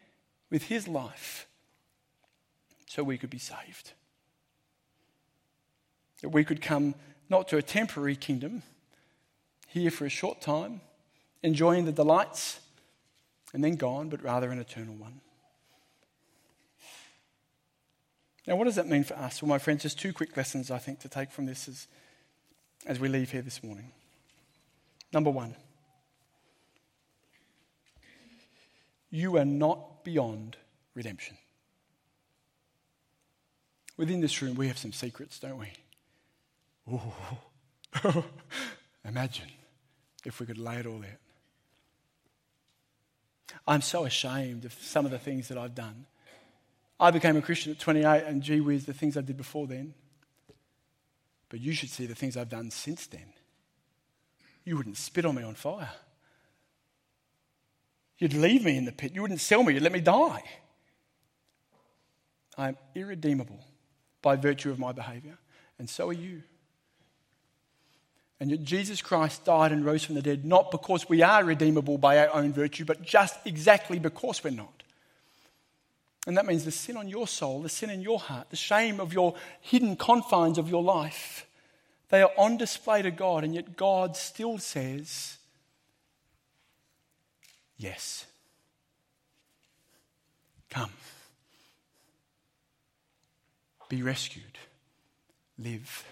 with 0.49 0.63
his 0.63 0.87
life 0.87 1.47
so 2.87 3.03
we 3.03 3.17
could 3.17 3.29
be 3.29 3.39
saved. 3.39 3.91
That 6.21 6.29
we 6.29 6.43
could 6.43 6.61
come 6.61 6.95
not 7.29 7.47
to 7.49 7.57
a 7.57 7.61
temporary 7.61 8.15
kingdom, 8.15 8.63
here 9.71 9.89
for 9.89 10.05
a 10.05 10.09
short 10.09 10.41
time, 10.41 10.81
enjoying 11.43 11.85
the 11.85 11.93
delights, 11.93 12.59
and 13.53 13.63
then 13.63 13.75
gone, 13.75 14.09
but 14.09 14.21
rather 14.21 14.51
an 14.51 14.59
eternal 14.59 14.95
one. 14.95 15.21
Now, 18.45 18.57
what 18.57 18.65
does 18.65 18.75
that 18.75 18.87
mean 18.87 19.03
for 19.05 19.13
us? 19.13 19.41
Well, 19.41 19.47
my 19.47 19.59
friends, 19.59 19.83
just 19.83 19.97
two 19.99 20.11
quick 20.11 20.35
lessons 20.35 20.71
I 20.71 20.77
think 20.77 20.99
to 20.99 21.09
take 21.09 21.31
from 21.31 21.45
this 21.45 21.69
as, 21.69 21.87
as 22.85 22.99
we 22.99 23.07
leave 23.07 23.31
here 23.31 23.41
this 23.41 23.63
morning. 23.63 23.91
Number 25.13 25.29
one, 25.29 25.55
you 29.09 29.37
are 29.37 29.45
not 29.45 30.03
beyond 30.03 30.57
redemption. 30.95 31.37
Within 33.95 34.19
this 34.19 34.41
room, 34.41 34.55
we 34.55 34.67
have 34.67 34.77
some 34.77 34.91
secrets, 34.91 35.39
don't 35.39 35.59
we? 35.59 35.71
Imagine 39.05 39.47
if 40.25 40.39
we 40.39 40.45
could 40.45 40.57
lay 40.57 40.75
it 40.75 40.85
all 40.85 40.99
out. 40.99 41.19
I'm 43.67 43.81
so 43.81 44.05
ashamed 44.05 44.65
of 44.65 44.73
some 44.73 45.05
of 45.05 45.11
the 45.11 45.19
things 45.19 45.47
that 45.49 45.57
I've 45.57 45.75
done. 45.75 46.05
I 46.99 47.11
became 47.11 47.35
a 47.35 47.41
Christian 47.41 47.71
at 47.71 47.79
28, 47.79 48.23
and 48.25 48.41
gee 48.41 48.61
whiz, 48.61 48.85
the 48.85 48.93
things 48.93 49.17
I 49.17 49.21
did 49.21 49.37
before 49.37 49.67
then. 49.67 49.93
But 51.49 51.59
you 51.59 51.73
should 51.73 51.89
see 51.89 52.05
the 52.05 52.15
things 52.15 52.37
I've 52.37 52.49
done 52.49 52.71
since 52.71 53.07
then. 53.07 53.33
You 54.63 54.77
wouldn't 54.77 54.97
spit 54.97 55.25
on 55.25 55.35
me 55.35 55.43
on 55.43 55.55
fire. 55.55 55.91
You'd 58.19 58.33
leave 58.33 58.63
me 58.63 58.77
in 58.77 58.85
the 58.85 58.91
pit. 58.91 59.13
You 59.15 59.23
wouldn't 59.23 59.41
sell 59.41 59.63
me. 59.63 59.73
You'd 59.73 59.83
let 59.83 59.91
me 59.91 59.99
die. 59.99 60.43
I 62.57 62.67
am 62.67 62.77
irredeemable 62.93 63.59
by 64.21 64.35
virtue 64.35 64.69
of 64.69 64.77
my 64.77 64.91
behavior, 64.91 65.39
and 65.79 65.89
so 65.89 66.09
are 66.09 66.13
you. 66.13 66.43
And 68.41 68.49
yet 68.49 68.63
Jesus 68.63 69.03
Christ 69.03 69.45
died 69.45 69.71
and 69.71 69.85
rose 69.85 70.03
from 70.03 70.15
the 70.15 70.21
dead, 70.23 70.43
not 70.43 70.71
because 70.71 71.07
we 71.07 71.21
are 71.21 71.43
redeemable 71.43 71.99
by 71.99 72.17
our 72.17 72.33
own 72.33 72.51
virtue, 72.51 72.85
but 72.85 73.03
just 73.03 73.35
exactly 73.45 73.99
because 73.99 74.43
we're 74.43 74.49
not. 74.49 74.81
And 76.25 76.35
that 76.35 76.47
means 76.47 76.65
the 76.65 76.71
sin 76.71 76.97
on 76.97 77.07
your 77.07 77.27
soul, 77.27 77.61
the 77.61 77.69
sin 77.69 77.91
in 77.91 78.01
your 78.01 78.17
heart, 78.17 78.49
the 78.49 78.55
shame 78.55 78.99
of 78.99 79.13
your 79.13 79.35
hidden 79.59 79.95
confines 79.95 80.57
of 80.57 80.69
your 80.69 80.81
life, 80.81 81.45
they 82.09 82.23
are 82.23 82.31
on 82.35 82.57
display 82.57 83.03
to 83.03 83.11
God, 83.11 83.43
and 83.43 83.53
yet 83.53 83.77
God 83.77 84.17
still 84.17 84.57
says, 84.57 85.37
Yes. 87.77 88.25
Come. 90.71 90.91
Be 93.87 94.01
rescued. 94.01 94.57
Live. 95.59 96.05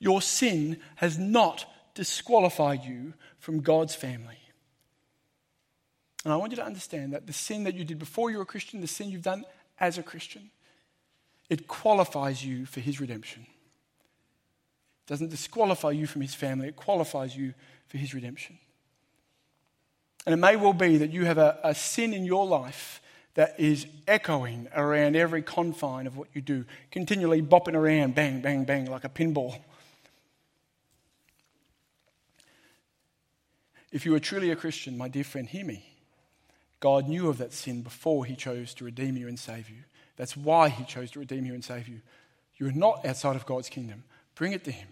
Your 0.00 0.20
sin 0.22 0.80
has 0.96 1.18
not 1.18 1.66
disqualified 1.94 2.84
you 2.84 3.12
from 3.38 3.60
God's 3.60 3.94
family. 3.94 4.38
And 6.24 6.32
I 6.32 6.36
want 6.36 6.52
you 6.52 6.56
to 6.56 6.64
understand 6.64 7.12
that 7.12 7.26
the 7.26 7.32
sin 7.32 7.64
that 7.64 7.74
you 7.74 7.84
did 7.84 7.98
before 7.98 8.30
you 8.30 8.38
were 8.38 8.42
a 8.42 8.46
Christian, 8.46 8.80
the 8.80 8.86
sin 8.86 9.10
you've 9.10 9.22
done 9.22 9.44
as 9.78 9.98
a 9.98 10.02
Christian, 10.02 10.50
it 11.48 11.68
qualifies 11.68 12.44
you 12.44 12.66
for 12.66 12.80
his 12.80 13.00
redemption. 13.00 13.42
It 13.42 15.10
doesn't 15.10 15.30
disqualify 15.30 15.90
you 15.90 16.06
from 16.06 16.22
his 16.22 16.34
family, 16.34 16.68
it 16.68 16.76
qualifies 16.76 17.36
you 17.36 17.54
for 17.88 17.98
his 17.98 18.14
redemption. 18.14 18.58
And 20.26 20.34
it 20.34 20.36
may 20.36 20.56
well 20.56 20.74
be 20.74 20.98
that 20.98 21.10
you 21.10 21.24
have 21.24 21.38
a, 21.38 21.58
a 21.64 21.74
sin 21.74 22.12
in 22.12 22.24
your 22.24 22.46
life 22.46 23.00
that 23.34 23.58
is 23.58 23.86
echoing 24.06 24.68
around 24.74 25.16
every 25.16 25.42
confine 25.42 26.06
of 26.06 26.16
what 26.16 26.28
you 26.34 26.42
do, 26.42 26.64
continually 26.90 27.40
bopping 27.40 27.74
around, 27.74 28.14
bang, 28.14 28.40
bang, 28.42 28.64
bang, 28.64 28.90
like 28.90 29.04
a 29.04 29.08
pinball. 29.08 29.58
If 33.92 34.06
you 34.06 34.14
are 34.14 34.20
truly 34.20 34.50
a 34.50 34.56
Christian, 34.56 34.96
my 34.96 35.08
dear 35.08 35.24
friend, 35.24 35.48
hear 35.48 35.64
me. 35.64 35.84
God 36.78 37.08
knew 37.08 37.28
of 37.28 37.38
that 37.38 37.52
sin 37.52 37.82
before 37.82 38.24
he 38.24 38.34
chose 38.34 38.72
to 38.74 38.84
redeem 38.84 39.16
you 39.16 39.28
and 39.28 39.38
save 39.38 39.68
you. 39.68 39.82
That's 40.16 40.36
why 40.36 40.68
he 40.68 40.84
chose 40.84 41.10
to 41.12 41.18
redeem 41.18 41.44
you 41.44 41.54
and 41.54 41.64
save 41.64 41.88
you. 41.88 42.00
You 42.56 42.68
are 42.68 42.72
not 42.72 43.04
outside 43.04 43.36
of 43.36 43.46
God's 43.46 43.68
kingdom. 43.68 44.04
Bring 44.34 44.52
it 44.52 44.64
to 44.64 44.70
him. 44.70 44.88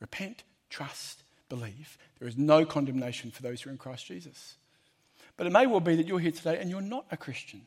Repent, 0.00 0.44
trust, 0.70 1.22
believe. 1.48 1.98
There 2.18 2.28
is 2.28 2.36
no 2.36 2.64
condemnation 2.64 3.30
for 3.30 3.42
those 3.42 3.62
who 3.62 3.70
are 3.70 3.72
in 3.72 3.78
Christ 3.78 4.06
Jesus. 4.06 4.56
But 5.36 5.46
it 5.46 5.52
may 5.52 5.66
well 5.66 5.80
be 5.80 5.96
that 5.96 6.06
you're 6.06 6.18
here 6.18 6.32
today 6.32 6.58
and 6.58 6.70
you're 6.70 6.80
not 6.80 7.06
a 7.10 7.16
Christian. 7.16 7.62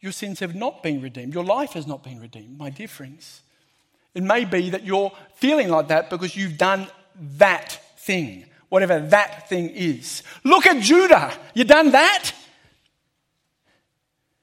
Your 0.00 0.12
sins 0.12 0.40
have 0.40 0.54
not 0.54 0.82
been 0.82 1.00
redeemed. 1.00 1.32
Your 1.32 1.44
life 1.44 1.72
has 1.72 1.86
not 1.86 2.02
been 2.04 2.20
redeemed, 2.20 2.58
my 2.58 2.70
dear 2.70 2.88
friends. 2.88 3.42
It 4.14 4.22
may 4.22 4.44
be 4.44 4.70
that 4.70 4.84
you're 4.84 5.12
feeling 5.34 5.68
like 5.68 5.88
that 5.88 6.10
because 6.10 6.36
you've 6.36 6.58
done 6.58 6.88
that 7.38 7.80
thing 7.98 8.46
whatever 8.74 8.98
that 8.98 9.48
thing 9.48 9.70
is. 9.70 10.24
Look 10.42 10.66
at 10.66 10.82
Judah. 10.82 11.32
You 11.54 11.62
done 11.62 11.92
that? 11.92 12.32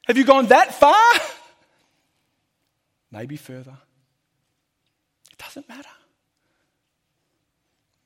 Have 0.07 0.17
you 0.17 0.23
gone 0.23 0.45
that 0.45 0.73
far? 0.73 0.95
Maybe 3.11 3.36
further. 3.36 3.75
It 5.34 5.38
doesn't 5.38 5.67
matter. 5.67 5.89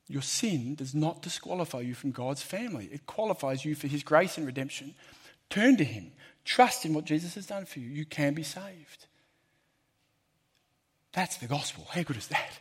Your 0.07 0.23
sin 0.23 0.73
does 0.73 0.95
not 0.95 1.21
disqualify 1.21 1.81
you 1.81 1.93
from 1.93 2.09
God's 2.09 2.41
family. 2.41 2.89
It 2.91 3.05
qualifies 3.05 3.63
you 3.63 3.75
for 3.75 3.85
His 3.85 4.01
grace 4.01 4.35
and 4.35 4.47
redemption. 4.47 4.95
Turn 5.51 5.77
to 5.77 5.83
Him. 5.83 6.11
Trust 6.43 6.85
in 6.85 6.95
what 6.95 7.05
Jesus 7.05 7.35
has 7.35 7.45
done 7.45 7.65
for 7.65 7.77
you. 7.77 7.87
You 7.87 8.05
can 8.05 8.33
be 8.33 8.41
saved. 8.41 9.05
That's 11.13 11.37
the 11.37 11.45
gospel. 11.45 11.87
How 11.91 12.01
good 12.01 12.17
is 12.17 12.29
that? 12.29 12.57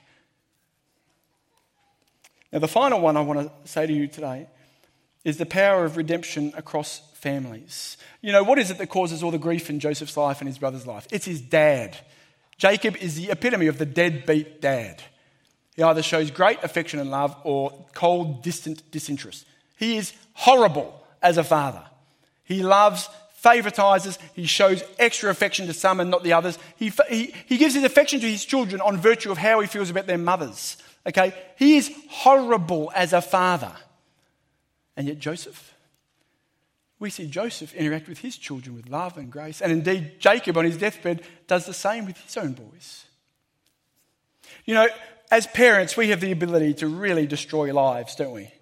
Now, 2.55 2.61
the 2.61 2.69
final 2.69 3.01
one 3.01 3.17
I 3.17 3.21
want 3.21 3.41
to 3.41 3.69
say 3.69 3.85
to 3.85 3.93
you 3.93 4.07
today 4.07 4.47
is 5.25 5.39
the 5.39 5.45
power 5.45 5.85
of 5.85 5.97
redemption 5.97 6.53
across 6.57 7.01
families. 7.15 7.97
You 8.21 8.31
know, 8.31 8.45
what 8.45 8.61
is 8.61 8.71
it 8.71 8.79
that 8.79 8.87
causes 8.87 9.25
all 9.25 9.33
the 9.33 9.39
grief 9.39 9.71
in 9.71 9.81
Joseph's 9.81 10.17
life 10.17 10.41
and 10.41 10.47
his 10.47 10.59
brother's 10.59 10.87
life? 10.87 11.09
It's 11.11 11.25
his 11.25 11.41
dad. 11.41 11.97
Jacob 12.57 12.97
is 12.99 13.17
the 13.17 13.33
epitome 13.33 13.67
of 13.67 13.79
the 13.79 13.87
deadbeat 13.87 14.61
dad. 14.61 15.03
He 15.75 15.83
either 15.83 16.01
shows 16.01 16.31
great 16.31 16.63
affection 16.63 17.01
and 17.01 17.11
love 17.11 17.37
or 17.43 17.87
cold, 17.93 18.45
distant 18.45 18.89
disinterest. 18.93 19.45
He 19.77 19.97
is 19.97 20.13
horrible 20.35 21.05
as 21.21 21.39
a 21.39 21.43
father. 21.43 21.83
He 22.45 22.63
loves, 22.63 23.09
favoritizes, 23.43 24.17
he 24.33 24.47
shows 24.47 24.85
extra 25.01 25.29
affection 25.29 25.67
to 25.67 25.75
some 25.75 25.99
and 25.99 26.09
not 26.09 26.23
the 26.23 26.35
others. 26.35 26.57
He, 26.77 26.93
he, 27.09 27.35
he 27.47 27.57
gives 27.57 27.75
his 27.75 27.83
affection 27.83 28.21
to 28.21 28.31
his 28.31 28.45
children 28.45 28.81
on 28.81 28.97
virtue 28.97 29.33
of 29.33 29.39
how 29.39 29.59
he 29.59 29.67
feels 29.67 29.91
about 29.91 30.07
their 30.07 30.19
mothers. 30.19 30.77
Okay? 31.07 31.35
He 31.57 31.77
is 31.77 31.91
horrible 32.09 32.91
as 32.95 33.13
a 33.13 33.21
father. 33.21 33.73
And 34.97 35.07
yet, 35.07 35.19
Joseph, 35.19 35.75
we 36.99 37.11
see 37.11 37.27
Joseph 37.27 37.75
interact 37.75 38.09
with 38.09 38.19
his 38.19 38.37
children 38.37 38.75
with 38.77 38.89
love 38.89 39.19
and 39.19 39.31
grace. 39.31 39.61
And 39.61 39.73
indeed, 39.73 40.21
Jacob 40.21 40.57
on 40.57 40.65
his 40.65 40.79
deathbed 40.79 41.23
does 41.47 41.67
the 41.67 41.75
same 41.75 42.07
with 42.07 42.17
his 42.19 42.37
own 42.37 42.53
boys. 42.53 43.05
You 44.65 44.75
know, 44.75 44.89
as 45.31 45.47
parents, 45.47 45.97
we 45.97 46.09
have 46.09 46.21
the 46.21 46.33
ability 46.33 46.75
to 46.75 46.87
really 46.87 47.27
destroy 47.27 47.75
lives, 47.75 48.15
don't 48.15 48.33
we? 48.33 48.53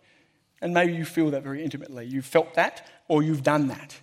And 0.60 0.72
maybe 0.72 0.94
you 0.94 1.04
feel 1.04 1.30
that 1.30 1.42
very 1.42 1.62
intimately. 1.62 2.06
You've 2.06 2.24
felt 2.24 2.54
that 2.54 2.88
or 3.08 3.22
you've 3.22 3.42
done 3.42 3.68
that. 3.68 3.98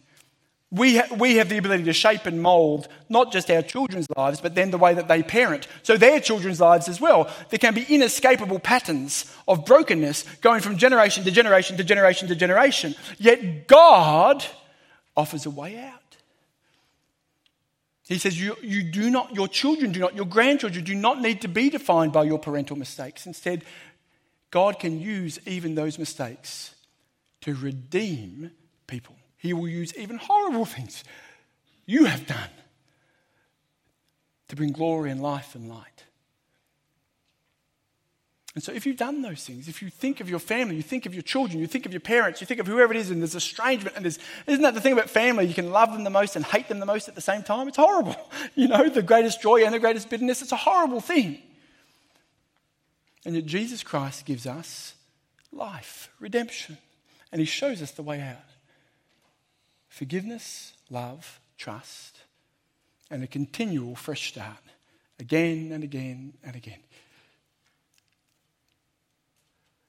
We, 0.72 0.98
ha- 0.98 1.16
we 1.18 1.38
have 1.38 1.50
the 1.50 1.58
ability 1.58 1.86
to 1.86 1.94
shape 1.94 2.28
and 2.28 2.42
mold 2.44 2.88
not 3.10 3.32
just 3.32 3.50
our 3.50 3.64
children's 3.64 4.08
lives, 4.16 4.40
but 4.40 4.54
then 4.54 4.70
the 4.70 4.78
way 4.78 4.94
that 4.94 5.08
they 5.08 5.24
parent. 5.24 5.68
So 5.82 5.98
their 5.98 6.20
children's 6.20 6.60
lives 6.60 6.88
as 6.88 7.02
well. 7.02 7.28
There 7.50 7.58
can 7.58 7.74
be 7.74 7.86
inescapable 7.90 8.60
patterns 8.60 9.26
of 9.48 9.66
brokenness 9.66 10.24
going 10.42 10.62
from 10.62 10.78
generation 10.78 11.24
to 11.24 11.32
generation 11.32 11.78
to 11.78 11.84
generation 11.84 12.28
to 12.28 12.36
generation. 12.36 12.94
Yet 13.18 13.68
God 13.68 14.46
offers 15.18 15.48
a 15.48 15.50
way 15.50 15.78
out. 15.80 15.94
He 18.08 18.18
says, 18.18 18.40
you, 18.40 18.56
you 18.62 18.84
do 18.84 19.10
not, 19.10 19.36
your 19.36 19.48
children 19.48 19.92
do 19.92 20.00
not, 20.00 20.16
your 20.16 20.26
grandchildren 20.26 20.84
do 20.84 20.96
not 20.96 21.22
need 21.22 21.42
to 21.42 21.48
be 21.48 21.70
defined 21.70 22.12
by 22.12 22.24
your 22.24 22.40
parental 22.40 22.76
mistakes. 22.76 23.28
Instead, 23.28 23.64
God 24.50 24.80
can 24.80 25.00
use 25.00 25.40
even 25.46 25.76
those 25.76 26.00
mistakes 26.00 26.74
to 27.42 27.54
redeem 27.54 28.50
people. 28.88 29.16
He 29.40 29.54
will 29.54 29.68
use 29.68 29.96
even 29.98 30.18
horrible 30.18 30.66
things 30.66 31.04
you 31.86 32.06
have 32.06 32.28
done 32.28 32.50
to 34.50 34.56
bring 34.56 34.72
glory 34.72 35.10
and 35.10 35.22
life 35.22 35.56
and 35.56 35.70
light. 35.70 36.04
And 38.54 38.64
so, 38.64 38.74
if 38.74 38.86
you've 38.86 38.98
done 38.98 39.22
those 39.22 39.44
things, 39.44 39.68
if 39.68 39.82
you 39.82 39.90
think 39.90 40.20
of 40.20 40.30
your 40.30 40.40
family, 40.40 40.76
you 40.76 40.82
think 40.82 41.06
of 41.06 41.14
your 41.14 41.24
children, 41.24 41.60
you 41.60 41.68
think 41.68 41.86
of 41.86 41.94
your 41.94 42.02
parents, 42.02 42.42
you 42.42 42.48
think 42.48 42.60
of 42.60 42.68
whoever 42.68 42.94
it 42.94 43.00
is, 43.00 43.10
and 43.10 43.22
there's 43.22 43.36
estrangement, 43.36 43.96
and 43.96 44.04
there's, 44.04 44.20
isn't 44.48 44.62
that 44.64 44.74
the 44.74 44.82
thing 44.82 44.94
about 44.94 45.10
family? 45.10 45.46
You 45.46 45.54
can 45.54 45.72
love 45.72 45.94
them 45.94 46.04
the 46.04 46.10
most 46.10 46.36
and 46.36 46.44
hate 46.44 46.68
them 46.68 46.80
the 46.80 46.86
most 46.86 47.08
at 47.08 47.16
the 47.16 47.22
same 47.22 47.42
time. 47.42 47.68
It's 47.68 47.78
horrible. 47.78 48.16
You 48.56 48.68
know, 48.68 48.90
the 48.90 49.02
greatest 49.02 49.42
joy 49.42 49.64
and 49.64 49.74
the 49.74 49.80
greatest 49.80 50.10
bitterness, 50.10 50.42
it's 50.42 50.52
a 50.52 50.58
horrible 50.58 51.00
thing. 51.00 51.40
And 53.24 53.36
yet, 53.36 53.46
Jesus 53.46 53.84
Christ 53.84 54.26
gives 54.26 54.46
us 54.46 54.96
life, 55.54 56.10
redemption, 56.20 56.78
and 57.32 57.40
He 57.40 57.46
shows 57.46 57.82
us 57.82 57.92
the 57.92 58.04
way 58.04 58.20
out 58.22 58.38
forgiveness, 60.00 60.72
love, 60.90 61.42
trust, 61.58 62.20
and 63.12 63.22
a 63.22 63.28
continual 63.28 63.98
fresh 63.98 64.30
start 64.30 64.64
again 65.20 65.74
and 65.74 65.84
again 65.84 66.32
and 66.42 66.56
again. 66.56 66.80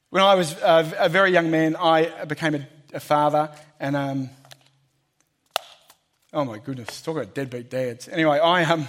When 0.09 0.25
I 0.25 0.35
was 0.35 0.57
a, 0.61 1.09
very 1.09 1.31
young 1.31 1.53
man, 1.53 1.77
I 1.77 2.25
became 2.25 2.57
a, 2.57 2.67
a 2.93 2.99
father, 2.99 3.53
and 3.79 3.95
um, 3.95 4.31
oh 6.33 6.45
my 6.45 6.59
goodness, 6.59 7.01
talk 7.03 7.15
about 7.15 7.33
deadbeat 7.33 7.71
dads. 7.71 8.09
Anyway, 8.09 8.41
I, 8.41 8.65
um, 8.65 8.89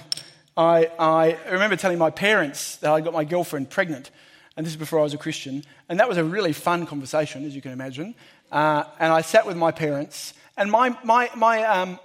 I, 0.57 0.89
I 0.97 1.37
remember 1.51 1.75
telling 1.75 1.99
my 1.99 2.09
parents 2.09 2.77
that 2.77 2.91
I 2.91 2.99
got 2.99 3.13
my 3.13 3.25
girlfriend 3.25 3.69
pregnant, 3.69 4.09
and 4.57 4.65
this 4.65 4.73
is 4.73 4.77
before 4.77 4.97
I 4.97 5.03
was 5.03 5.13
a 5.13 5.19
Christian, 5.19 5.65
and 5.87 5.99
that 5.99 6.09
was 6.09 6.17
a 6.17 6.23
really 6.23 6.51
fun 6.51 6.87
conversation, 6.87 7.45
as 7.45 7.53
you 7.55 7.61
can 7.61 7.73
imagine. 7.73 8.15
Uh, 8.51 8.85
and 8.97 9.13
I 9.13 9.21
sat 9.21 9.45
with 9.45 9.55
my 9.55 9.69
parents, 9.69 10.33
and 10.61 10.69
my, 10.69 10.95
my, 11.03 11.27
my, 11.35 11.63
um, 11.63 11.99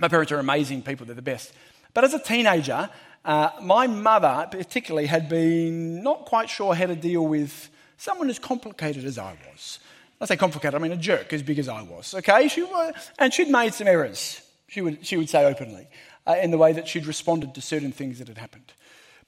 my 0.00 0.08
parents 0.08 0.32
are 0.32 0.40
amazing 0.40 0.82
people, 0.82 1.06
they're 1.06 1.14
the 1.14 1.22
best. 1.22 1.52
But 1.94 2.02
as 2.02 2.14
a 2.14 2.18
teenager, 2.18 2.90
uh, 3.24 3.50
my 3.62 3.86
mother, 3.86 4.48
particularly, 4.50 5.06
had 5.06 5.28
been 5.28 6.02
not 6.02 6.24
quite 6.24 6.50
sure 6.50 6.74
how 6.74 6.86
to 6.86 6.96
deal 6.96 7.24
with 7.24 7.70
someone 7.96 8.28
as 8.28 8.40
complicated 8.40 9.04
as 9.04 9.18
I 9.18 9.36
was. 9.48 9.78
I 10.20 10.26
say 10.26 10.36
complicated, 10.36 10.74
I 10.74 10.78
mean 10.78 10.90
a 10.90 10.96
jerk 10.96 11.32
as 11.32 11.44
big 11.44 11.60
as 11.60 11.68
I 11.68 11.82
was. 11.82 12.12
Okay, 12.12 12.48
she 12.48 12.64
was, 12.64 12.94
and 13.20 13.32
she'd 13.32 13.48
made 13.48 13.72
some 13.72 13.86
errors. 13.86 14.42
She 14.66 14.80
would, 14.80 15.06
she 15.06 15.16
would 15.16 15.30
say 15.30 15.44
openly 15.44 15.86
uh, 16.26 16.36
in 16.42 16.50
the 16.50 16.58
way 16.58 16.72
that 16.72 16.88
she'd 16.88 17.06
responded 17.06 17.54
to 17.54 17.60
certain 17.60 17.92
things 17.92 18.18
that 18.18 18.26
had 18.26 18.38
happened. 18.38 18.72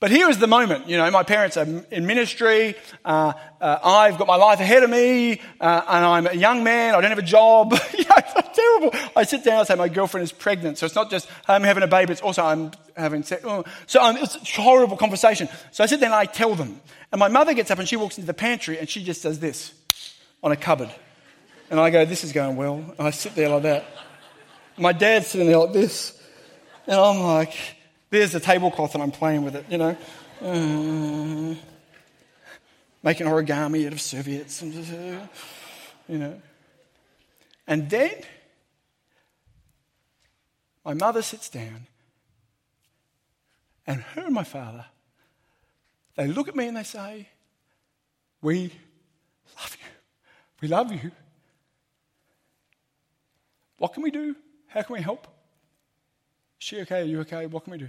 But 0.00 0.10
here 0.10 0.28
is 0.28 0.38
the 0.38 0.46
moment. 0.46 0.88
You 0.88 0.96
know, 0.96 1.10
my 1.10 1.22
parents 1.22 1.56
are 1.56 1.66
in 1.90 2.06
ministry. 2.06 2.74
Uh, 3.04 3.32
uh, 3.60 3.78
I've 3.82 4.18
got 4.18 4.26
my 4.26 4.36
life 4.36 4.60
ahead 4.60 4.82
of 4.82 4.90
me, 4.90 5.40
uh, 5.60 5.82
and 5.88 6.04
I'm 6.04 6.26
a 6.26 6.34
young 6.34 6.64
man. 6.64 6.94
I 6.94 7.00
don't 7.00 7.10
have 7.10 7.18
a 7.18 7.22
job. 7.22 7.72
it's 7.92 8.58
terrible. 8.58 8.90
I 9.16 9.22
sit 9.24 9.44
down 9.44 9.60
and 9.60 9.68
say 9.68 9.76
my 9.76 9.88
girlfriend 9.88 10.24
is 10.24 10.32
pregnant. 10.32 10.78
So 10.78 10.86
it's 10.86 10.94
not 10.94 11.10
just 11.10 11.28
I'm 11.46 11.62
having 11.62 11.82
a 11.82 11.86
baby; 11.86 12.12
it's 12.12 12.20
also 12.20 12.44
I'm 12.44 12.72
having 12.96 13.22
sex. 13.22 13.42
Oh. 13.44 13.64
So 13.86 14.00
I'm, 14.00 14.16
it's 14.16 14.36
a 14.36 14.62
horrible 14.62 14.96
conversation. 14.96 15.48
So 15.70 15.84
I 15.84 15.86
sit 15.86 16.00
there 16.00 16.08
and 16.08 16.14
I 16.14 16.24
tell 16.26 16.54
them. 16.54 16.80
And 17.12 17.18
my 17.18 17.28
mother 17.28 17.54
gets 17.54 17.70
up 17.70 17.78
and 17.78 17.88
she 17.88 17.96
walks 17.96 18.18
into 18.18 18.26
the 18.26 18.34
pantry 18.34 18.78
and 18.78 18.88
she 18.88 19.04
just 19.04 19.22
does 19.22 19.38
this 19.38 19.72
on 20.42 20.50
a 20.50 20.56
cupboard. 20.56 20.90
And 21.70 21.78
I 21.78 21.90
go, 21.90 22.04
"This 22.04 22.24
is 22.24 22.32
going 22.32 22.56
well." 22.56 22.74
And 22.98 23.06
I 23.06 23.10
sit 23.10 23.36
there 23.36 23.48
like 23.48 23.62
that. 23.62 23.84
My 24.76 24.92
dad's 24.92 25.28
sitting 25.28 25.46
there 25.46 25.58
like 25.58 25.72
this, 25.72 26.20
and 26.86 26.96
I'm 27.00 27.20
like. 27.20 27.73
There's 28.14 28.30
the 28.30 28.38
tablecloth 28.38 28.94
and 28.94 29.02
I'm 29.02 29.10
playing 29.10 29.42
with 29.42 29.56
it, 29.56 29.66
you 29.68 29.76
know. 29.76 29.96
Uh, 30.40 31.56
making 33.02 33.26
origami 33.26 33.88
out 33.88 33.92
of 33.92 34.00
serviettes, 34.00 34.62
and, 34.62 34.72
you 36.06 36.18
know. 36.18 36.40
And 37.66 37.90
then 37.90 38.12
my 40.84 40.94
mother 40.94 41.22
sits 41.22 41.48
down, 41.48 41.88
and 43.84 44.00
her 44.00 44.26
and 44.26 44.34
my 44.34 44.44
father, 44.44 44.84
they 46.14 46.28
look 46.28 46.46
at 46.46 46.54
me 46.54 46.68
and 46.68 46.76
they 46.76 46.84
say, 46.84 47.28
We 48.40 48.70
love 49.58 49.76
you. 49.80 49.90
We 50.62 50.68
love 50.68 50.92
you. 50.92 51.10
What 53.78 53.92
can 53.92 54.04
we 54.04 54.12
do? 54.12 54.36
How 54.68 54.82
can 54.82 54.94
we 54.94 55.02
help? 55.02 55.26
Is 56.60 56.68
she 56.68 56.80
okay? 56.82 57.00
Are 57.00 57.06
you 57.06 57.18
okay? 57.22 57.46
What 57.46 57.64
can 57.64 57.72
we 57.72 57.78
do? 57.78 57.88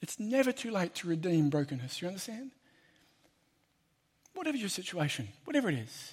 It's 0.00 0.18
never 0.18 0.52
too 0.52 0.70
late 0.70 0.94
to 0.96 1.08
redeem 1.08 1.50
brokenness. 1.50 2.00
You 2.00 2.08
understand? 2.08 2.50
Whatever 4.34 4.56
your 4.56 4.68
situation, 4.68 5.28
whatever 5.44 5.68
it 5.68 5.74
is, 5.74 6.12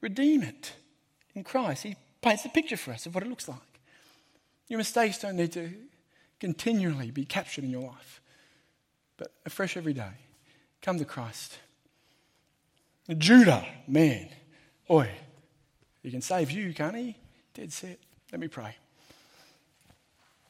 redeem 0.00 0.42
it 0.42 0.74
in 1.34 1.42
Christ. 1.44 1.84
He 1.84 1.96
paints 2.20 2.44
a 2.44 2.50
picture 2.50 2.76
for 2.76 2.92
us 2.92 3.06
of 3.06 3.14
what 3.14 3.24
it 3.24 3.30
looks 3.30 3.48
like. 3.48 3.58
Your 4.68 4.78
mistakes 4.78 5.18
don't 5.18 5.36
need 5.36 5.52
to 5.52 5.70
continually 6.40 7.10
be 7.10 7.24
captured 7.24 7.64
in 7.64 7.70
your 7.70 7.82
life, 7.82 8.20
but 9.16 9.32
afresh 9.46 9.76
every 9.76 9.94
day. 9.94 10.12
Come 10.82 10.98
to 10.98 11.04
Christ. 11.04 11.58
Judah, 13.16 13.66
man, 13.86 14.28
oi, 14.90 15.10
he 16.02 16.10
can 16.10 16.20
save 16.20 16.50
you, 16.50 16.74
can't 16.74 16.96
he? 16.96 17.16
Dead 17.54 17.72
set. 17.72 17.98
Let 18.32 18.40
me 18.40 18.48
pray. 18.48 18.76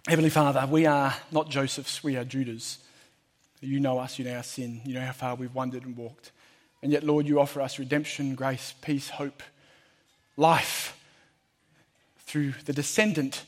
Heavenly 0.07 0.29
Father, 0.29 0.67
we 0.71 0.85
are 0.85 1.15
not 1.33 1.49
Joseph's, 1.49 2.05
we 2.05 2.19
are 2.19 2.25
Judah's. 2.25 2.77
You 3.63 3.81
know 3.81 3.99
us, 3.99 4.19
you 4.19 4.27
know 4.27 4.37
our 4.37 4.43
sin, 4.43 4.83
you 4.85 4.93
know 4.93 5.01
how 5.01 5.13
far 5.13 5.35
we've 5.35 5.55
wandered 5.55 5.87
and 5.87 5.97
walked. 5.97 6.31
And 6.83 6.93
yet, 6.93 7.05
Lord, 7.05 7.27
you 7.27 7.41
offer 7.41 7.63
us 7.63 7.79
redemption, 7.79 8.35
grace, 8.35 8.75
peace, 8.83 9.09
hope, 9.09 9.43
life 10.37 11.01
through 12.19 12.53
the 12.67 12.75
descendant 12.75 13.45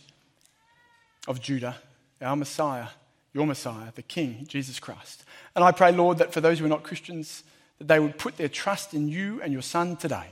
of 1.28 1.42
Judah, 1.42 1.76
our 2.22 2.36
Messiah, 2.36 2.88
your 3.34 3.46
Messiah, 3.46 3.92
the 3.94 4.00
King, 4.00 4.46
Jesus 4.48 4.80
Christ. 4.80 5.24
And 5.54 5.62
I 5.62 5.72
pray, 5.72 5.92
Lord, 5.92 6.16
that 6.18 6.32
for 6.32 6.40
those 6.40 6.59
who 6.59 6.64
are 6.64 6.70
not 6.70 6.84
Christians, 6.84 7.42
that 7.76 7.88
they 7.88 8.00
would 8.00 8.16
put 8.16 8.38
their 8.38 8.48
trust 8.48 8.94
in 8.94 9.09
you 9.09 9.42
and 9.42 9.52
your 9.52 9.61
Son 9.61 9.94
today. 9.96 10.28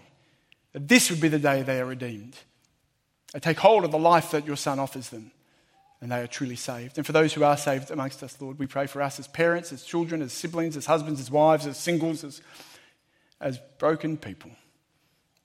That 0.72 0.88
this 0.88 1.10
would 1.10 1.20
be 1.20 1.28
the 1.28 1.38
day 1.38 1.60
they 1.60 1.80
are 1.80 1.84
redeemed. 1.84 2.38
They 3.34 3.40
take 3.40 3.58
hold 3.58 3.84
of 3.84 3.90
the 3.90 3.98
life 3.98 4.30
that 4.30 4.46
your 4.46 4.56
Son 4.56 4.78
offers 4.78 5.10
them 5.10 5.30
and 6.04 6.12
they 6.12 6.20
are 6.20 6.26
truly 6.26 6.54
saved. 6.54 6.98
And 6.98 7.06
for 7.06 7.12
those 7.12 7.32
who 7.32 7.44
are 7.44 7.56
saved 7.56 7.90
amongst 7.90 8.22
us, 8.22 8.38
Lord, 8.38 8.58
we 8.58 8.66
pray 8.66 8.86
for 8.86 9.00
us 9.00 9.18
as 9.18 9.26
parents, 9.26 9.72
as 9.72 9.82
children, 9.82 10.20
as 10.20 10.34
siblings, 10.34 10.76
as 10.76 10.84
husbands, 10.84 11.18
as 11.18 11.30
wives, 11.30 11.66
as 11.66 11.78
singles, 11.78 12.22
as, 12.22 12.42
as 13.40 13.58
broken 13.78 14.18
people, 14.18 14.50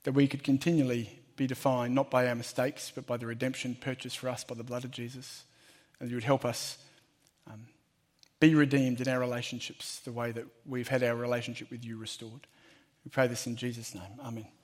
that 0.04 0.12
we 0.12 0.28
could 0.28 0.44
continually 0.44 1.18
be 1.36 1.46
defined 1.46 1.94
not 1.94 2.10
by 2.10 2.28
our 2.28 2.34
mistakes, 2.34 2.92
but 2.94 3.06
by 3.06 3.16
the 3.16 3.26
redemption 3.26 3.74
purchased 3.74 4.18
for 4.18 4.28
us 4.28 4.44
by 4.44 4.54
the 4.54 4.62
blood 4.62 4.84
of 4.84 4.90
Jesus. 4.90 5.44
And 5.98 6.10
you 6.10 6.16
would 6.16 6.24
help 6.24 6.44
us 6.44 6.76
um, 7.50 7.66
be 8.38 8.54
redeemed 8.54 9.00
in 9.00 9.08
our 9.08 9.18
relationships 9.18 10.00
the 10.00 10.12
way 10.12 10.30
that 10.30 10.44
we've 10.66 10.88
had 10.88 11.02
our 11.02 11.16
relationship 11.16 11.70
with 11.70 11.86
you 11.86 11.96
restored. 11.96 12.46
We 13.02 13.10
pray 13.10 13.28
this 13.28 13.46
in 13.46 13.56
Jesus' 13.56 13.94
name. 13.94 14.20
Amen. 14.22 14.59